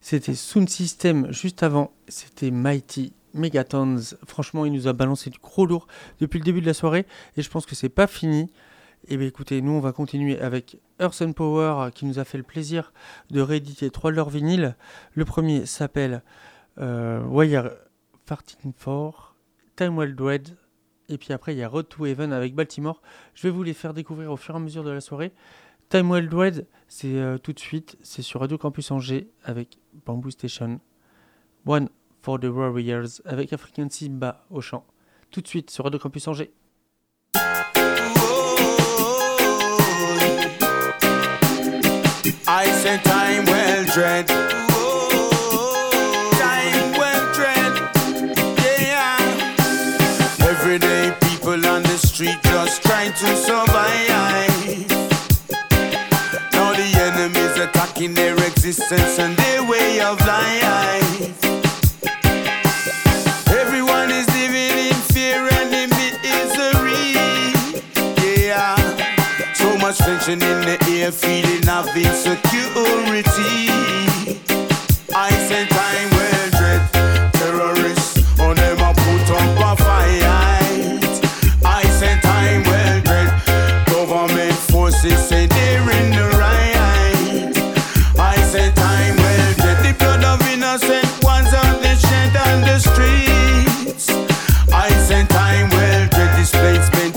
C'était 0.00 0.34
Sound 0.34 0.68
System 0.68 1.32
juste 1.32 1.64
avant. 1.64 1.92
C'était 2.06 2.52
Mighty 2.52 3.12
Megatons. 3.34 4.00
Franchement, 4.26 4.64
il 4.64 4.72
nous 4.72 4.86
a 4.86 4.92
balancé 4.92 5.30
du 5.30 5.38
gros 5.38 5.66
lourd 5.66 5.88
depuis 6.20 6.38
le 6.38 6.44
début 6.44 6.60
de 6.60 6.66
la 6.66 6.74
soirée. 6.74 7.06
Et 7.36 7.42
je 7.42 7.50
pense 7.50 7.66
que 7.66 7.74
c'est 7.74 7.88
pas 7.88 8.06
fini. 8.06 8.52
Et 9.08 9.16
bien 9.16 9.26
écoutez, 9.26 9.60
nous 9.62 9.72
on 9.72 9.80
va 9.80 9.92
continuer 9.92 10.38
avec 10.40 10.78
Earth 11.00 11.20
and 11.22 11.32
Power 11.32 11.86
euh, 11.86 11.90
qui 11.90 12.06
nous 12.06 12.18
a 12.18 12.24
fait 12.24 12.38
le 12.38 12.44
plaisir 12.44 12.92
de 13.30 13.40
rééditer 13.40 13.90
trois 13.90 14.12
de 14.12 14.16
leurs 14.16 14.30
vinyles. 14.30 14.76
Le 15.12 15.24
premier 15.24 15.66
s'appelle 15.66 16.22
euh, 16.78 17.20
Wire 17.26 17.70
Farting 18.24 18.72
For, 18.78 19.34
Time 19.76 19.98
Well 19.98 20.14
Dread. 20.14 20.56
Et 21.10 21.18
puis 21.18 21.34
après 21.34 21.52
il 21.52 21.58
y 21.58 21.62
a 21.62 21.68
Road 21.68 21.88
to 21.88 22.06
Heaven 22.06 22.32
avec 22.32 22.54
Baltimore. 22.54 23.02
Je 23.34 23.42
vais 23.42 23.50
vous 23.50 23.62
les 23.62 23.74
faire 23.74 23.92
découvrir 23.92 24.30
au 24.30 24.36
fur 24.36 24.54
et 24.54 24.56
à 24.56 24.60
mesure 24.60 24.84
de 24.84 24.90
la 24.90 25.02
soirée. 25.02 25.32
Time 25.88 26.10
Well 26.10 26.28
Dread, 26.28 26.66
c'est 26.88 27.16
euh, 27.18 27.38
tout 27.38 27.52
de 27.52 27.58
suite, 27.58 27.96
c'est 28.02 28.22
sur 28.22 28.40
Radio 28.40 28.58
Campus 28.58 28.90
Angers 28.90 29.28
avec 29.44 29.78
Bamboo 30.06 30.30
Station. 30.30 30.80
One 31.66 31.88
for 32.20 32.40
the 32.40 32.44
Warriors 32.44 33.20
avec 33.24 33.52
African 33.52 33.88
Simba 33.90 34.44
au 34.50 34.60
chant. 34.60 34.84
Tout 35.30 35.40
de 35.40 35.48
suite 35.48 35.70
sur 35.70 35.84
Radio 35.84 35.98
Campus 35.98 36.26
Angers. 36.28 36.50
I 42.46 42.66
say 42.82 42.98
time 43.02 43.44
well 43.46 43.84
dread. 43.86 44.26
Time 46.38 46.92
well 46.98 47.32
dread. 47.32 47.72
Yeah. 48.80 49.18
Everyday 50.48 51.12
people 51.20 51.66
on 51.66 51.82
the 51.82 51.96
street 51.98 52.38
just 52.42 52.82
trying 52.82 53.12
to 53.12 53.36
survive. 53.36 53.63
Attacking 58.04 58.14
their 58.14 58.34
existence 58.46 59.18
and 59.18 59.36
their 59.36 59.62
way 59.64 60.00
of 60.00 60.18
life. 60.26 61.44
Everyone 63.48 64.10
is 64.10 64.26
living 64.34 64.78
in 64.88 64.94
fear 65.12 65.48
and 65.52 65.72
in 65.72 65.90
misery. 65.90 67.14
Yeah. 68.22 68.76
So 69.54 69.76
much 69.78 69.98
tension 69.98 70.42
in 70.42 70.60
the 70.62 70.78
air, 70.90 71.12
feeling 71.12 71.68
of 71.68 71.86
insecurity. 71.96 73.68
I 75.16 75.30
say 75.48 75.66
time 75.66 76.13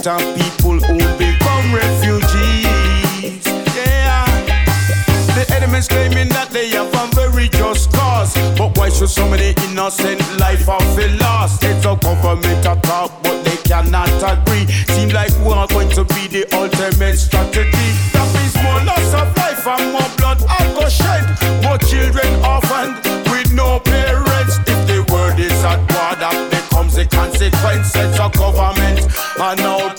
of 0.08 0.20
people 0.36 0.80
who 0.80 0.98
become 1.18 1.74
refugees. 1.74 3.44
Yeah. 3.76 4.24
The 5.36 5.44
enemies 5.54 5.86
claiming 5.86 6.30
that 6.30 6.48
they 6.50 6.68
have 6.70 6.88
a 6.94 7.06
very 7.14 7.48
just 7.48 7.92
cause. 7.92 8.32
But 8.56 8.76
why 8.78 8.88
should 8.88 9.10
so 9.10 9.28
many 9.28 9.52
innocent 9.68 10.20
life 10.38 10.64
have 10.64 10.96
been 10.96 11.18
lost? 11.18 11.62
It's 11.62 11.84
a 11.84 11.94
government 11.96 12.64
attack, 12.64 13.10
but 13.22 13.42
they 13.44 13.56
cannot 13.68 14.08
agree. 14.24 14.66
Seems 14.96 15.12
like 15.12 15.32
we 15.44 15.52
are 15.52 15.68
going 15.68 15.90
to 15.90 16.04
be 16.16 16.26
the 16.26 16.48
ultimate 16.56 17.18
strategy. 17.18 17.88
That 18.16 18.28
means 18.32 18.56
more 18.64 18.80
loss 18.88 19.12
of 19.12 19.28
life 19.36 19.66
and 19.66 19.92
more 19.92 20.10
blood 20.16 20.40
I 20.48 20.64
go 20.72 20.88
shed. 20.88 21.24
More 21.62 21.76
children 21.84 22.32
orphaned 22.40 22.96
with 23.28 23.52
no 23.52 23.78
parents. 23.80 24.56
If 24.64 24.80
the 24.88 25.04
world 25.12 25.38
is 25.38 25.52
at 25.64 25.80
war, 25.92 26.16
that 26.16 26.36
becomes 26.48 26.94
the 26.96 27.04
consequence. 27.04 27.92
It's 27.94 28.18
a 28.18 28.30
government 28.32 29.04
and 29.40 29.60
no 29.60 29.97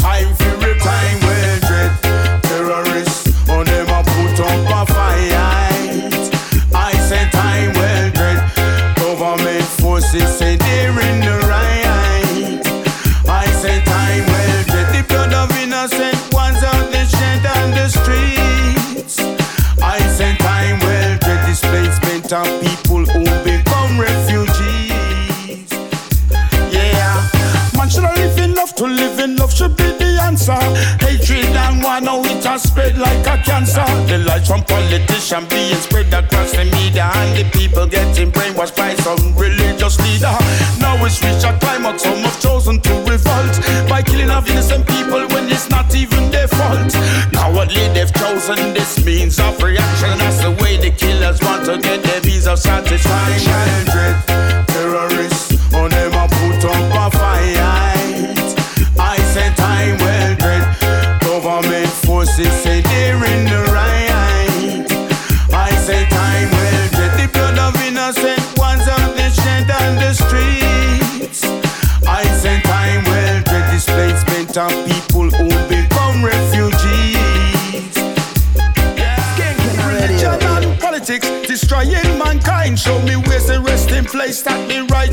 like 33.00 33.26
a 33.26 33.42
cancer. 33.42 33.86
The 34.08 34.20
lies 34.28 34.48
from 34.48 34.62
politicians 34.64 35.48
being 35.48 35.80
spread 35.80 36.14
across 36.14 36.52
the 36.52 36.66
media 36.66 37.10
and 37.16 37.32
the 37.38 37.46
people 37.58 37.88
getting 37.88 38.32
brainwashed 38.32 38.76
by 38.76 38.94
some 38.96 39.36
religious 39.36 39.98
leader. 40.04 40.36
Now 40.80 41.00
it's 41.06 41.24
reached 41.24 41.46
a 41.48 41.58
climax, 41.60 42.04
some 42.04 42.20
have 42.20 42.40
chosen 42.42 42.80
to 42.82 42.94
revolt 43.08 43.56
by 43.90 44.04
killing 44.04 44.30
off 44.30 44.50
innocent 44.50 44.86
people 44.86 45.26
when 45.34 45.50
it's 45.50 45.70
not 45.70 45.96
even 45.96 46.30
their 46.30 46.48
fault. 46.48 46.92
Cowardly 47.34 47.88
they've 47.96 48.14
chosen 48.14 48.74
this 48.74 49.04
means 49.06 49.40
of 49.40 49.62
reaction. 49.64 50.12
That's 50.20 50.42
the 50.44 50.52
way 50.62 50.78
the 50.78 50.92
killers 50.92 51.40
want 51.42 51.66
to 51.66 51.78
get 51.80 52.04
their 52.04 52.22
means 52.22 52.48
of 52.48 52.60
satisfaction. 52.60 53.54
Children, 53.88 54.29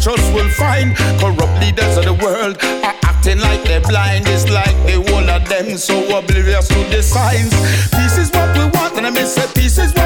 righteous 0.06 0.30
will 0.32 0.48
find. 0.50 0.96
Corrupt 1.18 1.60
leaders 1.60 1.96
of 1.96 2.04
the 2.04 2.14
world 2.14 2.56
are 2.62 2.94
acting 3.02 3.38
like 3.40 3.62
they're 3.64 3.80
blind. 3.80 4.26
It's 4.28 4.48
like 4.48 4.76
the 4.86 5.02
whole 5.10 5.28
of 5.28 5.48
them 5.48 5.76
so 5.76 5.96
oblivious 6.16 6.68
to 6.68 6.78
the 6.90 7.02
signs. 7.02 7.50
Peace 7.90 8.18
is 8.18 8.30
what 8.30 8.56
we 8.56 8.64
want, 8.78 8.96
and 8.96 9.06
I 9.06 9.10
may 9.10 9.24
say 9.24 9.46
peace 9.54 9.78
is 9.78 9.92
what 9.94 10.05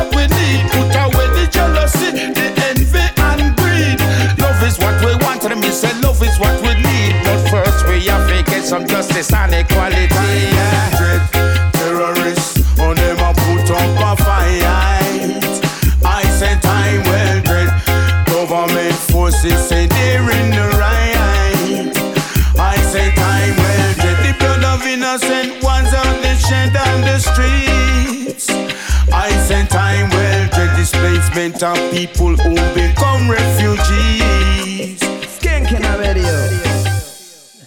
people 32.12 32.36
who 32.36 32.54
become 32.74 33.30
refugees. 33.30 34.98
Skanking 35.38 35.84
radio. 35.98 36.26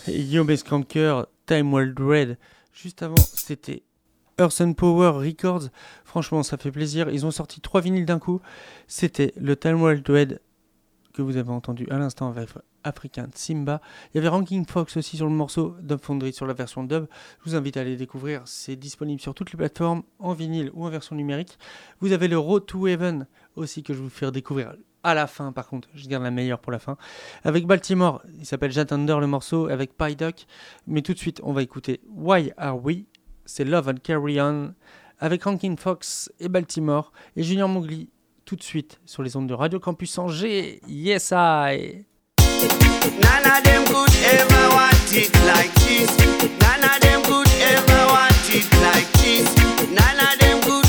Yo 0.08 0.44
Skanker, 0.56 1.26
Time 1.46 1.72
Well 1.72 1.94
Dread. 1.94 2.38
Juste 2.74 3.04
avant, 3.04 3.16
c'était 3.18 3.84
Earth 4.40 4.62
and 4.62 4.74
Power 4.74 5.12
Records. 5.12 5.70
Franchement, 6.04 6.44
ça 6.44 6.58
fait 6.58 6.72
plaisir. 6.72 7.10
Ils 7.10 7.26
ont 7.26 7.32
sorti 7.32 7.62
trois 7.62 7.82
vinyles 7.82 8.06
d'un 8.06 8.20
coup. 8.20 8.42
C'était 8.88 9.34
le 9.38 9.56
Time 9.56 9.82
Well 9.82 10.02
Dread 10.02 10.40
que 11.14 11.22
vous 11.22 11.38
avez 11.38 11.52
entendu 11.52 11.88
à 11.90 11.98
l'instant 11.98 12.30
avec 12.30 12.50
African 12.84 13.28
Simba. 13.34 13.82
Il 14.14 14.18
y 14.18 14.20
avait 14.20 14.28
Ranking 14.28 14.66
Fox 14.66 14.98
aussi 14.98 15.18
sur 15.18 15.28
le 15.28 15.32
morceau, 15.32 15.76
Dub 15.82 16.00
Foundry 16.02 16.34
sur 16.34 16.46
la 16.46 16.54
version 16.54 16.84
dub. 16.84 17.06
Je 17.40 17.50
vous 17.50 17.56
invite 17.56 17.78
à 17.78 17.82
aller 17.82 17.96
découvrir. 17.96 18.42
C'est 18.46 18.76
disponible 18.76 19.22
sur 19.22 19.34
toutes 19.34 19.52
les 19.52 19.58
plateformes, 19.58 20.04
en 20.20 20.34
vinyle 20.34 20.72
ou 20.74 20.86
en 20.86 20.90
version 20.90 21.16
numérique. 21.16 21.58
Vous 22.00 22.12
avez 22.12 22.28
le 22.28 22.38
Road 22.38 22.66
to 22.66 22.88
Heaven 22.88 23.28
aussi 23.56 23.84
que 23.84 23.94
je 23.94 24.02
vous 24.02 24.10
faire 24.10 24.32
découvrir 24.32 24.74
à 25.04 25.14
la 25.14 25.28
fin 25.28 25.52
par 25.52 25.68
contre, 25.68 25.90
je 25.94 26.08
garde 26.08 26.24
la 26.24 26.32
meilleure 26.32 26.60
pour 26.60 26.72
la 26.72 26.80
fin. 26.80 26.98
Avec 27.44 27.68
Baltimore, 27.68 28.24
il 28.40 28.46
s'appelle 28.46 28.72
Jet 28.72 28.92
Under 28.92 29.20
le 29.20 29.28
morceau, 29.28 29.68
avec 29.68 29.98
Pyduck. 29.98 30.46
Mais 30.88 31.02
tout 31.02 31.14
de 31.14 31.20
suite, 31.20 31.42
on 31.44 31.54
va 31.54 31.62
écouter 31.62 32.02
Why 32.08 32.54
Are 32.58 32.84
We? 32.84 33.04
C'est 33.46 33.66
Love 33.66 33.90
and 33.90 33.98
Carry 34.02 34.40
On 34.40 34.74
avec 35.20 35.44
Rankin 35.44 35.76
Fox 35.78 36.32
et 36.40 36.50
Baltimore 36.50 37.12
et 37.36 37.44
Junior 37.44 37.70
Mowgli 37.70 38.10
tout 38.46 38.56
de 38.56 38.64
suite 38.64 39.00
sur 39.06 39.24
les 39.24 39.36
ondes 39.36 39.48
de 39.48 39.54
Radio 39.54 39.80
Campus 39.80 40.18
Angers. 40.18 40.80
Yes 40.88 41.32
I 41.32 42.06
None 42.40 43.46
of 43.46 43.64
them 43.64 43.84
could 43.86 44.16
ever 44.32 44.70
want 44.76 45.14
it 45.14 45.32
like 45.46 45.74
this. 45.76 46.10
None 46.62 46.84
of 46.84 47.00
them 47.02 47.22
could 47.24 47.50
ever 47.62 48.08
want 48.08 48.50
it 48.50 48.66
like 48.82 49.12
this. 49.22 49.48
None 49.90 50.20
of 50.20 50.40
them 50.40 50.62
could 50.62 50.83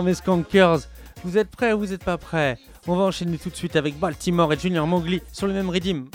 Mes 0.00 0.14
skunkers, 0.14 0.78
vous 1.22 1.36
êtes 1.36 1.50
prêts 1.50 1.74
ou 1.74 1.80
vous 1.80 1.86
n'êtes 1.88 2.02
pas 2.02 2.16
prêts? 2.16 2.56
On 2.86 2.96
va 2.96 3.04
enchaîner 3.04 3.36
tout 3.36 3.50
de 3.50 3.54
suite 3.54 3.76
avec 3.76 3.98
Baltimore 3.98 4.50
et 4.52 4.58
Junior 4.58 4.86
Mowgli 4.86 5.20
sur 5.32 5.46
le 5.46 5.52
même 5.52 5.68
rythme. 5.68 6.06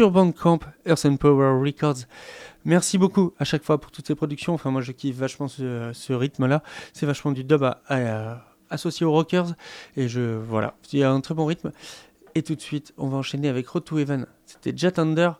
sur 0.00 0.10
Bandcamp, 0.10 0.60
Earth 0.86 1.04
and 1.04 1.18
Power 1.18 1.62
Records. 1.62 2.06
Merci 2.64 2.96
beaucoup 2.96 3.34
à 3.38 3.44
chaque 3.44 3.62
fois 3.62 3.78
pour 3.78 3.90
toutes 3.90 4.06
ces 4.06 4.14
productions. 4.14 4.54
Enfin, 4.54 4.70
moi, 4.70 4.80
je 4.80 4.92
kiffe 4.92 5.16
vachement 5.16 5.46
ce, 5.46 6.12
rythme-là. 6.14 6.62
C'est 6.94 7.04
vachement 7.04 7.32
du 7.32 7.44
dub 7.44 7.66
associé 8.70 9.04
aux 9.04 9.12
rockers. 9.12 9.48
Et 9.98 10.08
je, 10.08 10.38
voilà, 10.38 10.72
il 10.90 11.00
y 11.00 11.02
a 11.02 11.10
un 11.10 11.20
très 11.20 11.34
bon 11.34 11.44
rythme. 11.44 11.70
Et 12.34 12.42
tout 12.42 12.54
de 12.54 12.62
suite, 12.62 12.94
on 12.96 13.08
va 13.08 13.18
enchaîner 13.18 13.50
avec 13.50 13.68
Road 13.68 13.84
to 13.84 13.98
Heaven. 13.98 14.24
C'était 14.46 14.72
Jet 14.74 14.92
Thunder. 14.92 15.32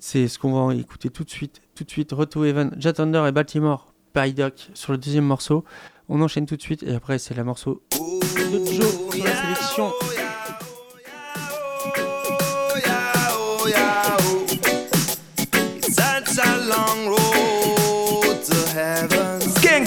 C'est 0.00 0.26
ce 0.26 0.36
qu'on 0.36 0.66
va 0.66 0.74
écouter 0.74 1.08
tout 1.08 1.22
de 1.22 1.30
suite. 1.30 1.62
Tout 1.76 1.84
de 1.84 1.90
suite, 1.90 2.10
Road 2.10 2.28
to 2.28 2.44
Heaven, 2.44 2.74
Jet 2.80 2.94
Thunder 2.94 3.24
et 3.28 3.30
Baltimore 3.30 3.92
by 4.16 4.34
sur 4.74 4.90
le 4.90 4.98
deuxième 4.98 5.26
morceau. 5.26 5.62
On 6.08 6.20
enchaîne 6.22 6.46
tout 6.46 6.56
de 6.56 6.62
suite 6.62 6.82
et 6.82 6.92
après, 6.92 7.20
c'est 7.20 7.34
la 7.34 7.44
morceau 7.44 7.84
oh, 8.00 8.18
de 8.50 8.64
Joe. 9.76 10.21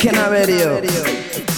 Can 0.06 0.14
I 0.18 0.30
Radio. 0.30 1.55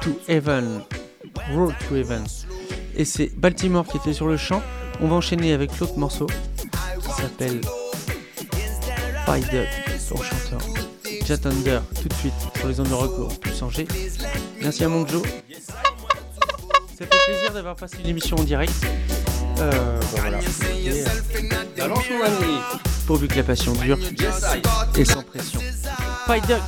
to 0.00 0.18
Heaven. 0.28 0.82
Road 1.54 1.74
to 1.88 1.96
Heaven. 1.96 2.24
Et 2.96 3.04
c'est 3.04 3.30
Baltimore 3.36 3.86
qui 3.86 3.96
était 3.96 4.12
sur 4.12 4.26
le 4.26 4.36
champ. 4.36 4.62
On 5.00 5.08
va 5.08 5.16
enchaîner 5.16 5.52
avec 5.52 5.78
l'autre 5.78 5.96
morceau 5.96 6.26
qui 6.26 7.22
s'appelle 7.22 7.60
Fight 9.24 9.54
Up 9.54 9.68
pour 10.08 10.24
chanteur. 10.24 10.60
Jet 11.24 11.42
tout 11.42 12.08
de 12.08 12.14
suite 12.14 12.32
sur 12.56 12.68
les 12.68 12.80
ondes 12.80 12.88
de 12.88 12.94
recours 12.94 13.38
plus 13.38 13.62
Angers. 13.62 13.86
Merci 14.62 14.84
à 14.84 14.88
Monjo. 14.88 15.22
Ça 16.98 17.04
fait 17.04 17.18
plaisir 17.26 17.52
d'avoir 17.52 17.76
passé 17.76 17.98
une 18.02 18.10
émission 18.10 18.36
en 18.36 18.44
direct. 18.44 18.72
Euh, 19.60 20.00
ben 20.14 20.20
voilà. 20.20 20.38
Pourvu 23.06 23.28
que 23.28 23.36
la 23.36 23.42
passion 23.42 23.72
dure 23.74 23.98
et 24.96 25.04
sans 25.04 25.22
pression. 25.22 25.60
Fight 26.26 26.46
Duck, 26.46 26.62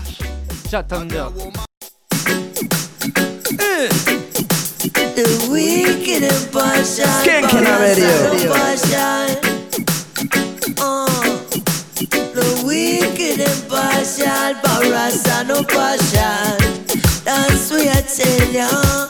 Jet 0.71 0.93
Wicked 5.61 6.25
¿Quién 7.23 7.45
can 7.45 7.67
I 7.67 7.77
radio? 7.79 8.09
Paşa 8.49 9.27
Lo 12.35 12.45
Para 14.63 15.11
sano 15.11 15.63
paşa 15.67 16.57
Dan 17.25 17.57
suya 17.69 18.01
çelyan 18.17 19.09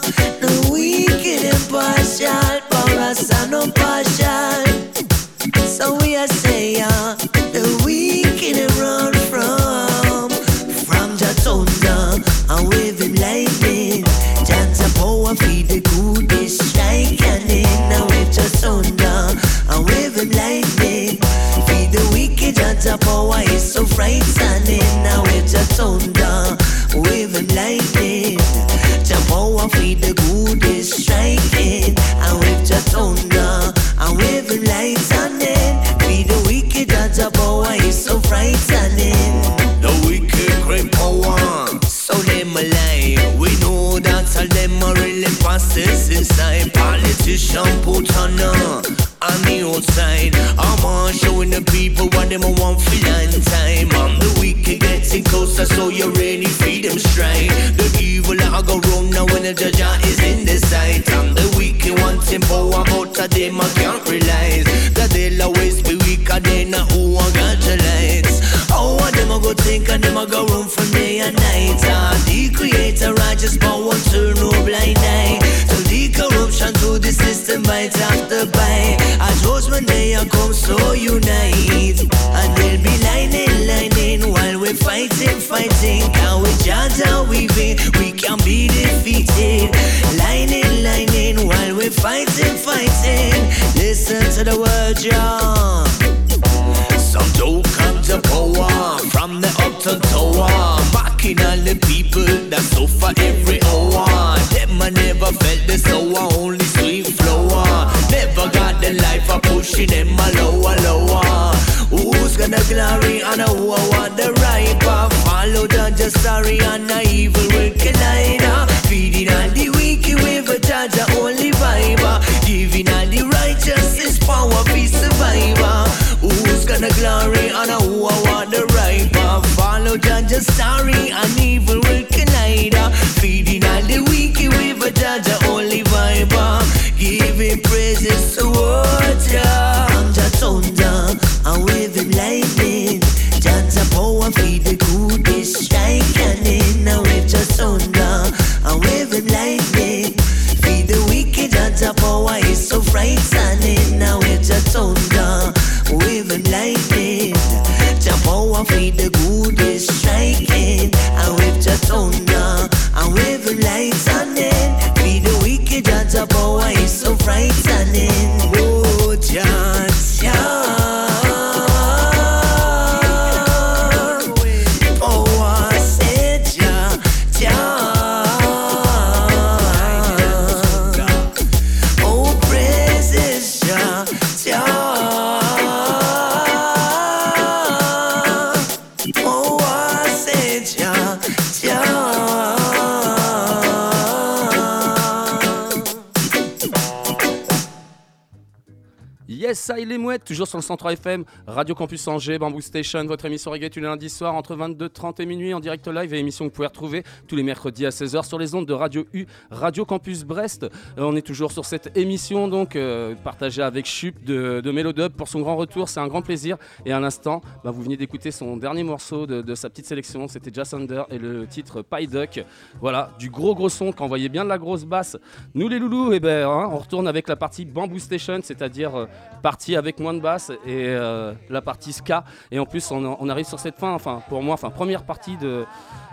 les 199.85 199.99
mouettes, 199.99 200.25
toujours 200.25 200.47
sur 200.47 200.59
le 200.59 200.63
103 200.63 200.93
FM, 200.93 201.25
Radio 201.47 201.75
Campus 201.75 202.07
Angers, 202.09 202.39
Bamboo 202.39 202.61
Station, 202.61 203.05
votre 203.05 203.25
émission 203.25 203.51
reggae 203.51 203.71
tous 203.71 203.81
les 203.81 203.87
lundis 203.87 204.11
soirs 204.11 204.35
entre 204.35 204.57
22h30 204.57 205.23
et 205.23 205.27
minuit 205.27 205.55
en 205.55 205.61
direct 205.61 205.87
live 205.89 206.15
émission 206.15 206.45
que 206.45 206.51
vous 206.51 206.55
pouvez 206.57 206.69
retrouver 206.69 207.03
tous 207.27 207.37
les 207.37 207.43
mercredis 207.43 207.87
à 207.87 207.91
16h 207.91 208.27
sur 208.27 208.39
les 208.39 208.55
ondes 208.55 208.67
de 208.67 208.73
Radio 208.73 209.07
U, 209.13 209.27
Radio 209.51 209.85
Campus 209.85 210.25
Brest. 210.25 210.65
Euh, 210.65 210.69
on 210.99 211.17
est 211.17 211.23
toujours 211.23 211.53
sur 211.53 211.65
cette 211.65 211.97
émission 211.97 212.49
donc 212.49 212.77
euh, 212.77 213.15
partagée 213.15 213.63
avec 213.63 213.87
Chup 213.87 214.23
de, 214.25 214.61
de 214.61 214.71
Mélodub 214.71 215.13
pour 215.13 215.29
son 215.29 215.41
grand 215.41 215.57
retour, 215.57 215.89
c'est 215.89 216.01
un 216.01 216.09
grand 216.09 216.23
plaisir. 216.23 216.57
Et 216.85 216.93
à 216.93 217.01
l'instant, 217.01 217.41
bah, 217.65 217.71
vous 217.71 217.83
venez 217.83 217.97
d'écouter 217.97 218.31
son 218.31 218.57
dernier 218.57 218.85
morceau 218.85 219.27
de, 219.27 219.55
sa 219.55 219.71
petite 219.71 219.87
sélection, 219.87 220.29
c'était 220.29 220.51
Jazz 220.53 220.75
Under 220.75 221.07
et 221.11 221.19
le 221.19 221.47
titre 221.47 221.83
Pie 221.83 222.07
Duck. 222.07 222.45
Voilà, 222.81 223.11
du 223.19 223.31
gros 223.31 223.55
gros 223.55 223.69
son, 223.69 223.93
quand 223.93 224.07
voyez 224.07 224.29
bien 224.29 224.45
de 224.45 224.49
la 224.49 224.59
grosse 224.59 224.85
basse. 224.85 225.17
Nous 225.55 225.69
les 225.69 225.79
loulous, 225.79 226.13
eh 226.13 226.21
ben, 226.21 226.47
hein, 226.47 226.69
on 226.73 226.79
retourne 226.79 227.09
avec 227.09 227.29
la 227.29 227.37
partie 227.37 227.65
Bamboo 227.65 227.99
Station, 227.99 228.41
c'est-à-dire 228.43 228.95
euh, 228.95 229.07
partie 229.43 229.70
avec 229.77 230.01
moins 230.01 230.15
de 230.15 230.21
basse 230.21 230.51
et 230.67 230.87
euh, 230.89 231.33
la 231.49 231.63
partie 231.63 231.93
ska. 231.93 232.25
Et 232.51 232.59
en 232.59 232.67
plus, 232.67 232.91
on, 232.91 233.17
on 233.19 233.29
arrive 233.29 233.47
sur 233.47 233.59
cette 233.59 233.77
fin, 233.77 233.93
enfin 233.93 234.23
pour 234.29 234.43
moi, 234.43 234.55
enfin 234.55 234.71
première 234.71 235.05
partie 235.05 235.37
de, 235.37 235.65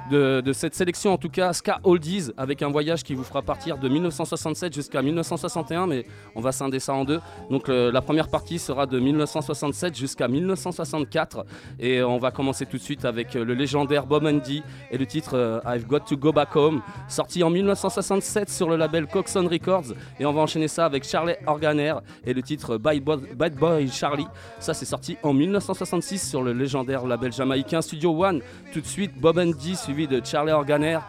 de, 0.09 0.53
cette 0.53 0.75
sélection, 0.75 1.13
en 1.13 1.17
tout 1.17 1.29
cas 1.29 1.53
Ska 1.53 1.79
Oldies, 1.83 2.31
avec 2.37 2.61
un 2.61 2.69
voyage 2.69 3.03
qui 3.03 3.13
vous 3.13 3.23
fera 3.23 3.41
partir 3.41 3.77
de 3.77 3.89
1967 3.89 4.73
jusqu'à 4.73 5.01
1961, 5.01 5.87
mais 5.87 6.05
on 6.35 6.41
va 6.41 6.51
scinder 6.51 6.79
ça 6.79 6.93
en 6.93 7.03
deux. 7.03 7.19
Donc 7.49 7.67
la 7.67 8.01
première 8.01 8.29
partie 8.29 8.59
sera 8.59 8.85
de 8.85 8.99
1967 8.99 9.95
jusqu'à 9.95 10.27
1964, 10.27 11.45
et 11.79 12.01
on 12.03 12.17
va 12.17 12.31
commencer 12.31 12.65
tout 12.65 12.77
de 12.77 12.81
suite 12.81 13.05
avec 13.05 13.35
euh, 13.35 13.43
le 13.43 13.53
légendaire 13.53 14.05
Bob 14.05 14.25
Andy 14.25 14.63
et 14.91 14.97
le 14.97 15.05
titre 15.05 15.35
euh, 15.35 15.59
I've 15.65 15.85
Got 15.85 16.01
to 16.01 16.17
Go 16.17 16.31
Back 16.31 16.55
Home, 16.55 16.81
sorti 17.07 17.43
en 17.43 17.49
1967 17.49 18.49
sur 18.49 18.69
le 18.69 18.75
label 18.75 19.07
Coxon 19.07 19.47
Records, 19.49 19.93
et 20.19 20.25
on 20.25 20.33
va 20.33 20.41
enchaîner 20.41 20.67
ça 20.67 20.85
avec 20.85 21.03
Charlie 21.03 21.33
Organer 21.45 21.95
et 22.25 22.33
le 22.33 22.41
titre 22.41 22.77
Bad 22.77 22.99
Boy, 23.01 23.17
Bad 23.35 23.55
Boy 23.55 23.89
Charlie. 23.89 24.27
Ça 24.59 24.73
c'est 24.73 24.85
sorti 24.85 25.17
en 25.23 25.33
1966 25.33 26.29
sur 26.29 26.43
le 26.43 26.53
légendaire 26.53 27.05
label 27.05 27.31
jamaïcain 27.31 27.81
Studio 27.81 28.23
One. 28.23 28.41
Tout 28.73 28.81
de 28.81 28.87
suite 28.87 29.11
Bob 29.19 29.37
Andy 29.37 29.75
suivi 29.75 29.96
de 30.05 30.21
Charlie 30.23 30.51
Organer. 30.51 30.99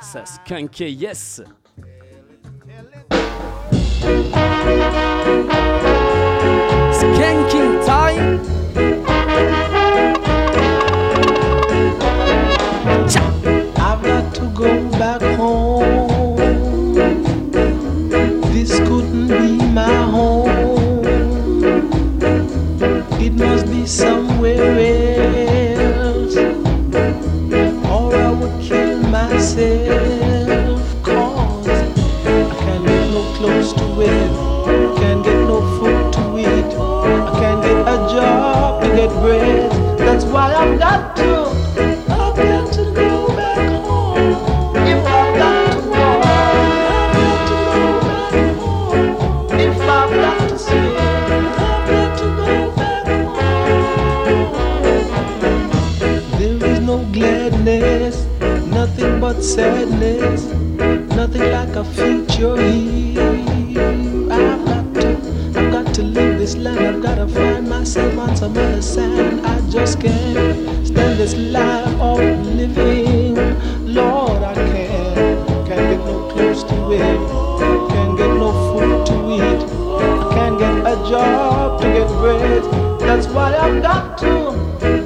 Ça 0.00 0.24
skunké 0.24 0.90
yes. 0.90 1.42
Skanking 6.92 7.84
time. 7.84 8.40
I've 13.76 14.02
got 14.02 14.34
to 14.36 14.44
go 14.54 14.88
back 14.98 15.20
home. 15.36 16.36
This 18.52 18.78
couldn't 18.88 19.28
be 19.28 19.56
my 19.72 19.94
home. 20.10 21.04
It 23.20 23.32
must 23.34 23.66
be 23.66 23.86
somewhere 23.86 24.21
can't 35.02 35.24
get 35.24 35.40
no 35.48 35.60
food 35.78 36.12
to 36.12 36.22
eat. 36.38 36.46
I 36.46 37.30
can't 37.40 37.60
get 37.62 37.80
a 37.94 37.96
job 38.14 38.82
to 38.82 38.88
get 38.94 39.10
bread. 39.20 39.70
That's 39.98 40.24
why 40.24 40.54
I've 40.54 40.78
got 40.78 41.16
to. 41.16 41.30
I've 42.18 42.36
got 42.36 42.72
to 42.74 42.84
go 42.94 43.26
back 43.34 43.82
home. 43.82 44.36
If 44.92 45.04
I've 45.04 45.34
got 45.42 45.72
to 45.72 46.02
I've 46.06 47.12
got 47.18 47.40
to 47.50 47.56
go 47.72 47.82
back 48.06 48.34
home. 48.62 49.10
If 49.66 49.80
I've 49.98 50.12
got 50.24 50.38
to 50.66 50.78
I've 51.66 51.86
got 51.90 52.10
to 52.20 52.26
go 52.40 52.50
back 52.76 53.06
home. 54.54 54.78
There 56.38 56.60
is 56.70 56.78
no 56.80 56.96
gladness, 57.12 58.16
nothing 58.68 59.18
but 59.20 59.42
sadness, 59.42 60.40
nothing 61.16 61.46
like 61.50 61.74
a 61.74 61.84
future 61.84 62.56
here. 62.56 63.32
I've 64.30 64.81
to, 65.94 66.02
leave 66.02 66.38
this 66.38 66.56
land. 66.56 66.78
I've 66.80 67.02
got 67.02 67.16
to 67.16 67.26
find 67.28 67.68
myself 67.68 68.16
on 68.18 68.36
some 68.36 68.56
other 68.56 68.80
side. 68.80 69.44
I 69.44 69.60
just 69.68 70.00
can't 70.00 70.86
stand 70.86 71.18
this 71.18 71.34
life 71.34 72.00
of 72.00 72.18
living. 72.46 73.34
Lord, 73.86 74.42
I 74.42 74.54
can't, 74.54 75.66
can't 75.66 75.90
get 75.90 75.98
no 75.98 76.28
clothes 76.30 76.64
to 76.64 76.74
wear, 76.88 77.16
can't 77.90 78.16
get 78.16 78.28
no 78.28 78.52
food 78.72 79.06
to 79.06 79.14
eat, 79.34 79.62
I 80.00 80.34
can't 80.34 80.58
get 80.58 80.78
a 80.78 80.96
job 81.10 81.80
to 81.82 81.86
get 81.88 82.08
bread. 82.08 82.62
That's 83.00 83.26
why 83.26 83.54
I've 83.54 83.82
got 83.82 84.16
to, 84.18 85.01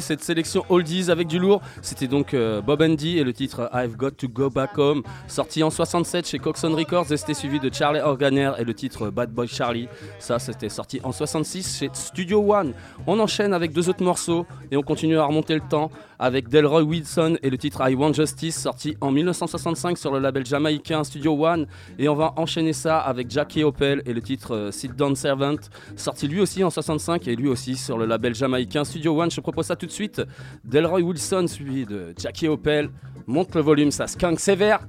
cette 0.00 0.22
sélection 0.22 0.64
oldies 0.68 1.10
avec 1.10 1.28
du 1.28 1.38
lourd. 1.38 1.60
C'était 1.80 2.08
donc 2.08 2.34
euh, 2.34 2.60
Bob 2.60 2.82
Andy 2.82 3.18
et 3.18 3.24
le 3.24 3.32
titre 3.32 3.70
I've 3.72 3.96
Got 3.96 4.12
to 4.12 4.28
Go 4.28 4.50
Back 4.50 4.76
Home, 4.78 5.02
sorti 5.28 5.62
en 5.62 5.70
67 5.70 6.26
chez 6.26 6.38
Coxon 6.38 6.74
Records 6.74 7.12
et 7.12 7.16
c'était 7.16 7.34
suivi 7.34 7.60
de 7.60 7.72
Charlie 7.72 8.00
Organer 8.00 8.52
et 8.58 8.64
le 8.64 8.74
titre 8.74 9.10
Bad 9.10 9.30
Boy 9.30 9.46
Charlie. 9.46 9.88
Ça, 10.18 10.38
c'était 10.38 10.68
sorti 10.68 11.00
en 11.02 11.12
66 11.12 11.78
chez 11.78 11.90
Studio 11.92 12.52
One. 12.52 12.74
On 13.06 13.18
enchaîne 13.20 13.54
avec 13.54 13.72
deux 13.72 13.88
autres 13.88 14.02
morceaux 14.02 14.46
et 14.70 14.76
on 14.76 14.82
continue 14.82 15.18
à 15.18 15.24
remonter 15.24 15.54
le 15.54 15.60
temps 15.60 15.90
avec 16.18 16.48
Delroy 16.48 16.82
Wilson 16.82 17.36
et 17.42 17.50
le 17.50 17.58
titre 17.58 17.86
I 17.88 17.94
Want 17.94 18.12
Justice, 18.12 18.58
sorti 18.58 18.96
en 19.00 19.10
1965 19.10 19.98
sur 19.98 20.12
le 20.12 20.18
label 20.18 20.46
jamaïcain 20.46 21.04
Studio 21.04 21.32
One. 21.46 21.66
Et 21.98 22.08
on 22.08 22.14
va 22.14 22.32
enchaîner 22.36 22.72
ça 22.72 22.98
avec 22.98 23.30
Jackie 23.30 23.64
Opel 23.64 24.02
et 24.06 24.12
le 24.12 24.20
titre 24.20 24.54
euh, 24.54 24.70
Sit 24.70 24.94
Down 24.94 25.14
Servant, 25.16 25.56
sorti 25.96 26.28
lui 26.28 26.40
aussi 26.40 26.64
en 26.64 26.70
65 26.70 27.28
et 27.28 27.36
lui 27.36 27.48
aussi 27.48 27.76
sur 27.76 27.98
le 27.98 28.06
label 28.06 28.34
jamaïcain 28.34 28.84
Studio 28.84 29.20
One. 29.20 29.30
Je 29.30 29.40
propose 29.40 29.66
ça 29.66 29.76
tout 29.76 29.86
de 29.86 29.92
suite. 29.92 30.22
Delroy 30.64 31.02
Wilson 31.02 31.46
suivi 31.46 31.86
de 31.86 32.14
Jackie 32.18 32.48
Opel. 32.48 32.90
Monte 33.26 33.54
le 33.54 33.60
volume, 33.60 33.90
ça 33.90 34.06
skunk 34.06 34.40
sévère. 34.40 34.80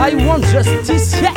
I 0.00 0.14
want 0.14 0.44
justice, 0.44 1.20
yeah! 1.20 1.32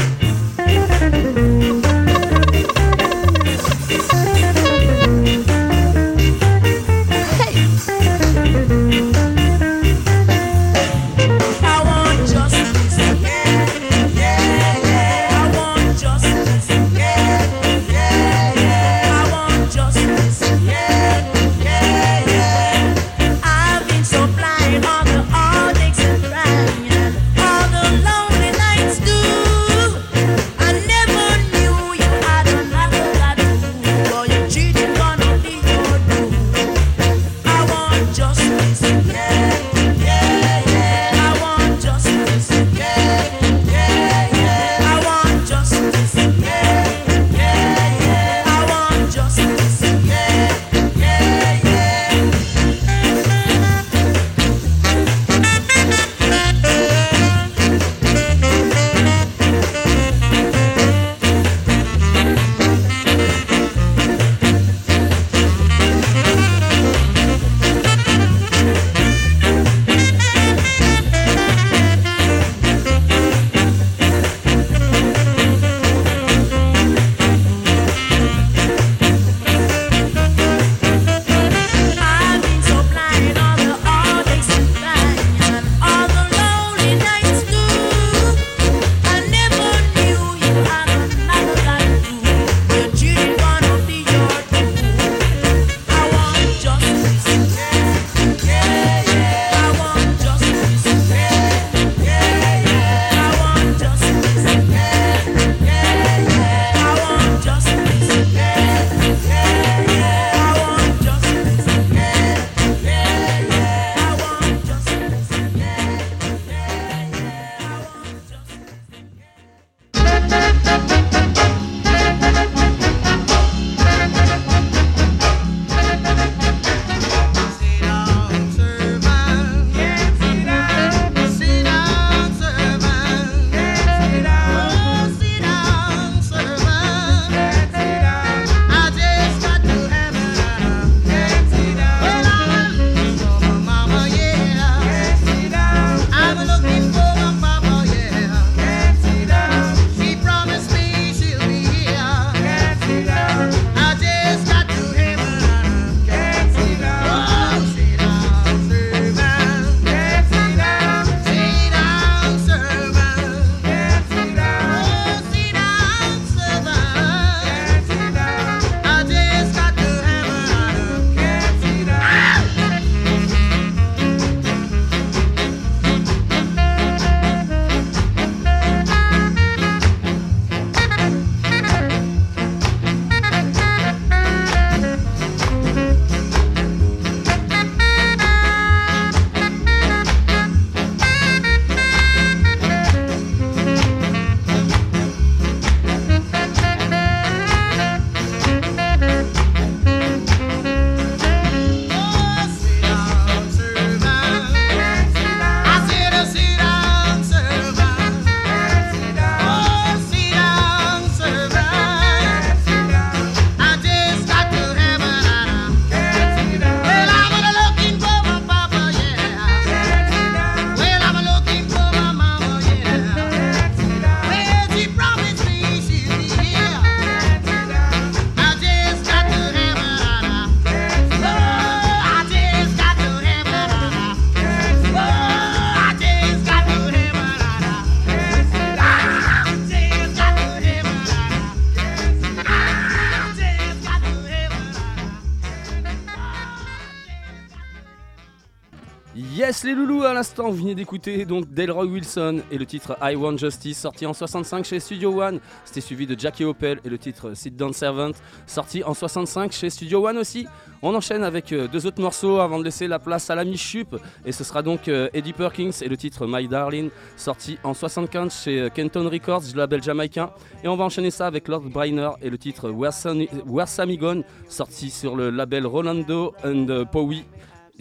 L'instant, 250.31 250.49
vous 250.49 250.61
venez 250.61 250.75
d'écouter 250.75 251.25
donc 251.25 251.53
Delroy 251.53 251.83
Wilson 251.87 252.41
et 252.51 252.57
le 252.57 252.65
titre 252.65 252.97
I 253.01 253.15
Want 253.17 253.35
Justice, 253.35 253.77
sorti 253.77 254.05
en 254.05 254.13
65 254.13 254.63
chez 254.63 254.79
Studio 254.79 255.21
One. 255.21 255.41
C'était 255.65 255.81
suivi 255.81 256.07
de 256.07 256.17
Jackie 256.17 256.45
Opel 256.45 256.79
et 256.85 256.89
le 256.89 256.97
titre 256.97 257.33
Sit 257.33 257.57
Down 257.57 257.73
Servant, 257.73 258.11
sorti 258.47 258.81
en 258.81 258.93
65 258.93 259.51
chez 259.51 259.69
Studio 259.69 260.07
One 260.07 260.17
aussi. 260.17 260.47
On 260.81 260.95
enchaîne 260.95 261.23
avec 261.23 261.51
euh, 261.51 261.67
deux 261.67 261.85
autres 261.85 262.01
morceaux 262.01 262.39
avant 262.39 262.59
de 262.59 262.63
laisser 262.63 262.87
la 262.87 262.97
place 262.97 263.29
à 263.29 263.35
l'ami 263.35 263.57
Chup. 263.57 263.97
Et 264.25 264.31
ce 264.31 264.45
sera 264.45 264.61
donc 264.61 264.87
euh, 264.87 265.09
Eddie 265.13 265.33
Perkins 265.33 265.71
et 265.81 265.89
le 265.89 265.97
titre 265.97 266.25
My 266.25 266.47
Darling, 266.47 266.91
sorti 267.17 267.57
en 267.65 267.73
75 267.73 268.43
chez 268.43 268.61
euh, 268.61 268.69
Kenton 268.69 269.09
Records, 269.09 269.43
label 269.53 269.83
jamaïcain. 269.83 270.29
Et 270.63 270.69
on 270.69 270.77
va 270.77 270.85
enchaîner 270.85 271.11
ça 271.11 271.27
avec 271.27 271.49
Lord 271.49 271.63
Briner 271.63 272.11
et 272.21 272.29
le 272.29 272.37
titre 272.37 272.69
Where 272.69 272.93
Sammy, 272.93 273.99
sorti 274.47 274.91
sur 274.91 275.17
le 275.17 275.29
label 275.29 275.67
Rolando 275.67 276.33
and 276.45 276.85
Powie. 276.89 277.25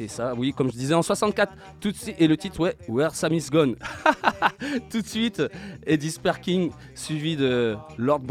Et 0.02 0.08
ça, 0.08 0.32
oui, 0.34 0.54
comme 0.56 0.72
je 0.72 0.78
disais 0.78 0.94
en 0.94 1.02
64, 1.02 1.52
tout 1.78 1.92
de 1.92 1.96
suite, 1.96 2.16
et 2.18 2.26
le 2.26 2.34
titre, 2.38 2.58
ouais, 2.60 2.74
Where 2.88 3.14
Sammy's 3.14 3.50
Gone. 3.50 3.76
tout 4.90 5.02
de 5.02 5.06
suite, 5.06 5.42
Eddie 5.86 6.16
Perkins, 6.22 6.70
suivi 6.94 7.36
de 7.36 7.76
Lord 7.98 8.22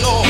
no, 0.00 0.23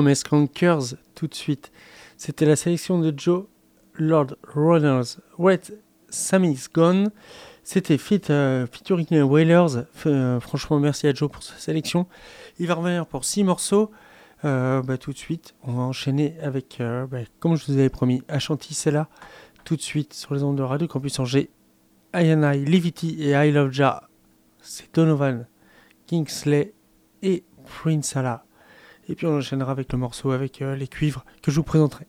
nommé 0.00 0.14
Skunkers 0.14 0.94
tout 1.14 1.26
de 1.26 1.34
suite. 1.34 1.70
C'était 2.16 2.46
la 2.46 2.56
sélection 2.56 2.98
de 3.00 3.12
Joe 3.14 3.44
Lord 3.96 4.28
Runners, 4.54 5.18
Wet 5.36 5.60
Sammy's 6.08 6.70
Gone. 6.72 7.10
C'était 7.64 7.98
Fit 7.98 8.22
euh, 8.30 8.66
featuring 8.66 9.06
euh, 9.12 9.24
Whalers. 9.24 9.84
Euh, 10.06 10.40
franchement, 10.40 10.80
merci 10.80 11.06
à 11.06 11.12
Joe 11.12 11.30
pour 11.30 11.42
sa 11.42 11.54
sélection. 11.56 12.06
Il 12.58 12.66
va 12.66 12.76
revenir 12.76 13.06
pour 13.06 13.26
6 13.26 13.44
morceaux. 13.44 13.90
Euh, 14.46 14.80
bah, 14.80 14.96
tout 14.96 15.12
de 15.12 15.18
suite, 15.18 15.54
on 15.64 15.72
va 15.72 15.82
enchaîner 15.82 16.34
avec, 16.40 16.78
bah, 16.80 17.18
comme 17.38 17.56
je 17.56 17.66
vous 17.66 17.74
avais 17.74 17.90
promis, 17.90 18.22
Ashanti 18.28 18.72
c'est 18.72 18.90
là 18.90 19.08
Tout 19.64 19.76
de 19.76 19.82
suite 19.82 20.14
sur 20.14 20.32
les 20.32 20.42
ondes 20.42 20.56
de 20.56 20.62
Radio 20.62 20.88
Campus 20.88 21.18
Angers. 21.18 21.50
I&I, 22.14 22.64
Levity 22.64 23.22
et 23.22 23.32
I 23.32 23.52
Love 23.52 23.70
Ja. 23.70 24.08
C'est 24.62 24.94
Donovan, 24.94 25.46
Kingsley 26.06 26.72
et 27.22 27.44
Prince 27.66 28.16
Allah. 28.16 28.46
Et 29.10 29.16
puis 29.16 29.26
on 29.26 29.38
enchaînera 29.38 29.72
avec 29.72 29.92
le 29.92 29.98
morceau 29.98 30.30
avec 30.30 30.62
euh, 30.62 30.76
les 30.76 30.86
cuivres 30.86 31.24
que 31.42 31.50
je 31.50 31.56
vous 31.56 31.64
présenterai. 31.64 32.06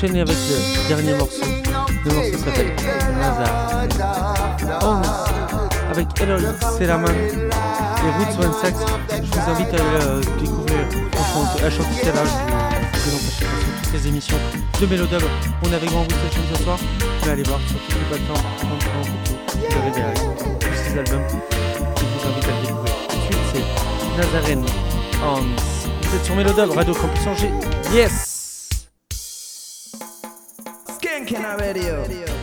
Enchaîner 0.00 0.20
avec 0.20 0.36
le 0.48 0.88
dernier 0.88 1.14
morceau. 1.14 1.42
Le 2.04 2.14
morceau 2.14 2.38
s'appelle 2.38 2.72
Nazar. 3.20 3.86
Hans 4.82 5.02
avec 5.90 6.08
Eloy 6.22 6.40
Selaman 6.78 7.14
et 7.14 8.10
Roots 8.16 8.42
One 8.42 8.52
Sax. 8.62 8.78
Je 9.10 9.26
vous 9.26 9.50
invite 9.50 9.74
à 9.74 10.04
euh, 10.04 10.22
découvrir 10.40 10.78
franchement 11.12 11.60
la 11.62 11.70
chanteuse 11.70 11.96
Stella. 11.96 12.22
Je 12.24 13.10
vous 13.10 13.18
présente 13.18 13.42
à 13.42 13.82
toutes 13.82 13.92
les 13.92 14.08
émissions 14.08 14.36
de 14.80 14.86
Mélodub. 14.86 15.22
On 15.64 15.72
avec 15.72 15.90
Grand 15.90 16.02
Root 16.02 16.08
Session 16.08 16.42
ce 16.54 16.62
soir. 16.62 16.78
Vous 16.78 17.06
pouvez 17.20 17.32
aller 17.32 17.42
voir 17.42 17.60
sur 17.68 17.78
toutes 17.80 17.98
les 17.98 18.16
plateformes. 18.16 18.46
Vous 19.52 19.78
avez 19.78 19.90
derrière 19.90 20.14
tous 20.14 20.68
ces 20.82 20.98
albums. 20.98 21.26
Je 21.96 22.04
vous 22.04 22.28
invite 22.28 22.44
à 22.44 22.52
le 22.52 22.66
découvrir. 22.66 22.94
Tout 23.08 23.16
de 23.16 23.48
suite, 23.52 23.64
c'est 24.00 24.22
Nazaren 24.22 24.64
Hans. 25.22 25.42
Vous 26.02 26.16
êtes 26.16 26.24
sur 26.24 26.36
Mélodub, 26.36 26.70
Radio 26.70 26.94
Campus 26.94 27.26
Angers. 27.26 27.52
Yes! 27.92 28.29
Radio. 31.72 32.39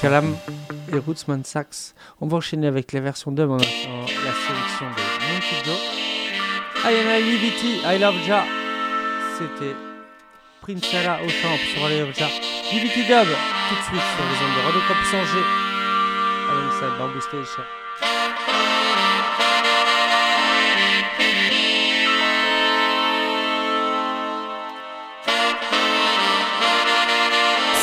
Calam 0.00 0.36
et 0.92 0.98
Rootsman 0.98 1.44
Sax. 1.44 1.94
On 2.20 2.28
va 2.28 2.36
enchaîner 2.36 2.66
avec 2.66 2.92
les 2.92 3.00
versions 3.00 3.32
dub 3.32 3.50
en 3.50 3.56
la 3.56 3.64
sélection 3.64 4.86
de 4.86 5.32
Monkey 5.32 5.64
Joe. 5.64 5.76
I 6.84 6.94
am 6.94 7.24
Liberty, 7.24 7.80
I 7.84 7.98
love 7.98 8.14
Ja. 8.26 8.44
C'était 9.36 9.74
Prince 10.62 10.84
Sarah 10.90 11.18
au 11.24 11.28
chant 11.28 11.56
sur 11.74 11.90
I 11.90 11.98
love 12.00 12.12
Ja. 12.16 12.28
Liberty 12.72 13.00
Dub, 13.08 13.26
tout 13.68 13.74
de 13.74 13.82
suite 13.82 14.08
sur 14.14 14.24
les 14.24 14.38
ondes 14.44 14.56
de 14.56 14.66
Radio 14.66 14.80
Campus 14.86 15.14
Angers. 15.14 15.48
Alongside 16.50 16.98
Bamboo 16.98 17.20
Station. 17.20 17.64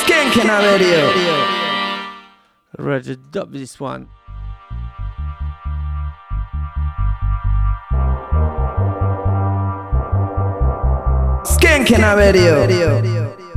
Skanking 0.01 0.49
Radio. 0.49 1.07
Ready 1.07 1.55
to 3.06 3.15
dub 3.15 3.52
this 3.52 3.80
one. 3.80 4.10
Skanking 11.45 12.18
Radio. 12.18 12.68
Skanking 12.68 13.55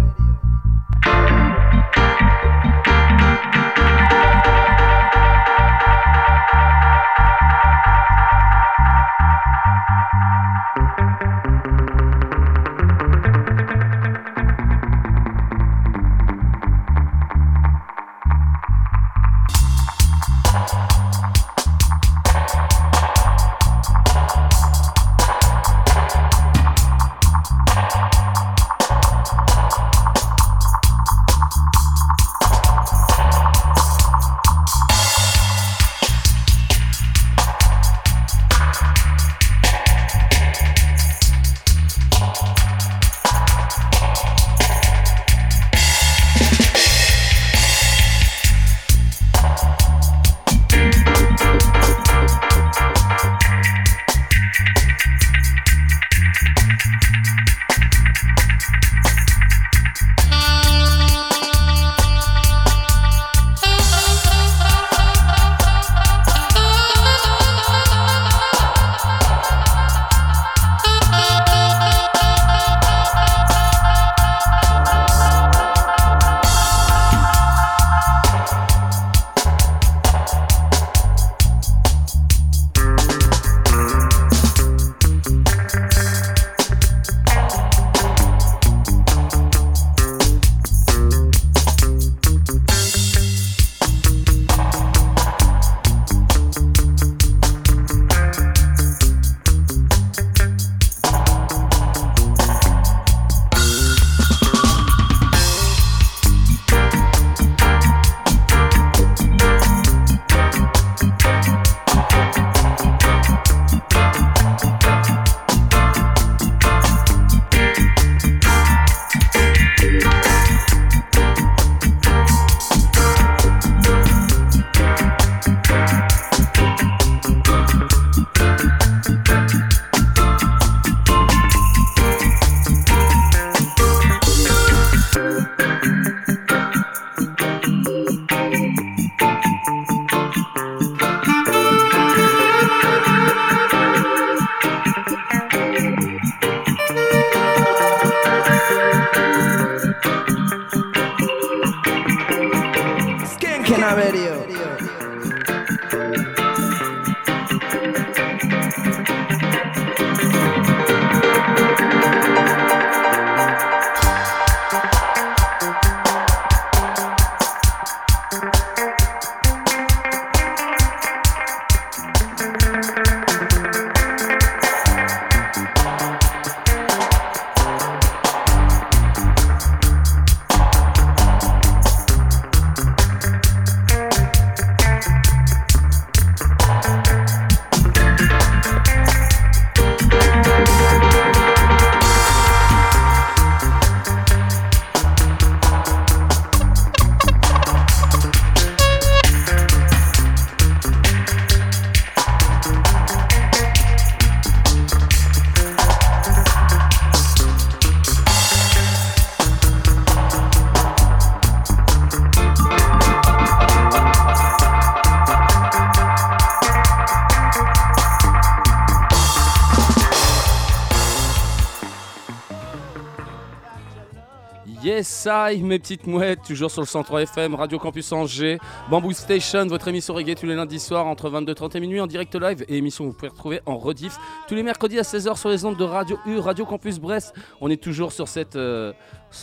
Yes, 225.29 225.57
I, 225.57 225.63
mes 225.63 225.79
petites 225.79 226.07
mouettes, 226.07 226.41
toujours 226.47 226.71
sur 226.71 226.81
le 226.81 226.87
103 226.87 227.23
FM, 227.23 227.55
Radio 227.55 227.79
Campus 227.79 228.13
Angers, 228.13 228.59
Bamboo 228.89 229.13
Station, 229.13 229.67
votre 229.67 229.87
émission 229.89 230.15
reggae 230.15 230.35
tous 230.35 230.47
les 230.47 230.55
lundis 230.55 230.81
soirs 230.81 231.07
entre 231.07 231.29
22h30 231.29 231.77
et 231.77 231.81
minuit 231.81 232.01
en 232.01 232.07
direct 232.07 232.35
live 232.35 232.65
et 232.67 232.79
émission 232.79 233.05
que 233.05 233.11
vous 233.11 233.17
pouvez 233.17 233.29
retrouver 233.29 233.61
en 233.67 233.77
rediff 233.77 234.17
tous 234.49 234.55
les 234.55 234.63
mercredis 234.63 234.99
à 234.99 235.03
16h 235.03 235.37
sur 235.37 235.51
les 235.51 235.67
ondes 235.67 235.77
de 235.77 235.85
Radio 235.85 236.19
U, 236.25 236.39
Radio 236.39 236.65
Campus 236.65 236.99
Brest. 236.99 237.35
On 237.61 237.69
est 237.69 237.83
toujours 237.83 238.13
sur 238.13 238.27
cette, 238.27 238.57
euh, 238.57 238.95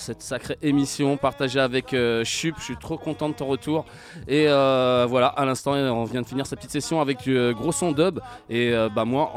cette 0.05 0.21
sacrée 0.21 0.57
émission 0.61 1.17
partagée 1.17 1.59
avec 1.59 1.93
euh, 1.93 2.23
Chup. 2.23 2.55
Je 2.59 2.63
suis 2.63 2.77
trop 2.77 2.95
content 2.95 3.27
de 3.27 3.33
ton 3.33 3.47
retour. 3.47 3.85
Et 4.27 4.45
euh, 4.47 5.07
voilà, 5.09 5.27
à 5.27 5.45
l'instant, 5.45 5.71
on 5.73 6.03
vient 6.03 6.21
de 6.21 6.27
finir 6.27 6.45
cette 6.45 6.59
petite 6.59 6.71
session 6.71 7.01
avec 7.01 7.23
du 7.23 7.35
euh, 7.35 7.53
gros 7.53 7.71
son 7.71 7.91
dub. 7.91 8.19
Et 8.49 8.73
bah 8.95 9.05
moi, 9.05 9.31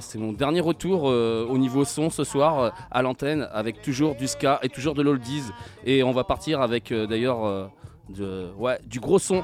c'est 0.00 0.18
mon 0.18 0.32
dernier 0.32 0.60
retour 0.60 1.04
au 1.04 1.58
niveau 1.58 1.84
son 1.84 2.10
ce 2.10 2.24
soir 2.24 2.72
à 2.90 3.02
l'antenne 3.02 3.48
avec 3.52 3.82
toujours 3.82 4.14
du 4.14 4.28
ska 4.28 4.60
et 4.62 4.68
toujours 4.68 4.94
de 4.94 5.02
l'oldies. 5.02 5.42
Et 5.84 6.02
on 6.02 6.12
va 6.12 6.24
partir 6.24 6.60
avec 6.60 6.92
d'ailleurs. 6.92 7.70
du 8.08 9.00
gros 9.00 9.18
son. 9.18 9.42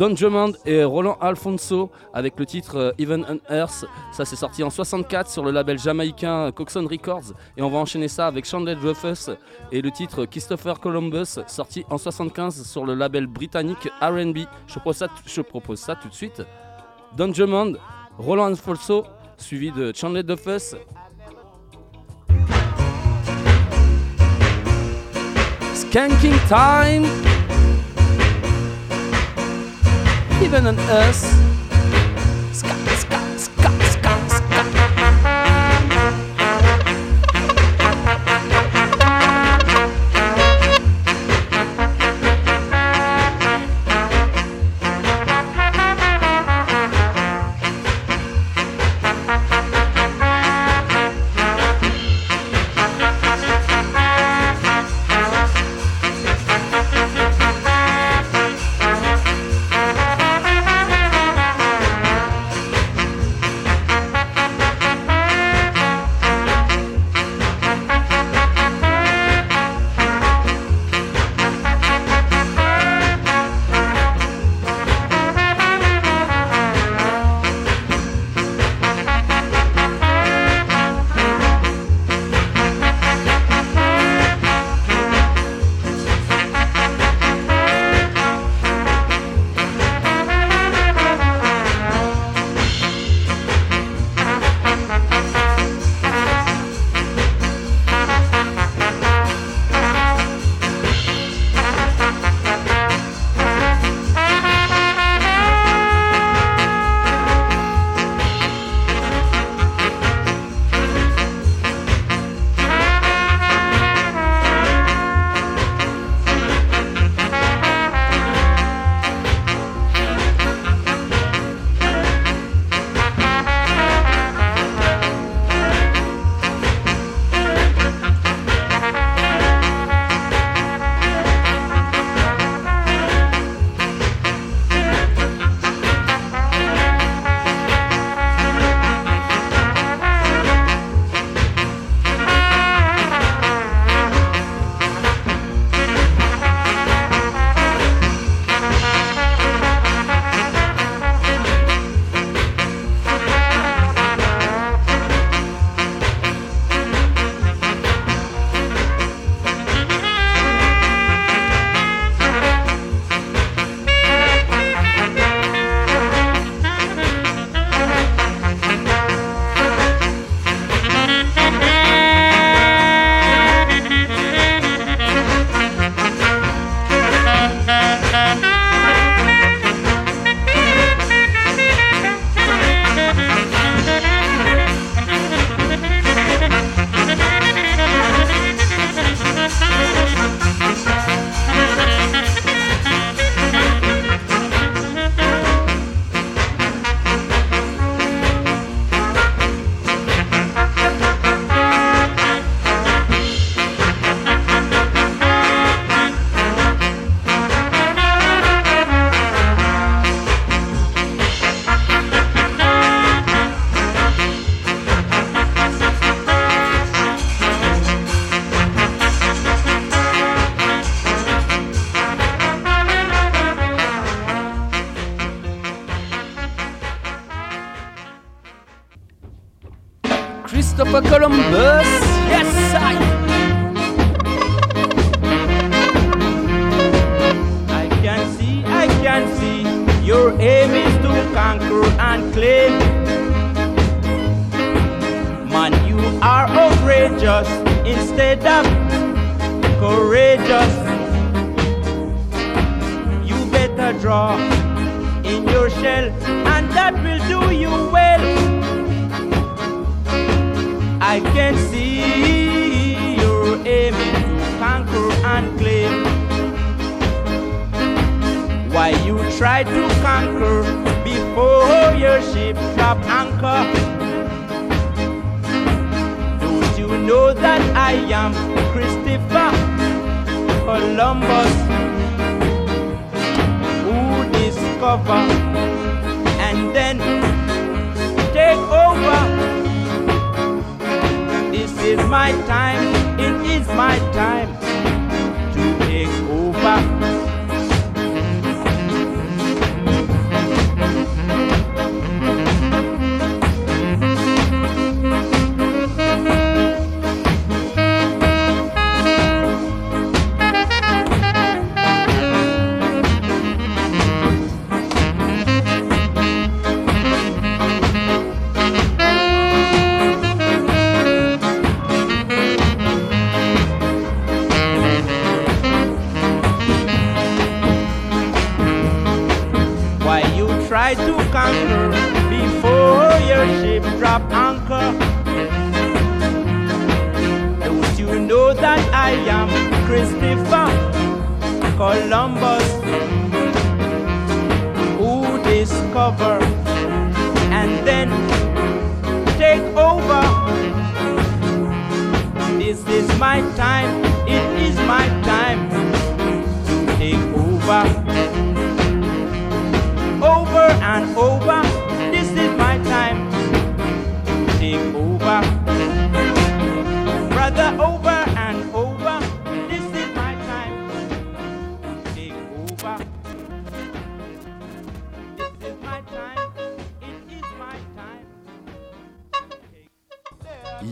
Don 0.00 0.14
Drummond 0.14 0.52
et 0.64 0.82
Roland 0.82 1.18
Alfonso 1.20 1.90
avec 2.14 2.38
le 2.38 2.46
titre 2.46 2.76
euh, 2.76 2.92
Even 2.98 3.22
on 3.28 3.54
Earth. 3.54 3.84
Ça 4.12 4.24
c'est 4.24 4.34
sorti 4.34 4.62
en 4.62 4.70
64 4.70 5.30
sur 5.30 5.44
le 5.44 5.50
label 5.50 5.78
jamaïcain 5.78 6.52
Coxon 6.52 6.88
Records. 6.90 7.34
Et 7.58 7.60
on 7.60 7.68
va 7.68 7.76
enchaîner 7.76 8.08
ça 8.08 8.26
avec 8.26 8.46
Chandler 8.46 8.72
Rufus 8.72 9.30
et 9.70 9.82
le 9.82 9.90
titre 9.90 10.24
Christopher 10.24 10.80
Columbus 10.80 11.40
sorti 11.46 11.84
en 11.90 11.98
75 11.98 12.66
sur 12.66 12.86
le 12.86 12.94
label 12.94 13.26
britannique 13.26 13.90
RB. 14.00 14.38
Je 14.66 15.42
propose 15.42 15.78
ça, 15.78 15.96
tout 15.96 16.08
de 16.08 16.14
suite. 16.14 16.42
Don 17.14 17.28
Drummond, 17.28 17.74
Roland 18.16 18.46
Alfonso 18.46 19.04
suivi 19.36 19.70
de 19.70 19.92
Chandler 19.94 20.22
Rufus. 20.26 20.76
Skanking 25.74 26.38
Time! 26.48 27.29
Even 30.50 30.66
on 30.66 30.78
us. 30.80 31.49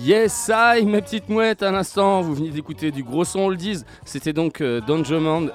Yes, 0.09 0.51
I, 0.51 0.87
mes 0.87 1.03
petites 1.03 1.29
mouettes, 1.29 1.63
à 1.63 1.71
l'instant, 1.71 2.23
vous 2.23 2.35
venez 2.35 2.49
d'écouter 2.49 2.91
du 2.91 3.03
gros 3.03 3.27
son 3.27 3.41
oldies. 3.41 3.85
C'était 4.07 4.33
donc 4.33 4.63
euh, 4.63 4.81
Don 4.81 5.03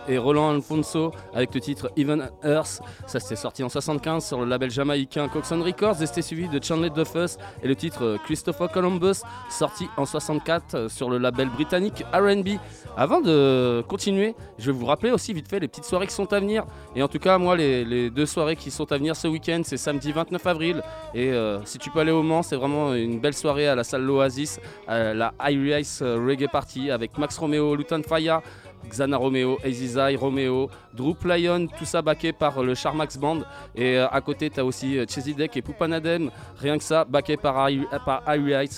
et 0.07 0.19
Roland 0.19 0.51
Alfonso 0.51 1.11
avec 1.33 1.55
le 1.55 1.59
titre 1.59 1.91
Even 1.97 2.29
Earth. 2.43 2.79
Ça 3.07 3.19
s'est 3.19 3.35
sorti 3.35 3.63
en 3.63 3.69
75 3.69 4.23
sur 4.23 4.41
le 4.41 4.45
label 4.45 4.69
jamaïcain 4.69 5.27
Coxon 5.27 5.63
Records 5.63 6.03
et 6.03 6.05
c'était 6.05 6.21
suivi 6.21 6.49
de 6.49 6.63
Chandler 6.63 6.91
Duffus 6.91 7.39
et 7.63 7.67
le 7.67 7.75
titre 7.75 8.03
euh, 8.03 8.17
Christopher 8.25 8.71
Columbus, 8.71 9.23
sorti 9.49 9.87
en 9.97 10.05
64 10.05 10.75
euh, 10.75 10.87
sur 10.87 11.09
le 11.09 11.17
label 11.17 11.49
britannique 11.49 12.03
RB. 12.13 12.59
Avant 12.95 13.21
de 13.21 13.83
continuer, 13.87 14.35
je 14.59 14.69
vais 14.69 14.77
vous 14.77 14.85
rappeler 14.85 15.09
aussi 15.09 15.33
vite 15.33 15.47
fait 15.47 15.61
les 15.61 15.67
petites 15.67 15.85
soirées 15.85 16.05
qui 16.05 16.13
sont 16.13 16.31
à 16.31 16.39
venir. 16.39 16.63
Et 16.95 17.01
en 17.01 17.07
tout 17.07 17.17
cas, 17.17 17.39
moi, 17.39 17.57
les, 17.57 17.83
les 17.83 18.11
deux 18.11 18.27
soirées 18.27 18.55
qui 18.55 18.69
sont 18.69 18.91
à 18.91 18.99
venir 18.99 19.15
ce 19.15 19.27
week-end, 19.27 19.61
c'est 19.63 19.77
samedi 19.77 20.11
29 20.11 20.45
avril. 20.45 20.83
Et 21.15 21.31
euh, 21.31 21.65
si 21.65 21.79
tu 21.79 21.89
peux 21.89 22.01
aller 22.01 22.11
au 22.11 22.21
Mans, 22.21 22.43
c'est 22.43 22.55
vraiment 22.55 22.93
une 22.93 23.19
belle 23.19 23.33
soirée 23.33 23.67
à 23.67 23.73
la 23.73 23.83
salle 23.83 24.03
Loasie 24.03 24.42
euh, 24.89 25.13
la 25.13 25.33
Irish 25.49 26.01
euh, 26.01 26.23
Reggae 26.25 26.49
Party 26.51 26.91
avec 26.91 27.17
Max 27.17 27.37
Romeo, 27.37 27.75
Lutan 27.75 28.01
Faya, 28.03 28.41
Xana 28.87 29.17
Romeo, 29.17 29.57
Azizai 29.63 30.15
Romeo, 30.15 30.69
Drew 30.93 31.15
Lyon, 31.23 31.67
tout 31.77 31.85
ça 31.85 32.01
backé 32.01 32.33
par 32.33 32.61
le 32.61 32.75
Charmax 32.75 33.17
Band. 33.17 33.39
Et 33.75 33.97
euh, 33.97 34.07
à 34.09 34.19
côté, 34.21 34.49
tu 34.49 34.59
as 34.59 34.65
aussi 34.65 34.99
Chesidek 35.07 35.55
et 35.55 35.61
Poupanadem, 35.61 36.29
rien 36.57 36.77
que 36.77 36.83
ça, 36.83 37.05
backé 37.05 37.37
par, 37.37 37.69
I, 37.69 37.85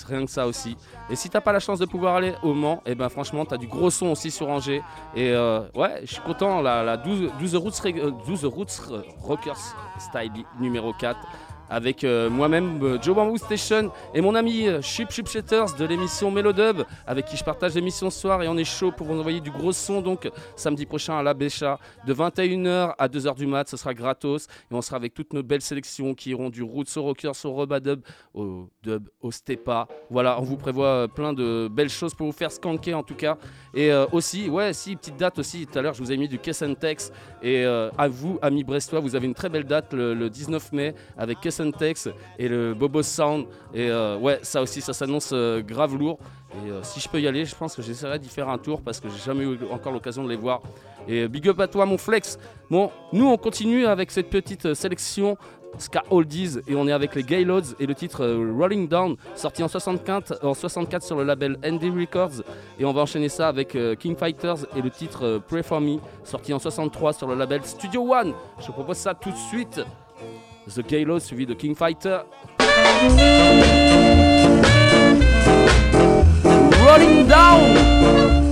rien 0.08 0.24
que 0.24 0.30
ça 0.30 0.46
aussi. 0.46 0.76
Et 1.10 1.16
si 1.16 1.28
t'as 1.28 1.40
pas 1.40 1.52
la 1.52 1.60
chance 1.60 1.80
de 1.80 1.86
pouvoir 1.86 2.16
aller 2.16 2.34
au 2.42 2.54
Mans, 2.54 2.82
et 2.86 2.94
ben 2.94 3.08
franchement, 3.08 3.44
t'as 3.44 3.56
du 3.56 3.66
gros 3.66 3.90
son 3.90 4.06
aussi 4.06 4.30
sur 4.30 4.48
Angers. 4.48 4.82
Et 5.14 5.32
ouais, 5.74 6.00
je 6.02 6.12
suis 6.12 6.22
content, 6.22 6.62
la, 6.62 6.96
12 6.96 7.56
Roots 7.56 8.80
Rockers 9.22 9.76
Style 9.98 10.44
numéro 10.60 10.92
4 10.92 11.18
avec 11.68 12.04
euh, 12.04 12.30
moi-même 12.30 12.82
euh, 12.82 12.98
Joe 13.00 13.14
Bamboo 13.14 13.36
Station 13.38 13.90
et 14.14 14.20
mon 14.20 14.34
ami 14.34 14.68
euh, 14.68 14.80
Chup 14.80 15.10
Chup 15.10 15.28
Shatters 15.28 15.74
de 15.78 15.84
l'émission 15.84 16.30
Melodub 16.30 16.82
avec 17.06 17.26
qui 17.26 17.36
je 17.36 17.44
partage 17.44 17.74
l'émission 17.74 18.10
ce 18.10 18.20
soir. 18.20 18.42
Et 18.42 18.48
on 18.48 18.56
est 18.56 18.64
chaud 18.64 18.92
pour 18.92 19.06
vous 19.06 19.18
envoyer 19.18 19.40
du 19.40 19.50
gros 19.50 19.72
son 19.72 20.00
donc 20.00 20.30
samedi 20.54 20.86
prochain 20.86 21.18
à 21.18 21.22
la 21.22 21.34
Bécha 21.34 21.78
de 22.06 22.14
21h 22.14 22.94
à 22.98 23.08
2h 23.08 23.36
du 23.36 23.46
mat. 23.46 23.68
Ce 23.68 23.76
sera 23.76 23.94
gratos. 23.94 24.46
Et 24.70 24.74
on 24.74 24.82
sera 24.82 24.96
avec 24.96 25.14
toutes 25.14 25.32
nos 25.32 25.42
belles 25.42 25.62
sélections 25.62 26.14
qui 26.14 26.30
iront 26.30 26.50
du 26.50 26.62
roots 26.62 26.96
au 26.96 27.02
rockers 27.02 27.44
au 27.44 27.52
robadub 27.52 28.00
au 28.34 28.68
dub 28.82 29.08
au 29.20 29.30
stepa. 29.30 29.88
Voilà 30.10 30.40
on 30.40 30.42
vous 30.44 30.56
prévoit 30.56 30.86
euh, 30.86 31.08
plein 31.08 31.32
de 31.32 31.68
belles 31.70 31.88
choses 31.88 32.14
pour 32.14 32.26
vous 32.26 32.32
faire 32.32 32.50
skanker 32.52 32.94
en 32.94 33.02
tout 33.02 33.14
cas 33.14 33.36
et 33.76 33.92
euh, 33.92 34.06
aussi 34.10 34.48
ouais 34.48 34.72
si 34.72 34.96
petite 34.96 35.18
date 35.18 35.38
aussi 35.38 35.66
tout 35.66 35.78
à 35.78 35.82
l'heure 35.82 35.92
je 35.92 36.02
vous 36.02 36.10
ai 36.10 36.16
mis 36.16 36.28
du 36.28 36.38
Kessentex 36.38 37.12
et 37.42 37.62
euh, 37.66 37.90
à 37.98 38.08
vous 38.08 38.38
amis 38.40 38.64
brestois 38.64 39.00
vous 39.00 39.14
avez 39.14 39.26
une 39.26 39.34
très 39.34 39.50
belle 39.50 39.64
date 39.64 39.92
le, 39.92 40.14
le 40.14 40.30
19 40.30 40.72
mai 40.72 40.94
avec 41.18 41.40
Kessentex 41.40 42.08
et 42.38 42.48
le 42.48 42.72
Bobo 42.72 43.02
Sound. 43.02 43.46
Et 43.74 43.90
euh, 43.90 44.16
ouais 44.16 44.38
ça 44.42 44.62
aussi 44.62 44.80
ça 44.80 44.94
s'annonce 44.94 45.34
grave 45.66 45.96
lourd. 45.96 46.18
Et 46.54 46.70
si 46.82 47.00
je 47.00 47.08
peux 47.08 47.20
y 47.20 47.28
aller 47.28 47.44
je 47.44 47.54
pense 47.54 47.76
que 47.76 47.82
j'essaierai 47.82 48.18
d'y 48.18 48.30
faire 48.30 48.48
un 48.48 48.56
tour 48.56 48.80
parce 48.80 48.98
que 48.98 49.10
j'ai 49.10 49.22
jamais 49.22 49.44
eu 49.44 49.58
encore 49.70 49.92
l'occasion 49.92 50.24
de 50.24 50.30
les 50.30 50.36
voir. 50.36 50.62
Et 51.06 51.28
big 51.28 51.46
up 51.48 51.60
à 51.60 51.68
toi 51.68 51.84
mon 51.84 51.98
flex. 51.98 52.38
Bon 52.70 52.90
nous 53.12 53.28
on 53.28 53.36
continue 53.36 53.84
avec 53.84 54.10
cette 54.10 54.30
petite 54.30 54.72
sélection 54.72 55.36
Ska 55.78 56.02
Oldies 56.10 56.58
et 56.66 56.74
on 56.74 56.86
est 56.88 56.92
avec 56.92 57.14
les 57.14 57.22
Gayloads 57.22 57.74
et 57.78 57.86
le 57.86 57.94
titre 57.94 58.24
euh, 58.24 58.52
Rolling 58.56 58.88
Down 58.88 59.16
sorti 59.34 59.62
en 59.62 59.68
64, 59.68 60.44
en 60.44 60.54
64 60.54 61.02
sur 61.02 61.16
le 61.16 61.24
label 61.24 61.58
ND 61.64 61.84
Records. 61.98 62.42
Et 62.78 62.84
on 62.84 62.92
va 62.92 63.02
enchaîner 63.02 63.28
ça 63.28 63.48
avec 63.48 63.74
euh, 63.74 63.94
King 63.94 64.16
Fighters 64.16 64.66
et 64.76 64.82
le 64.82 64.90
titre 64.90 65.24
euh, 65.24 65.38
Pray 65.38 65.62
For 65.62 65.80
Me 65.80 65.98
sorti 66.24 66.52
en 66.52 66.58
63 66.58 67.12
sur 67.12 67.28
le 67.28 67.34
label 67.34 67.64
Studio 67.64 68.12
One. 68.12 68.32
Je 68.60 68.66
vous 68.66 68.72
propose 68.72 68.96
ça 68.96 69.14
tout 69.14 69.30
de 69.30 69.36
suite. 69.36 69.80
The 70.68 70.86
Gayloads 70.86 71.20
suivi 71.20 71.46
de 71.46 71.54
King 71.54 71.74
Fighter. 71.74 72.18
Rolling 76.84 77.26
Down 77.26 78.45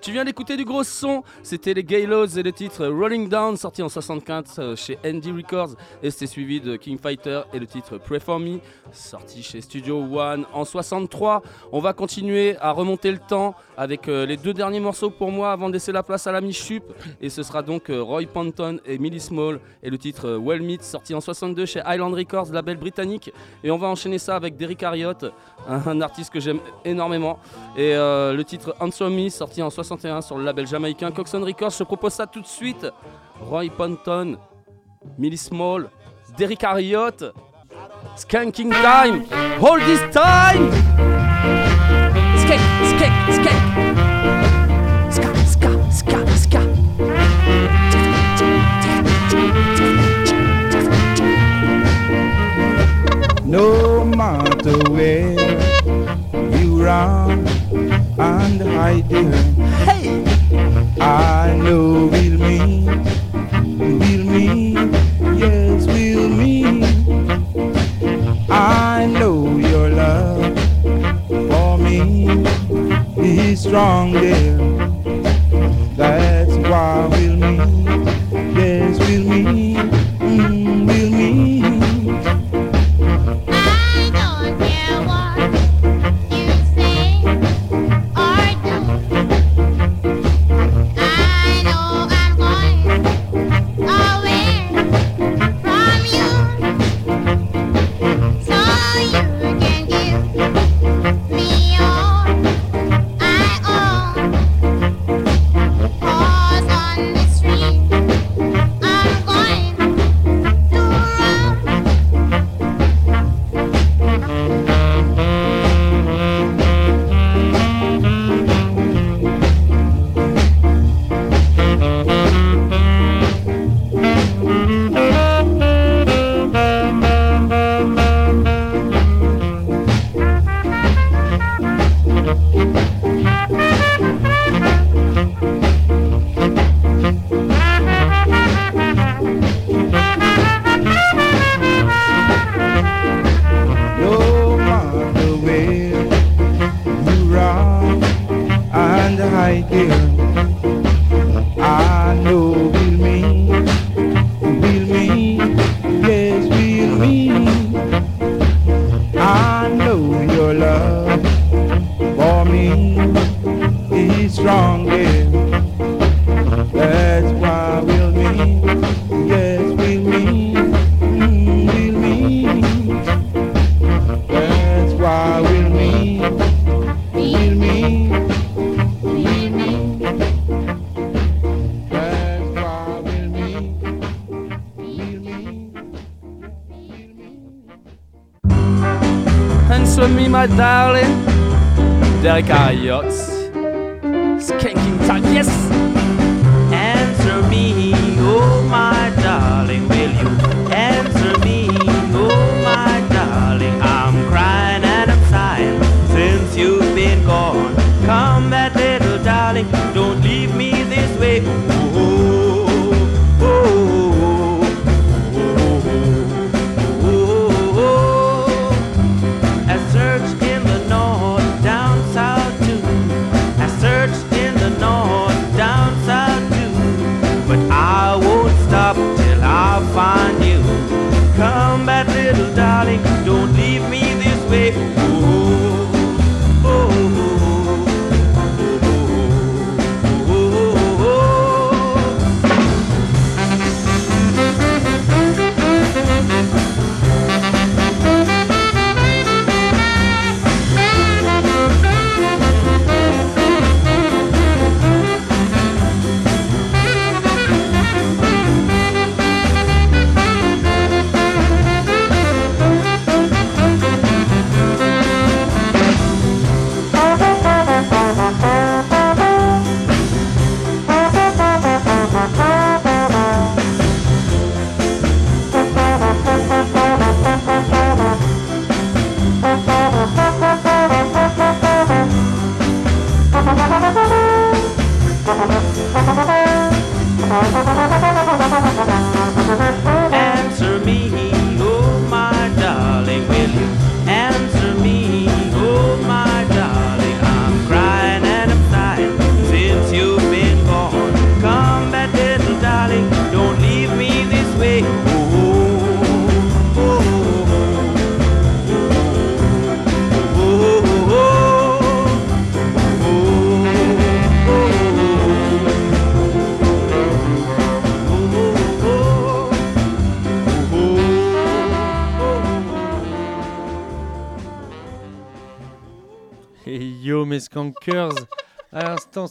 tu 0.00 0.12
viens 0.12 0.24
d'écouter 0.24 0.56
du 0.56 0.64
gros 0.64 0.84
son. 0.84 1.22
C'était 1.42 1.74
les 1.74 1.84
Gaylos 1.84 2.26
et 2.26 2.42
le 2.42 2.52
titre 2.52 2.86
Rolling 2.86 3.28
Down, 3.28 3.56
sorti 3.56 3.82
en 3.82 3.88
64 3.88 4.58
euh, 4.58 4.76
chez 4.76 4.98
Andy 5.04 5.32
Records. 5.32 5.76
Et 6.02 6.10
c'était 6.10 6.26
suivi 6.26 6.60
de 6.60 6.76
King 6.76 6.98
Fighter 6.98 7.42
et 7.52 7.58
le 7.58 7.66
titre 7.66 7.98
Pray 7.98 8.20
For 8.20 8.38
Me, 8.38 8.58
sorti 8.92 9.42
chez 9.42 9.60
Studio 9.60 9.98
One 9.98 10.46
en 10.52 10.64
63. 10.64 11.42
On 11.72 11.80
va 11.80 11.92
continuer 11.92 12.56
à 12.60 12.72
remonter 12.72 13.10
le 13.10 13.18
temps 13.18 13.54
avec 13.78 14.08
euh, 14.08 14.26
les 14.26 14.36
deux 14.36 14.52
derniers 14.52 14.80
morceaux 14.80 15.08
pour 15.08 15.30
moi 15.30 15.52
avant 15.52 15.68
de 15.68 15.74
laisser 15.74 15.92
la 15.92 16.02
place 16.02 16.26
à 16.26 16.32
la 16.32 16.40
Chup. 16.50 16.82
Et 17.20 17.30
ce 17.30 17.44
sera 17.44 17.62
donc 17.62 17.90
euh, 17.90 18.02
Roy 18.02 18.22
Panton 18.26 18.80
et 18.84 18.98
Millie 18.98 19.20
Small 19.20 19.60
et 19.84 19.88
le 19.88 19.96
titre 19.96 20.26
euh, 20.26 20.38
Well 20.38 20.62
Meet, 20.62 20.82
sorti 20.82 21.14
en 21.14 21.20
62 21.20 21.64
chez 21.64 21.80
Island 21.86 22.12
Records, 22.12 22.52
label 22.52 22.76
britannique. 22.76 23.32
Et 23.62 23.70
on 23.70 23.78
va 23.78 23.86
enchaîner 23.86 24.18
ça 24.18 24.34
avec 24.34 24.56
Derrick 24.56 24.82
Harriott, 24.82 25.26
un, 25.68 26.00
artiste 26.00 26.32
que 26.32 26.40
j'aime 26.40 26.58
énormément. 26.84 27.38
Et 27.76 27.94
le 27.94 28.42
titre 28.42 28.74
Answer 28.80 29.08
Me, 29.10 29.28
sorti 29.28 29.62
en 29.62 29.70
61 29.70 30.22
sur 30.22 30.38
le 30.38 30.44
label 30.44 30.66
jamaïcain 30.66 31.12
Coxon 31.12 31.44
Records. 31.44 31.70
Je 31.70 31.84
propose 31.84 32.14
ça 32.14 32.26
tout 32.26 32.40
de 32.40 32.46
suite. 32.46 32.86
Roy 33.40 33.66
Panton, 33.76 34.36
Millie 35.18 35.36
Small, 35.36 35.88
Derrick 36.36 36.64
Harriott, 36.64 37.24
Skanking 38.16 38.70
Time, 38.70 39.24
Hold 39.60 39.82
This 39.84 40.00
Time! 40.12 41.77
Skank, 43.08 43.32
skank! 43.34 43.62
Ska, 45.12 45.28
ska, 45.46 45.70
ska, 45.90 46.18
ska! 46.36 46.60
No 53.44 54.04
matter 54.04 54.90
where 54.90 55.32
you 56.60 56.84
run 56.84 57.46
and 58.18 58.60
hide 58.60 59.10
hey, 59.86 60.24
I 61.00 61.56
know 61.56 62.08
we'll 62.12 62.38
meet, 62.38 62.88
we'll 63.78 64.24
meet, 64.24 64.76
yes, 65.40 65.86
we'll 65.86 66.28
meet. 66.28 66.84
I 68.50 68.87
strong 73.58 74.12
there. 74.12 74.56
That's 75.96 76.54
why 76.68 77.08
we'll 77.10 77.36
meet, 77.36 77.58
yes, 78.54 78.98
we'll 79.00 79.24
meet, 79.24 79.57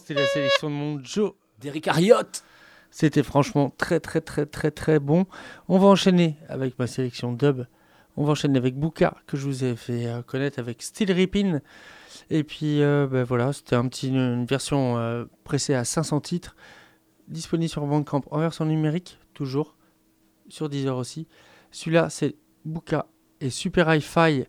c'était 0.08 0.20
la 0.22 0.26
sélection 0.26 0.70
de 0.70 0.74
mon 0.74 1.04
Joe. 1.04 1.32
D'Eric 1.60 1.86
Harriott. 1.86 2.42
C'était 2.90 3.22
franchement 3.22 3.74
très 3.76 4.00
très 4.00 4.22
très 4.22 4.46
très 4.46 4.70
très 4.70 4.98
bon. 5.00 5.26
On 5.68 5.78
va 5.78 5.88
enchaîner 5.88 6.38
avec 6.48 6.78
ma 6.78 6.86
sélection 6.86 7.34
dub. 7.34 7.66
On 8.16 8.24
va 8.24 8.32
enchaîner 8.32 8.56
avec 8.56 8.74
Bouka, 8.76 9.18
que 9.26 9.36
je 9.36 9.44
vous 9.44 9.64
ai 9.64 9.76
fait 9.76 10.06
euh, 10.06 10.22
connaître 10.22 10.60
avec 10.60 10.82
Steel 10.82 11.12
Rippin. 11.12 11.60
Et 12.30 12.42
puis 12.42 12.82
euh, 12.82 13.06
ben 13.06 13.22
voilà, 13.22 13.52
c'était 13.52 13.76
un 13.76 13.86
petit, 13.86 14.08
une 14.08 14.46
version 14.46 14.96
euh, 14.96 15.26
pressée 15.44 15.74
à 15.74 15.84
500 15.84 16.20
titres. 16.22 16.56
Disponible 17.26 17.68
sur 17.68 17.84
Bandcamp 17.84 18.22
en 18.30 18.38
version 18.38 18.64
numérique, 18.64 19.18
toujours. 19.34 19.76
Sur 20.48 20.70
Deezer 20.70 20.96
aussi. 20.96 21.28
Celui-là, 21.70 22.08
c'est 22.08 22.34
Bouka 22.64 23.04
et 23.42 23.50
Super 23.50 23.94
Hi-Fi. 23.94 24.46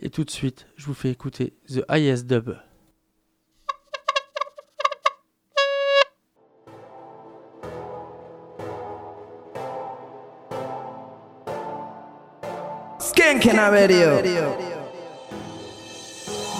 Et 0.00 0.10
tout 0.10 0.24
de 0.24 0.30
suite, 0.30 0.66
je 0.76 0.84
vous 0.84 0.94
fais 0.94 1.10
écouter 1.10 1.54
The 1.68 1.84
Highest 1.88 2.26
Dub. 2.26 2.54
Skanking 13.10 13.58
Radio. 13.58 14.22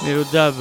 Mélodab. 0.05 0.55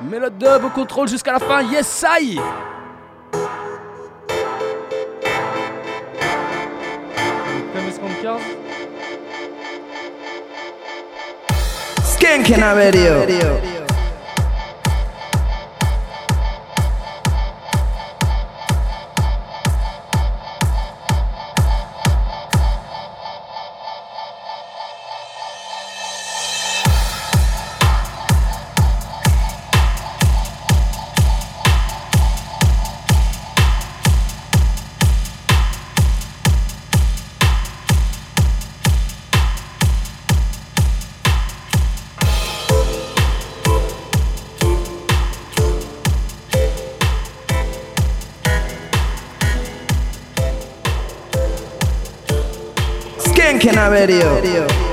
Mélodub 0.00 0.64
au 0.64 0.70
contrôle 0.70 1.08
jusqu'à 1.08 1.32
la 1.32 1.40
fin, 1.40 1.62
yes 1.62 2.04
I 2.08 2.40
Skanking 12.02 12.62
Radio. 12.62 13.77
Skanking 53.88 54.44
Radio. 54.44 54.87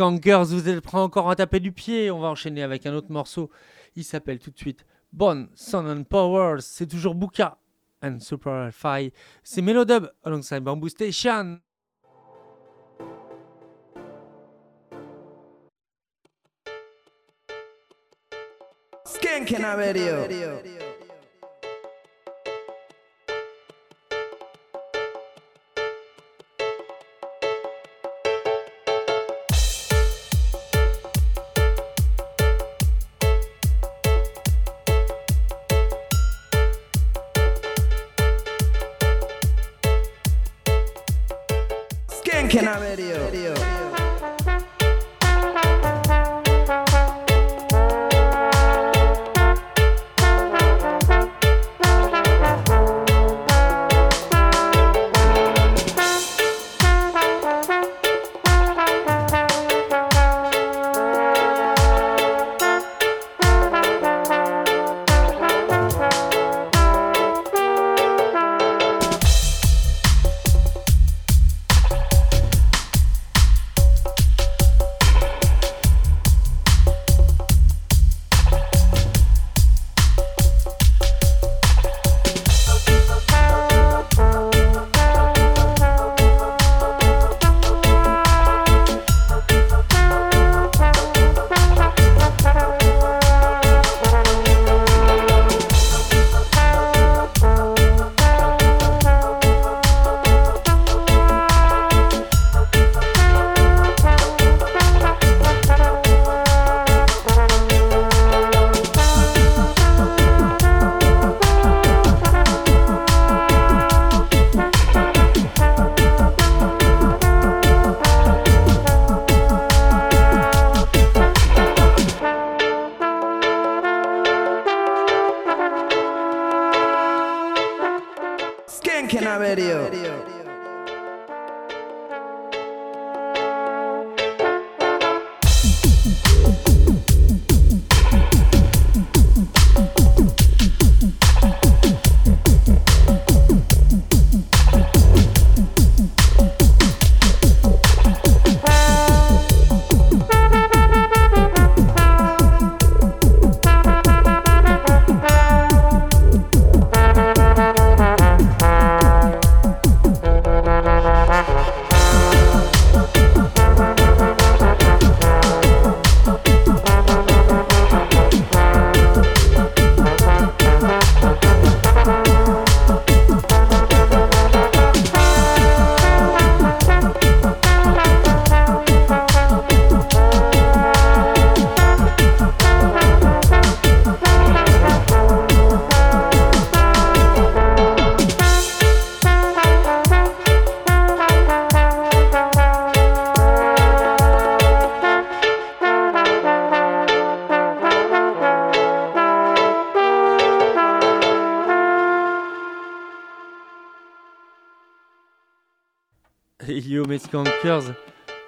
Skankers, 0.00 0.46
vous 0.46 0.66
êtes 0.66 0.80
prêts 0.80 0.96
encore 0.96 1.28
à 1.28 1.36
taper 1.36 1.60
du 1.60 1.72
pied? 1.72 2.10
On 2.10 2.20
va 2.20 2.28
enchaîner 2.28 2.62
avec 2.62 2.86
un 2.86 2.94
autre 2.94 3.12
morceau. 3.12 3.50
Il 3.96 4.02
s'appelle 4.02 4.38
tout 4.38 4.50
de 4.50 4.56
suite 4.56 4.86
Bon 5.12 5.46
Sun 5.54 5.86
and 5.86 6.04
Powers. 6.04 6.62
C'est 6.62 6.86
toujours 6.86 7.14
Buka 7.14 7.58
and 8.02 8.18
Super 8.20 8.70
Fi. 8.72 9.12
C'est 9.44 9.60
Melodub 9.60 10.10
alongside 10.24 10.60
Bamboo 10.60 10.88
Station. 10.88 11.60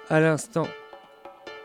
À 0.09 0.19
l'instant, 0.19 0.67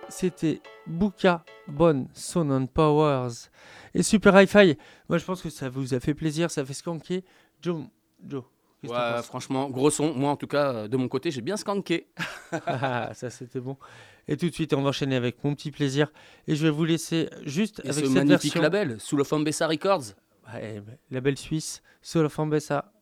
c'était 0.09 0.61
Buka, 0.87 1.45
Bonne, 1.67 2.09
Son 2.13 2.51
and 2.51 2.67
Powers 2.67 3.49
et 3.95 4.03
Super 4.03 4.39
Hi-Fi. 4.41 4.77
Moi 5.09 5.19
je 5.19 5.25
pense 5.25 5.41
que 5.43 5.49
ça 5.49 5.69
vous 5.71 5.95
a 5.95 6.01
fait 6.01 6.15
plaisir, 6.15 6.51
ça 6.51 6.65
fait 6.65 6.75
skanker. 6.75 7.25
Joe, 7.63 7.85
Joe 8.27 8.45
Ouais, 8.85 9.23
franchement, 9.25 9.69
gros 9.69 9.91
son. 9.91 10.15
Moi, 10.15 10.31
en 10.31 10.37
tout 10.37 10.47
cas, 10.47 10.73
euh, 10.73 10.89
de 10.89 10.97
mon 10.97 11.09
côté, 11.09 11.33
j'ai 11.33 11.41
bien 11.41 11.57
skanké. 11.57 12.07
Ah, 12.65 13.11
ça 13.13 13.29
c'était 13.29 13.59
bon. 13.59 13.77
Et 14.29 14.37
tout 14.37 14.49
de 14.49 14.55
suite, 14.55 14.73
on 14.73 14.83
va 14.83 14.91
enchaîner 14.91 15.17
avec 15.17 15.43
mon 15.43 15.55
petit 15.57 15.73
plaisir. 15.73 16.13
Et 16.47 16.55
je 16.55 16.63
vais 16.65 16.71
vous 16.71 16.85
laisser 16.85 17.29
juste 17.45 17.81
Et 17.81 17.89
avec 17.89 17.95
ce 17.95 18.01
cette 18.07 18.11
magnifique 18.15 18.55
version. 18.55 18.63
label, 18.63 19.01
sous 19.01 19.17
le 19.17 19.25
Fambessa 19.25 19.67
Records. 19.67 20.15
Ouais, 20.55 20.81
label 21.11 21.37
suisse, 21.37 21.83
Soul 22.03 22.27
of 22.27 22.39
Ambessa. 22.39 22.93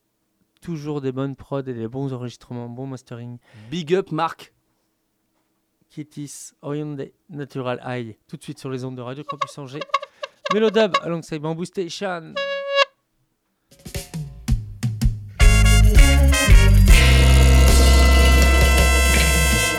Toujours 0.67 1.01
des 1.01 1.13
bonnes 1.13 1.37
prods 1.37 1.61
et 1.61 1.75
des 1.75 1.87
bons 1.87 2.13
enregistrements, 2.13 2.69
bon 2.69 2.89
mastering. 2.89 3.39
Big 3.71 3.95
up, 3.95 4.11
Marc. 4.11 4.53
Kittis, 5.91 6.55
Hyundai, 6.61 7.13
Natural 7.31 7.81
High. 7.87 8.17
Tout 8.27 8.37
de 8.37 8.43
suite 8.43 8.59
sur 8.59 8.69
les 8.69 8.85
ondes 8.85 8.97
de 8.97 9.01
Radio 9.01 9.23
Campus 9.23 9.57
Angers. 9.59 9.79
Melodub 10.53 10.97
alongside 11.03 11.41
Bamboo 11.41 11.65
Station. 11.67 12.35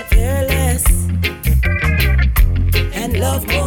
fearless 0.10 0.86
and 2.96 3.20
love 3.20 3.46
more. 3.50 3.67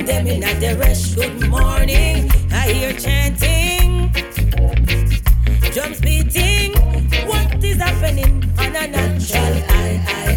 In 0.00 0.06
them 0.06 0.26
in 0.28 0.40
the 0.40 0.78
rush, 0.80 1.14
good 1.14 1.46
morning. 1.50 2.30
I 2.50 2.72
hear 2.72 2.92
chanting, 2.94 4.10
drums 5.74 6.00
beating. 6.00 6.72
What 7.28 7.62
is 7.62 7.76
happening 7.76 8.42
on 8.58 8.76
a 8.76 8.86
natural 8.86 9.62
eye, 9.68 10.29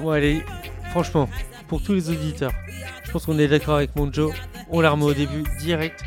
Bon, 0.00 0.10
allez, 0.10 0.42
franchement, 0.90 1.28
pour 1.68 1.82
tous 1.82 1.92
les 1.92 2.10
auditeurs, 2.10 2.52
je 3.04 3.10
pense 3.10 3.26
qu'on 3.26 3.38
est 3.38 3.48
d'accord 3.48 3.76
avec 3.76 3.94
mon 3.96 4.12
Joe. 4.12 4.32
On 4.70 4.80
l'a 4.80 4.90
remis 4.90 5.04
au 5.04 5.14
début, 5.14 5.44
direct. 5.60 6.02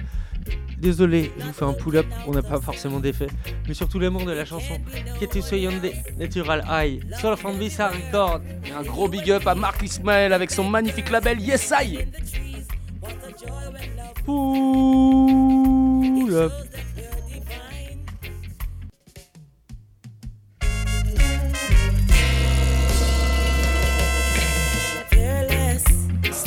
Désolé, 0.77 1.31
je 1.39 1.45
vous 1.45 1.53
fais 1.53 1.65
un 1.65 1.73
pull-up, 1.73 2.05
on 2.27 2.31
n'a 2.31 2.41
pas 2.41 2.59
forcément 2.59 2.99
d'effet. 2.99 3.27
Mais 3.67 3.73
surtout 3.73 3.99
l'amour 3.99 4.25
de 4.25 4.31
la 4.31 4.45
chanson. 4.45 4.79
Était 5.21 5.39
Hyundai 5.39 5.93
Natural 6.17 6.63
High. 6.69 7.03
Soul 7.19 7.33
of 7.33 7.45
Ambissa 7.45 7.89
Record. 7.89 8.41
Et 8.65 8.71
un 8.71 8.83
gros 8.83 9.07
big 9.07 9.31
up 9.31 9.47
à 9.47 9.55
Marc 9.55 9.81
Ismaël 9.83 10.33
avec 10.33 10.51
son 10.51 10.63
magnifique 10.63 11.09
label 11.09 11.39
Yes 11.39 11.71
I. 11.79 11.99
Fearless 16.15 16.51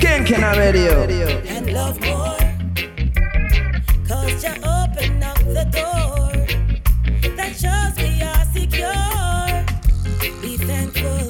Skanking 0.08 0.56
Radio. 0.56 1.06
and 1.48 1.70
love 1.70 2.00
more. 2.00 2.38
Cause 4.08 4.42
you 4.42 4.54
open 4.64 5.22
up 5.22 5.36
the 5.44 5.66
door 5.70 6.32
that 7.36 7.52
shows 7.54 7.94
we 8.02 8.22
are 8.22 8.44
secure. 8.56 9.64
Be 10.40 10.56
thankful 10.56 11.28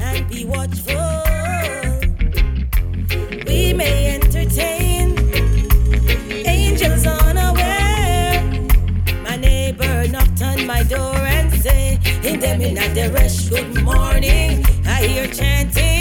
and 0.00 0.28
be 0.30 0.44
watchful. 0.44 1.22
We 3.48 3.72
may 3.72 4.14
entertain 4.14 5.18
angels 6.46 7.04
unaware. 7.04 8.42
My 9.24 9.36
neighbor 9.36 10.06
knocked 10.06 10.40
on 10.40 10.68
my 10.68 10.84
door 10.84 11.16
and 11.16 11.52
say, 11.52 11.98
In 12.22 12.38
them 12.38 12.60
in 12.60 12.74
the 12.94 13.10
rush, 13.12 13.48
good 13.48 13.82
morning. 13.82 14.64
I 14.86 15.04
hear 15.08 15.26
chanting 15.26 15.91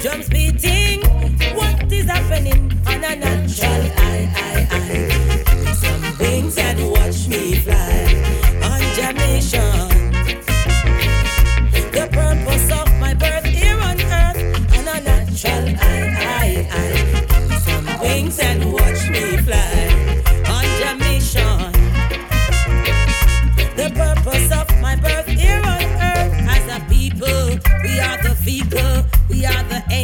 drums 0.00 0.28
beating. 0.28 1.00
What 1.56 1.92
is 1.92 2.06
happening 2.06 2.72
on 2.86 3.04
a 3.04 3.16
natural 3.16 3.70
eye, 3.96 4.28
eye, 4.36 4.68
eye? 4.70 4.85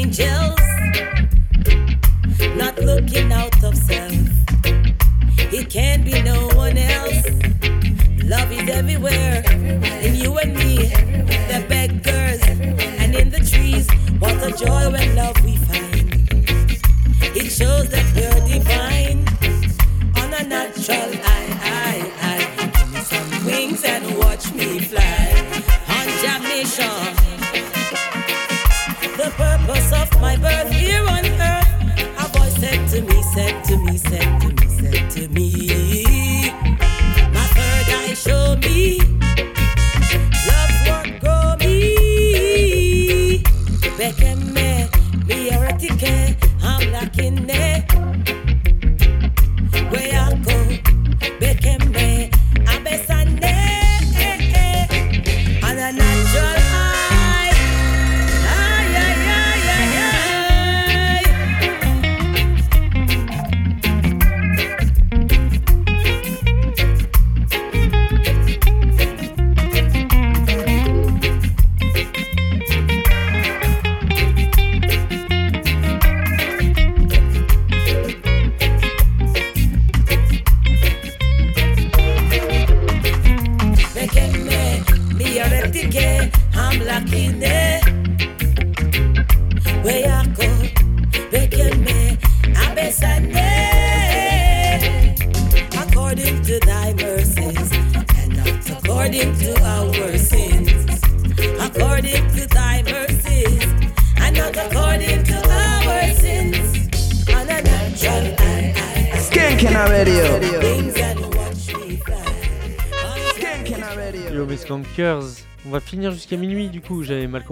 Angels, 0.03 0.59
not 2.57 2.77
looking 2.79 3.33
out 3.33 3.63
of 3.63 3.77
self. 3.77 4.13
It 5.59 5.71
can't 5.71 6.05
be 6.05 6.21
no 6.23 6.49
one 6.57 6.77
else. 6.77 7.25
Love 8.25 8.51
is 8.53 8.69
everywhere, 8.69 9.45
in 10.03 10.15
you 10.17 10.39
and 10.39 10.52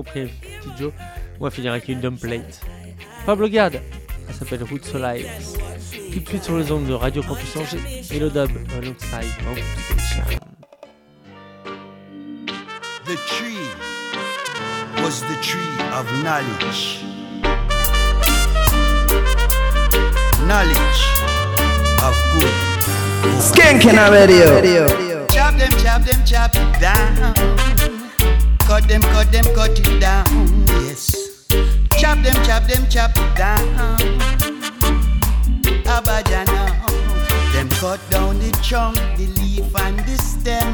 compris, 0.03 0.31
petit 0.43 0.70
Joe. 0.79 0.93
On 1.41 1.45
va 1.45 1.51
finir 1.51 1.73
avec 1.73 1.89
une 1.89 2.01
dumb 2.01 2.19
plate. 2.19 2.61
Pablo 3.27 3.49
Gad, 3.49 3.83
elle 4.29 4.35
s'appelle 4.35 4.62
Roots 4.62 4.95
Alive. 4.95 5.27
Tout 6.12 6.20
de 6.20 6.29
suite 6.29 6.45
sur 6.45 6.57
les 6.57 6.73
ondes 6.73 6.87
de 6.87 6.95
Radio 6.95 7.23
Campus 7.23 7.55
Angers 7.57 8.05
et 8.11 8.19
le 8.19 8.31
dub 8.31 8.51
alongside 8.79 9.29
Bamboo 9.45 9.61
Station. 9.85 10.39
The 13.05 13.17
tree 13.27 13.69
was 15.03 15.20
the 15.20 15.37
tree 15.43 15.61
of 15.93 16.07
knowledge. 16.23 17.01
Knowledge 20.47 21.01
of 22.03 22.17
good. 22.39 23.41
Skanking 23.41 23.99
radio. 24.11 25.27
Chop 25.29 25.59
them, 25.59 25.70
chop 25.83 26.03
them, 26.05 26.25
chop 26.25 26.55
it 26.55 26.81
down. 26.81 27.69
Cut 28.81 28.89
them, 28.89 29.02
cut 29.02 29.31
them, 29.31 29.44
cut 29.55 29.78
it 29.78 30.00
down. 30.00 30.65
Yes. 30.68 31.47
Chop 32.00 32.17
them, 32.25 32.34
chop 32.47 32.62
them, 32.62 32.89
chop 32.89 33.10
it 33.15 33.36
down. 33.36 33.68
Abajana. 35.84 36.81
Them 37.52 37.68
cut 37.68 38.00
down 38.09 38.39
the 38.39 38.50
trunk, 38.62 38.97
the 39.18 39.26
leaf, 39.36 39.76
and 39.76 39.99
the 39.99 40.17
stem. 40.17 40.73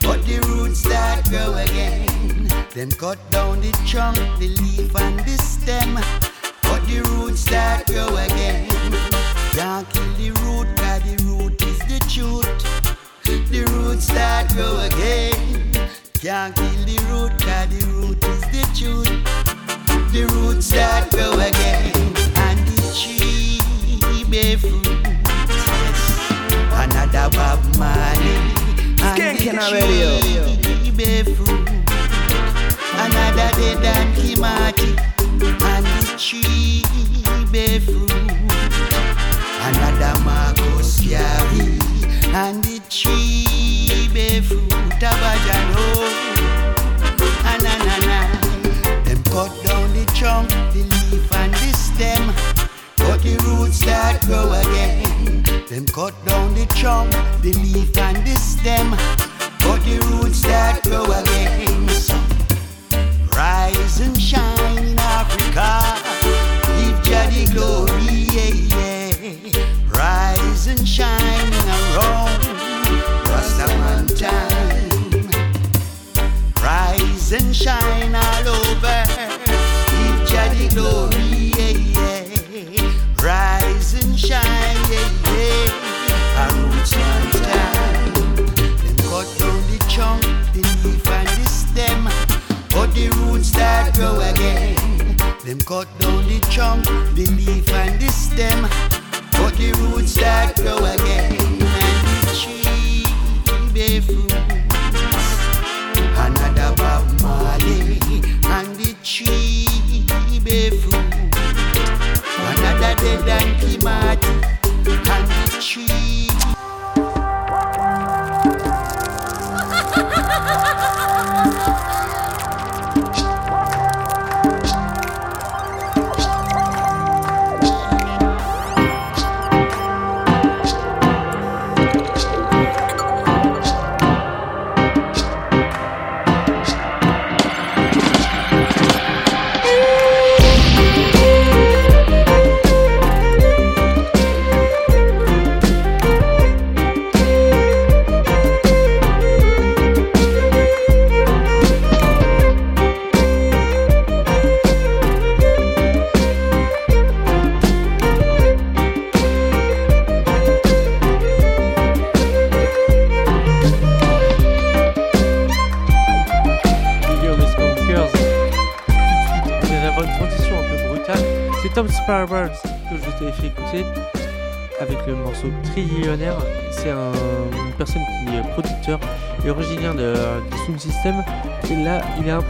But 0.00 0.26
the 0.26 0.40
roots 0.48 0.82
that 0.88 1.28
grow 1.30 1.54
again. 1.54 2.48
Them 2.74 2.90
cut 2.90 3.18
down 3.30 3.60
the 3.60 3.70
trunk, 3.86 4.16
the 4.40 4.48
leaf, 4.48 4.96
and 4.96 5.20
the 5.20 5.38
stem. 5.40 5.94
But 6.62 6.84
the 6.88 7.02
roots 7.08 7.44
that 7.50 7.86
grow 7.86 8.16
again. 8.16 8.68
Can't 9.54 9.88
kill 9.90 10.12
the 10.14 10.30
root, 10.42 10.66
cause 10.76 11.02
the 11.04 11.24
root 11.24 11.62
is 11.62 11.78
the 11.86 12.00
truth. 12.10 13.50
The 13.52 13.64
roots 13.72 14.08
that 14.08 14.52
grow 14.52 14.80
again. 14.80 15.37
Can't 16.28 16.54
kill 16.54 16.84
the 16.84 16.98
root, 17.08 17.32
cause 17.40 17.68
the 17.72 17.80
root 17.86 18.22
is 18.22 18.42
the 18.52 18.60
truth. 18.76 19.08
The 20.12 20.26
roots 20.34 20.68
that 20.72 21.08
grow 21.10 21.32
again. 21.40 21.90
And 22.36 22.58
the 22.68 22.92
tree 22.92 24.24
bear 24.28 24.58
fruit. 24.58 24.86
Another 26.76 27.30
Bob 27.34 27.64
Marley. 27.78 28.36
And 29.00 29.38
the 29.38 29.56
tree 29.70 30.90
bear 30.90 31.24
fruit. 31.24 31.66
Another 32.92 33.50
dead 33.56 33.84
and 33.96 34.14
Kimati. 34.14 35.00
And 35.62 35.86
the 35.86 36.12
tree 36.18 36.84
bear 37.50 37.80
fruit. 37.80 38.07
Trunk, 50.18 50.48
the 50.72 50.82
leaf 50.82 51.32
and 51.32 51.54
the 51.54 51.72
stem. 51.72 52.34
But 52.96 53.22
the 53.22 53.36
roots 53.46 53.80
that 53.84 54.20
grow 54.26 54.50
again. 54.50 55.44
Them 55.68 55.86
cut 55.86 56.14
down 56.26 56.54
the 56.54 56.66
trunk, 56.74 57.12
the 57.40 57.52
leaf 57.52 57.96
and 57.96 58.26
the 58.26 58.34
stem. 58.34 59.17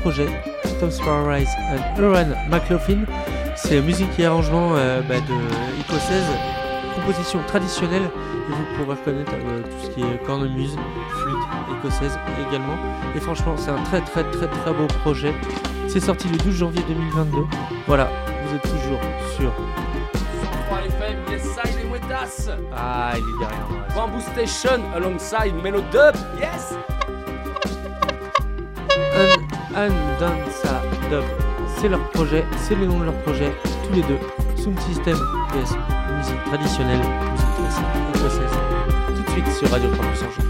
Projet, 0.01 0.29
Tom 0.81 0.91
Sparrows 0.91 1.49
and 1.71 2.03
Aaron 2.03 2.35
McLaughlin. 2.51 3.05
C'est 3.57 3.81
musique 3.81 4.19
et 4.19 4.27
arrangement 4.27 4.75
euh, 4.77 5.01
bah, 5.03 5.17
de 5.17 5.81
écossaise, 5.81 6.25
composition 6.95 7.41
traditionnelle. 7.47 8.03
Et 8.03 8.53
vous 8.53 8.65
pourrez 8.85 8.97
reconnaître 8.97 9.33
euh, 9.35 9.63
tout 9.63 9.87
ce 9.87 9.91
qui 9.91 10.01
est 10.01 10.25
cornemuse, 10.25 10.77
flûte 11.11 11.79
écossaise 11.79 12.19
également. 12.49 12.77
Et 13.17 13.21
franchement, 13.21 13.57
c'est 13.57 13.71
un 13.71 13.83
très 13.85 14.01
très 14.01 14.25
très 14.25 14.49
très 14.49 14.73
beau 14.73 14.87
projet. 15.03 15.35
C'est 15.89 16.01
sorti 16.01 16.29
le 16.29 16.37
12 16.39 16.55
janvier 16.55 16.83
2022. 16.89 17.39
Voilà, 17.87 18.09
vous 18.45 18.57
êtes 18.57 18.63
toujours 18.63 19.01
sur 19.37 19.53
3 20.69 20.79
FM, 20.79 21.19
yes, 21.31 21.43
side 21.43 21.91
with 21.91 22.03
us. 22.11 22.51
Ah, 22.75 23.13
il 23.17 23.21
est 23.21 23.39
derrière. 23.39 23.67
Bamboo 23.95 24.21
Station 24.21 24.83
alongside 24.95 25.55
Melo 25.63 25.81
Dub, 25.93 26.15
yes. 26.41 26.75
Dub. 29.87 31.23
C'est 31.77 31.89
leur 31.89 32.11
projet, 32.11 32.45
c'est 32.57 32.75
le 32.75 32.87
nom 32.87 32.99
de 32.99 33.05
leur 33.05 33.23
projet, 33.23 33.53
tous 33.87 33.95
les 33.95 34.03
deux. 34.03 34.19
Sound 34.57 34.79
System, 34.81 35.17
PS 35.51 35.77
musique 36.17 36.45
traditionnelle, 36.47 36.99
musique 36.99 37.55
classique 37.57 37.85
écossaise. 38.15 38.59
Tout 39.15 39.23
de 39.23 39.31
suite 39.31 39.49
sur 39.53 39.71
Radio 39.71 39.89
3% 39.91 40.48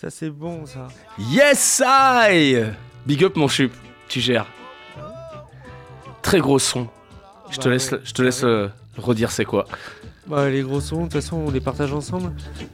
ça 0.00 0.08
c'est 0.08 0.30
bon 0.30 0.64
ça. 0.64 0.88
Yes, 1.18 1.82
I 1.84 2.64
Big 3.04 3.22
up 3.22 3.36
mon 3.36 3.48
chup, 3.48 3.70
tu 4.08 4.20
gères. 4.20 4.46
Très 6.22 6.38
gros 6.40 6.58
son. 6.58 6.88
Je 7.50 7.58
te 7.58 7.64
Bah 7.64 7.70
laisse, 7.74 7.92
ouais, 7.92 8.00
je 8.02 8.12
te 8.12 8.22
laisse 8.22 8.42
euh, 8.44 8.68
redire 8.96 9.30
c'est 9.30 9.44
quoi. 9.44 9.66
Bah, 10.26 10.48
les 10.48 10.62
gros 10.62 10.80
sons, 10.80 10.98
de 10.98 11.02
toute 11.02 11.14
façon, 11.14 11.36
on 11.36 11.50
les 11.50 11.60
partage 11.60 11.92
ensemble. 11.92 12.32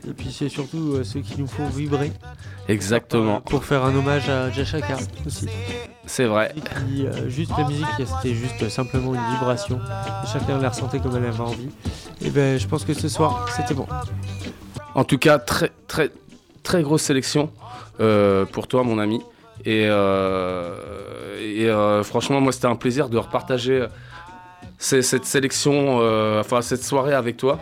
Et 0.09 0.13
puis 0.13 0.31
c'est 0.31 0.49
surtout 0.49 0.93
euh, 0.95 1.05
ceux 1.05 1.21
qui 1.21 1.41
nous 1.41 1.49
font 1.49 1.67
vibrer. 1.69 2.13
Exactement. 2.69 3.41
Pour 3.41 3.65
faire 3.65 3.85
un 3.85 3.95
hommage 3.97 4.29
à 4.29 4.51
Jashaka 4.53 4.97
aussi. 5.27 5.49
C'est 6.05 6.27
vrai. 6.27 6.55
Et 6.57 6.61
qui, 6.61 7.07
euh, 7.07 7.29
juste 7.29 7.51
la 7.59 7.67
musique, 7.67 7.87
c'était 7.97 8.35
juste 8.35 8.69
simplement 8.69 9.15
une 9.15 9.33
vibration. 9.33 9.81
Et 10.23 10.27
chacun 10.33 10.59
la 10.59 10.69
ressentait 10.69 11.01
comme 11.01 11.17
elle 11.17 11.25
avait 11.27 11.41
envie. 11.41 11.71
Et 12.21 12.31
ben, 12.31 12.57
je 12.57 12.69
pense 12.69 12.85
que 12.85 12.95
ce 12.95 13.09
soir, 13.09 13.49
c'était 13.57 13.75
bon. 13.75 13.87
En 14.95 15.05
tout 15.05 15.19
cas, 15.19 15.39
très 15.39 15.71
très 16.67 16.83
grosse 16.83 17.03
sélection 17.03 17.51
euh, 18.01 18.45
pour 18.45 18.67
toi, 18.67 18.83
mon 18.83 18.99
ami. 18.99 19.23
Et, 19.65 19.86
euh, 19.86 20.75
et, 21.41 21.69
euh, 21.69 22.03
franchement, 22.03 22.41
moi, 22.41 22.53
c'était 22.53 22.67
un 22.67 22.75
plaisir 22.75 23.09
de 23.09 23.17
repartager 23.17 23.86
cette 24.78 25.25
sélection, 25.25 25.99
enfin 26.41 26.61
cette 26.61 26.83
soirée 26.85 27.15
avec 27.15 27.36
toi. 27.39 27.59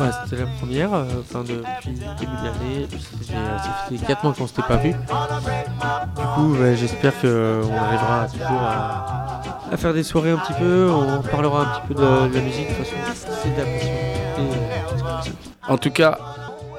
Ouais, 0.00 0.06
c'était 0.24 0.42
la 0.42 0.48
première, 0.58 0.92
euh, 0.94 1.04
depuis 1.04 1.90
le 1.90 2.18
début 2.18 2.36
de 2.36 2.44
l'année. 2.44 2.88
Ça 2.90 3.86
fait 3.88 4.06
4 4.06 4.24
mois 4.24 4.32
qu'on 4.32 4.46
s'était 4.46 4.62
pas 4.62 4.76
vu. 4.76 4.92
Du 4.92 6.22
coup, 6.34 6.54
ouais, 6.54 6.76
j'espère 6.76 7.12
qu'on 7.20 7.76
arrivera 7.76 8.26
toujours 8.32 8.62
à, 8.62 9.40
à 9.70 9.76
faire 9.76 9.92
des 9.92 10.02
soirées 10.02 10.30
un 10.30 10.38
petit 10.38 10.54
peu. 10.54 10.90
On 10.90 11.22
parlera 11.22 11.60
un 11.62 11.64
petit 11.66 11.88
peu 11.88 11.94
de, 11.94 12.28
de 12.28 12.34
la 12.34 12.40
musique. 12.40 12.68
De 12.70 12.74
toute 12.74 12.86
façon, 12.86 12.96
c'est 13.42 13.54
de 13.54 13.58
la 13.58 13.64
passion. 13.64 15.32
En 15.68 15.78
tout 15.78 15.90
cas, 15.90 16.18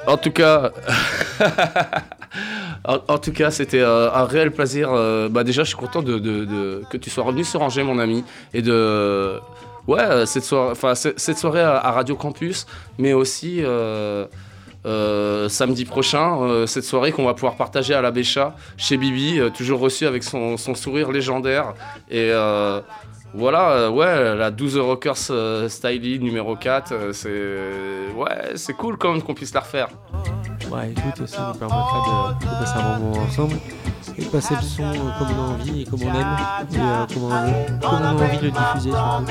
en 0.07 0.17
tout 0.17 0.31
cas, 0.31 0.71
en, 2.85 3.17
tout 3.17 3.31
cas, 3.31 3.51
c'était 3.51 3.79
euh, 3.81 4.11
un 4.11 4.25
réel 4.25 4.51
plaisir. 4.51 4.89
euh, 4.91 5.29
bah 5.29 5.43
déjà, 5.43 5.63
je 5.63 5.69
suis 5.69 5.77
content 5.77 6.01
de, 6.01 6.81
que 6.89 6.97
tu 6.97 7.09
sois 7.09 7.23
revenu 7.23 7.43
sur 7.43 7.61
Angers, 7.61 7.83
mon 7.83 7.99
ami, 7.99 8.23
et 8.53 8.61
de 8.61 9.39
ouais 9.87 9.99
euh, 10.01 10.25
cette 10.25 10.43
soirée, 10.43 10.71
enfin 10.71 10.95
ce- 10.95 11.13
cette 11.17 11.37
soirée 11.37 11.61
à, 11.61 11.91
Radio 11.91 12.15
Campus, 12.15 12.65
mais 12.97 13.13
aussi 13.13 13.61
samedi 14.83 15.85
prochain, 15.85 16.65
cette 16.67 16.83
soirée 16.83 17.11
qu'on 17.11 17.25
va 17.25 17.33
pouvoir 17.33 17.55
partager 17.55 17.93
à 17.93 18.01
la 18.01 18.11
Bécha 18.11 18.55
chez 18.77 18.97
Bibi, 18.97 19.39
toujours 19.55 19.79
reçu 19.79 20.05
avec 20.05 20.23
son, 20.23 20.57
son 20.57 20.75
sourire 20.75 21.11
légendaire 21.11 21.73
et 22.11 22.31
voilà, 23.35 23.71
euh, 23.71 23.89
ouais, 23.89 24.35
la 24.35 24.51
12 24.51 24.77
Rockers 24.77 25.15
euh, 25.29 25.67
Stylie 25.69 26.19
numéro 26.19 26.55
4, 26.55 26.91
euh, 26.91 27.13
c'est 27.13 28.13
ouais, 28.15 28.55
c'est 28.55 28.73
cool 28.73 28.97
quand 28.97 29.11
même 29.11 29.21
qu'on 29.21 29.33
puisse 29.33 29.53
la 29.53 29.59
refaire. 29.59 29.89
Ouais, 30.71 30.91
écoute, 30.91 31.27
ça 31.27 31.51
nous 31.53 31.59
permettra 31.59 32.37
de, 32.39 32.45
de 32.45 32.49
passer 32.49 32.79
un 32.79 32.99
moment 32.99 33.21
ensemble 33.21 33.55
et 34.17 34.23
de 34.23 34.29
passer 34.29 34.55
le 34.55 34.61
son 34.61 34.83
euh, 34.83 34.93
comme 35.19 35.27
on 35.31 35.43
a 35.43 35.53
envie 35.53 35.81
et 35.81 35.85
comme 35.85 36.01
on 36.01 36.07
aime 36.07 36.37
et 36.71 37.13
comme, 37.13 37.23
on 37.23 37.31
a, 37.31 38.13
envie 38.13 38.37
de 38.37 38.43
le 38.45 38.51
diffuser 38.51 38.91
surtout 38.91 39.25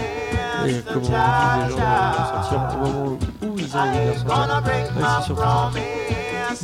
et 0.66 0.82
comment 0.92 1.02
les 1.02 1.70
gens 1.70 1.78
le 1.78 1.82
ressentir 2.20 2.58
au 2.60 2.86
moment 2.86 3.18
où 3.42 3.58
ils 3.58 3.76
ont 3.76 3.80
envie 3.80 3.98
de 3.98 4.12
ça. 4.14 4.60
Et 4.66 4.84
puis 4.84 5.00
bah, 5.00 5.20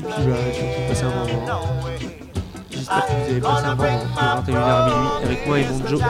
surtout 0.02 0.26
passer 0.88 1.04
un 1.04 1.08
moment. 1.08 2.19
J'espère 2.90 3.06
que 3.06 3.12
vous 3.12 3.30
avez 3.30 3.40
passé 3.40 3.64
un 3.66 3.76
bon 3.76 3.84
moment 3.84 4.42
de 4.42 4.52
21h 4.52 4.56
à 4.56 4.86
minuit 4.86 5.24
avec 5.24 5.46
moi 5.46 5.58
et 5.58 5.64
mon 5.68 5.86
Joe. 5.86 6.00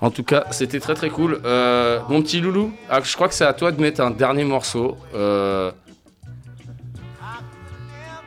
En 0.00 0.10
tout 0.10 0.22
cas, 0.22 0.44
c'était 0.52 0.80
très 0.80 0.94
très 0.94 1.10
cool. 1.10 1.40
Euh, 1.44 1.98
mon 2.08 2.22
petit 2.22 2.40
loulou, 2.40 2.72
ah, 2.88 3.00
je 3.02 3.14
crois 3.14 3.28
que 3.28 3.34
c'est 3.34 3.44
à 3.44 3.52
toi 3.52 3.72
de 3.72 3.80
mettre 3.80 4.00
un 4.00 4.10
dernier 4.10 4.44
morceau. 4.44 4.96
euh, 5.14 5.70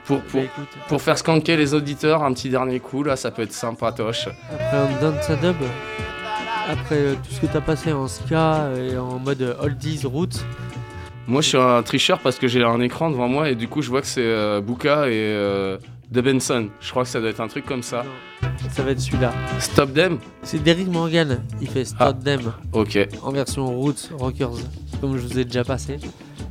pour, 0.05 0.21
pour, 0.23 0.41
pour 0.89 1.01
faire 1.01 1.17
skanker 1.17 1.55
les 1.55 1.73
auditeurs, 1.73 2.23
un 2.23 2.33
petit 2.33 2.49
dernier 2.49 2.79
coup, 2.81 3.01
là, 3.03 3.15
ça 3.15 3.31
peut 3.31 3.43
être 3.43 3.53
sympatoche. 3.53 4.27
Après 4.51 4.77
un 4.77 5.01
dance 5.01 5.29
à 5.29 5.35
dub, 5.37 5.55
après 6.69 6.95
euh, 6.97 7.15
tout 7.15 7.33
ce 7.33 7.39
que 7.39 7.45
t'as 7.45 7.61
passé 7.61 7.93
en 7.93 8.07
ska 8.07 8.67
et 8.77 8.97
en 8.97 9.17
mode 9.19 9.55
oldies 9.61 10.01
roots, 10.05 10.43
Moi, 11.27 11.41
je 11.41 11.47
suis 11.49 11.57
un 11.57 11.81
tricheur 11.83 12.19
parce 12.19 12.37
que 12.37 12.47
j'ai 12.47 12.63
un 12.63 12.81
écran 12.81 13.09
devant 13.09 13.29
moi 13.29 13.49
et 13.49 13.55
du 13.55 13.67
coup, 13.69 13.81
je 13.81 13.89
vois 13.89 14.01
que 14.01 14.07
c'est 14.07 14.61
Buka 14.61 15.07
et 15.07 15.13
euh, 15.13 15.77
De 16.11 16.19
Benson. 16.19 16.67
Je 16.81 16.89
crois 16.91 17.03
que 17.03 17.09
ça 17.09 17.21
doit 17.21 17.29
être 17.29 17.39
un 17.39 17.47
truc 17.47 17.65
comme 17.65 17.83
ça. 17.83 18.03
ça 18.71 18.83
va 18.83 18.91
être 18.91 18.99
celui-là. 18.99 19.31
Stop 19.59 19.93
Them 19.93 20.19
C'est 20.43 20.61
Derrick 20.61 20.87
Morgan, 20.89 21.41
il 21.61 21.69
fait 21.69 21.85
Stop 21.85 22.21
Them 22.23 22.51
Ok. 22.73 22.97
en 23.23 23.31
version 23.31 23.65
Roots 23.67 24.09
Rockers, 24.17 24.51
comme 24.99 25.15
je 25.17 25.21
vous 25.25 25.39
ai 25.39 25.45
déjà 25.45 25.63
passé. 25.63 25.99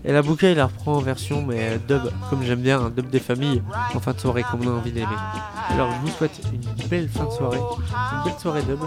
Et 0.03 0.13
la 0.13 0.23
bouquet, 0.23 0.53
il 0.53 0.57
la 0.57 0.65
reprend 0.67 0.95
en 0.97 1.01
version, 1.01 1.45
mais 1.47 1.73
euh, 1.73 1.79
dub, 1.87 2.11
comme 2.31 2.43
j'aime 2.43 2.61
bien, 2.63 2.81
un 2.81 2.89
dub 2.89 3.11
des 3.11 3.21
familles, 3.21 3.63
en 3.95 4.01
fin 4.01 4.13
de 4.13 4.19
soirée, 4.19 4.45
comme 4.51 4.67
on 4.67 4.71
a 4.71 4.79
envie 4.79 4.93
d'aimer. 4.93 5.07
Alors 5.69 5.93
je 5.93 5.99
vous 6.11 6.17
souhaite 6.17 6.41
une 6.55 6.89
belle 6.89 7.09
fin 7.11 7.27
de 7.27 7.31
soirée, 7.31 7.59
une 7.59 8.31
belle 8.31 8.41
soirée 8.41 8.63
dub. 8.63 8.81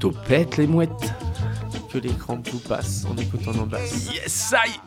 Topette 0.00 0.56
les 0.56 0.66
mouettes. 0.66 1.14
Que 1.92 1.98
les 1.98 2.10
crampes 2.12 2.46
vous 2.50 2.58
passent 2.58 3.06
en 3.10 3.16
écoutant 3.16 3.52
en 3.58 3.66
basse. 3.66 4.10
Yes, 4.12 4.52
aïe 4.52 4.78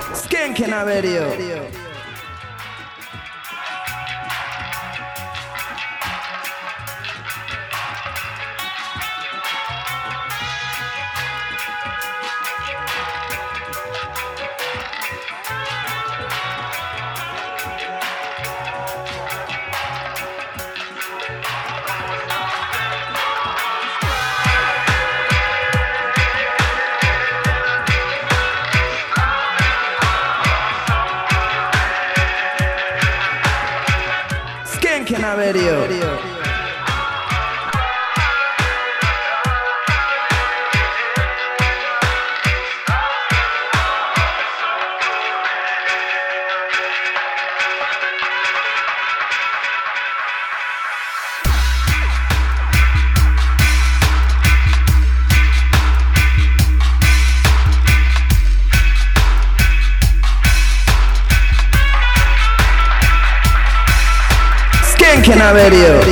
Skanking 0.00 0.72
Radio. 0.86 1.30
Skanking 1.30 1.91
Radio. 35.52 36.01
Skanking 65.42 66.11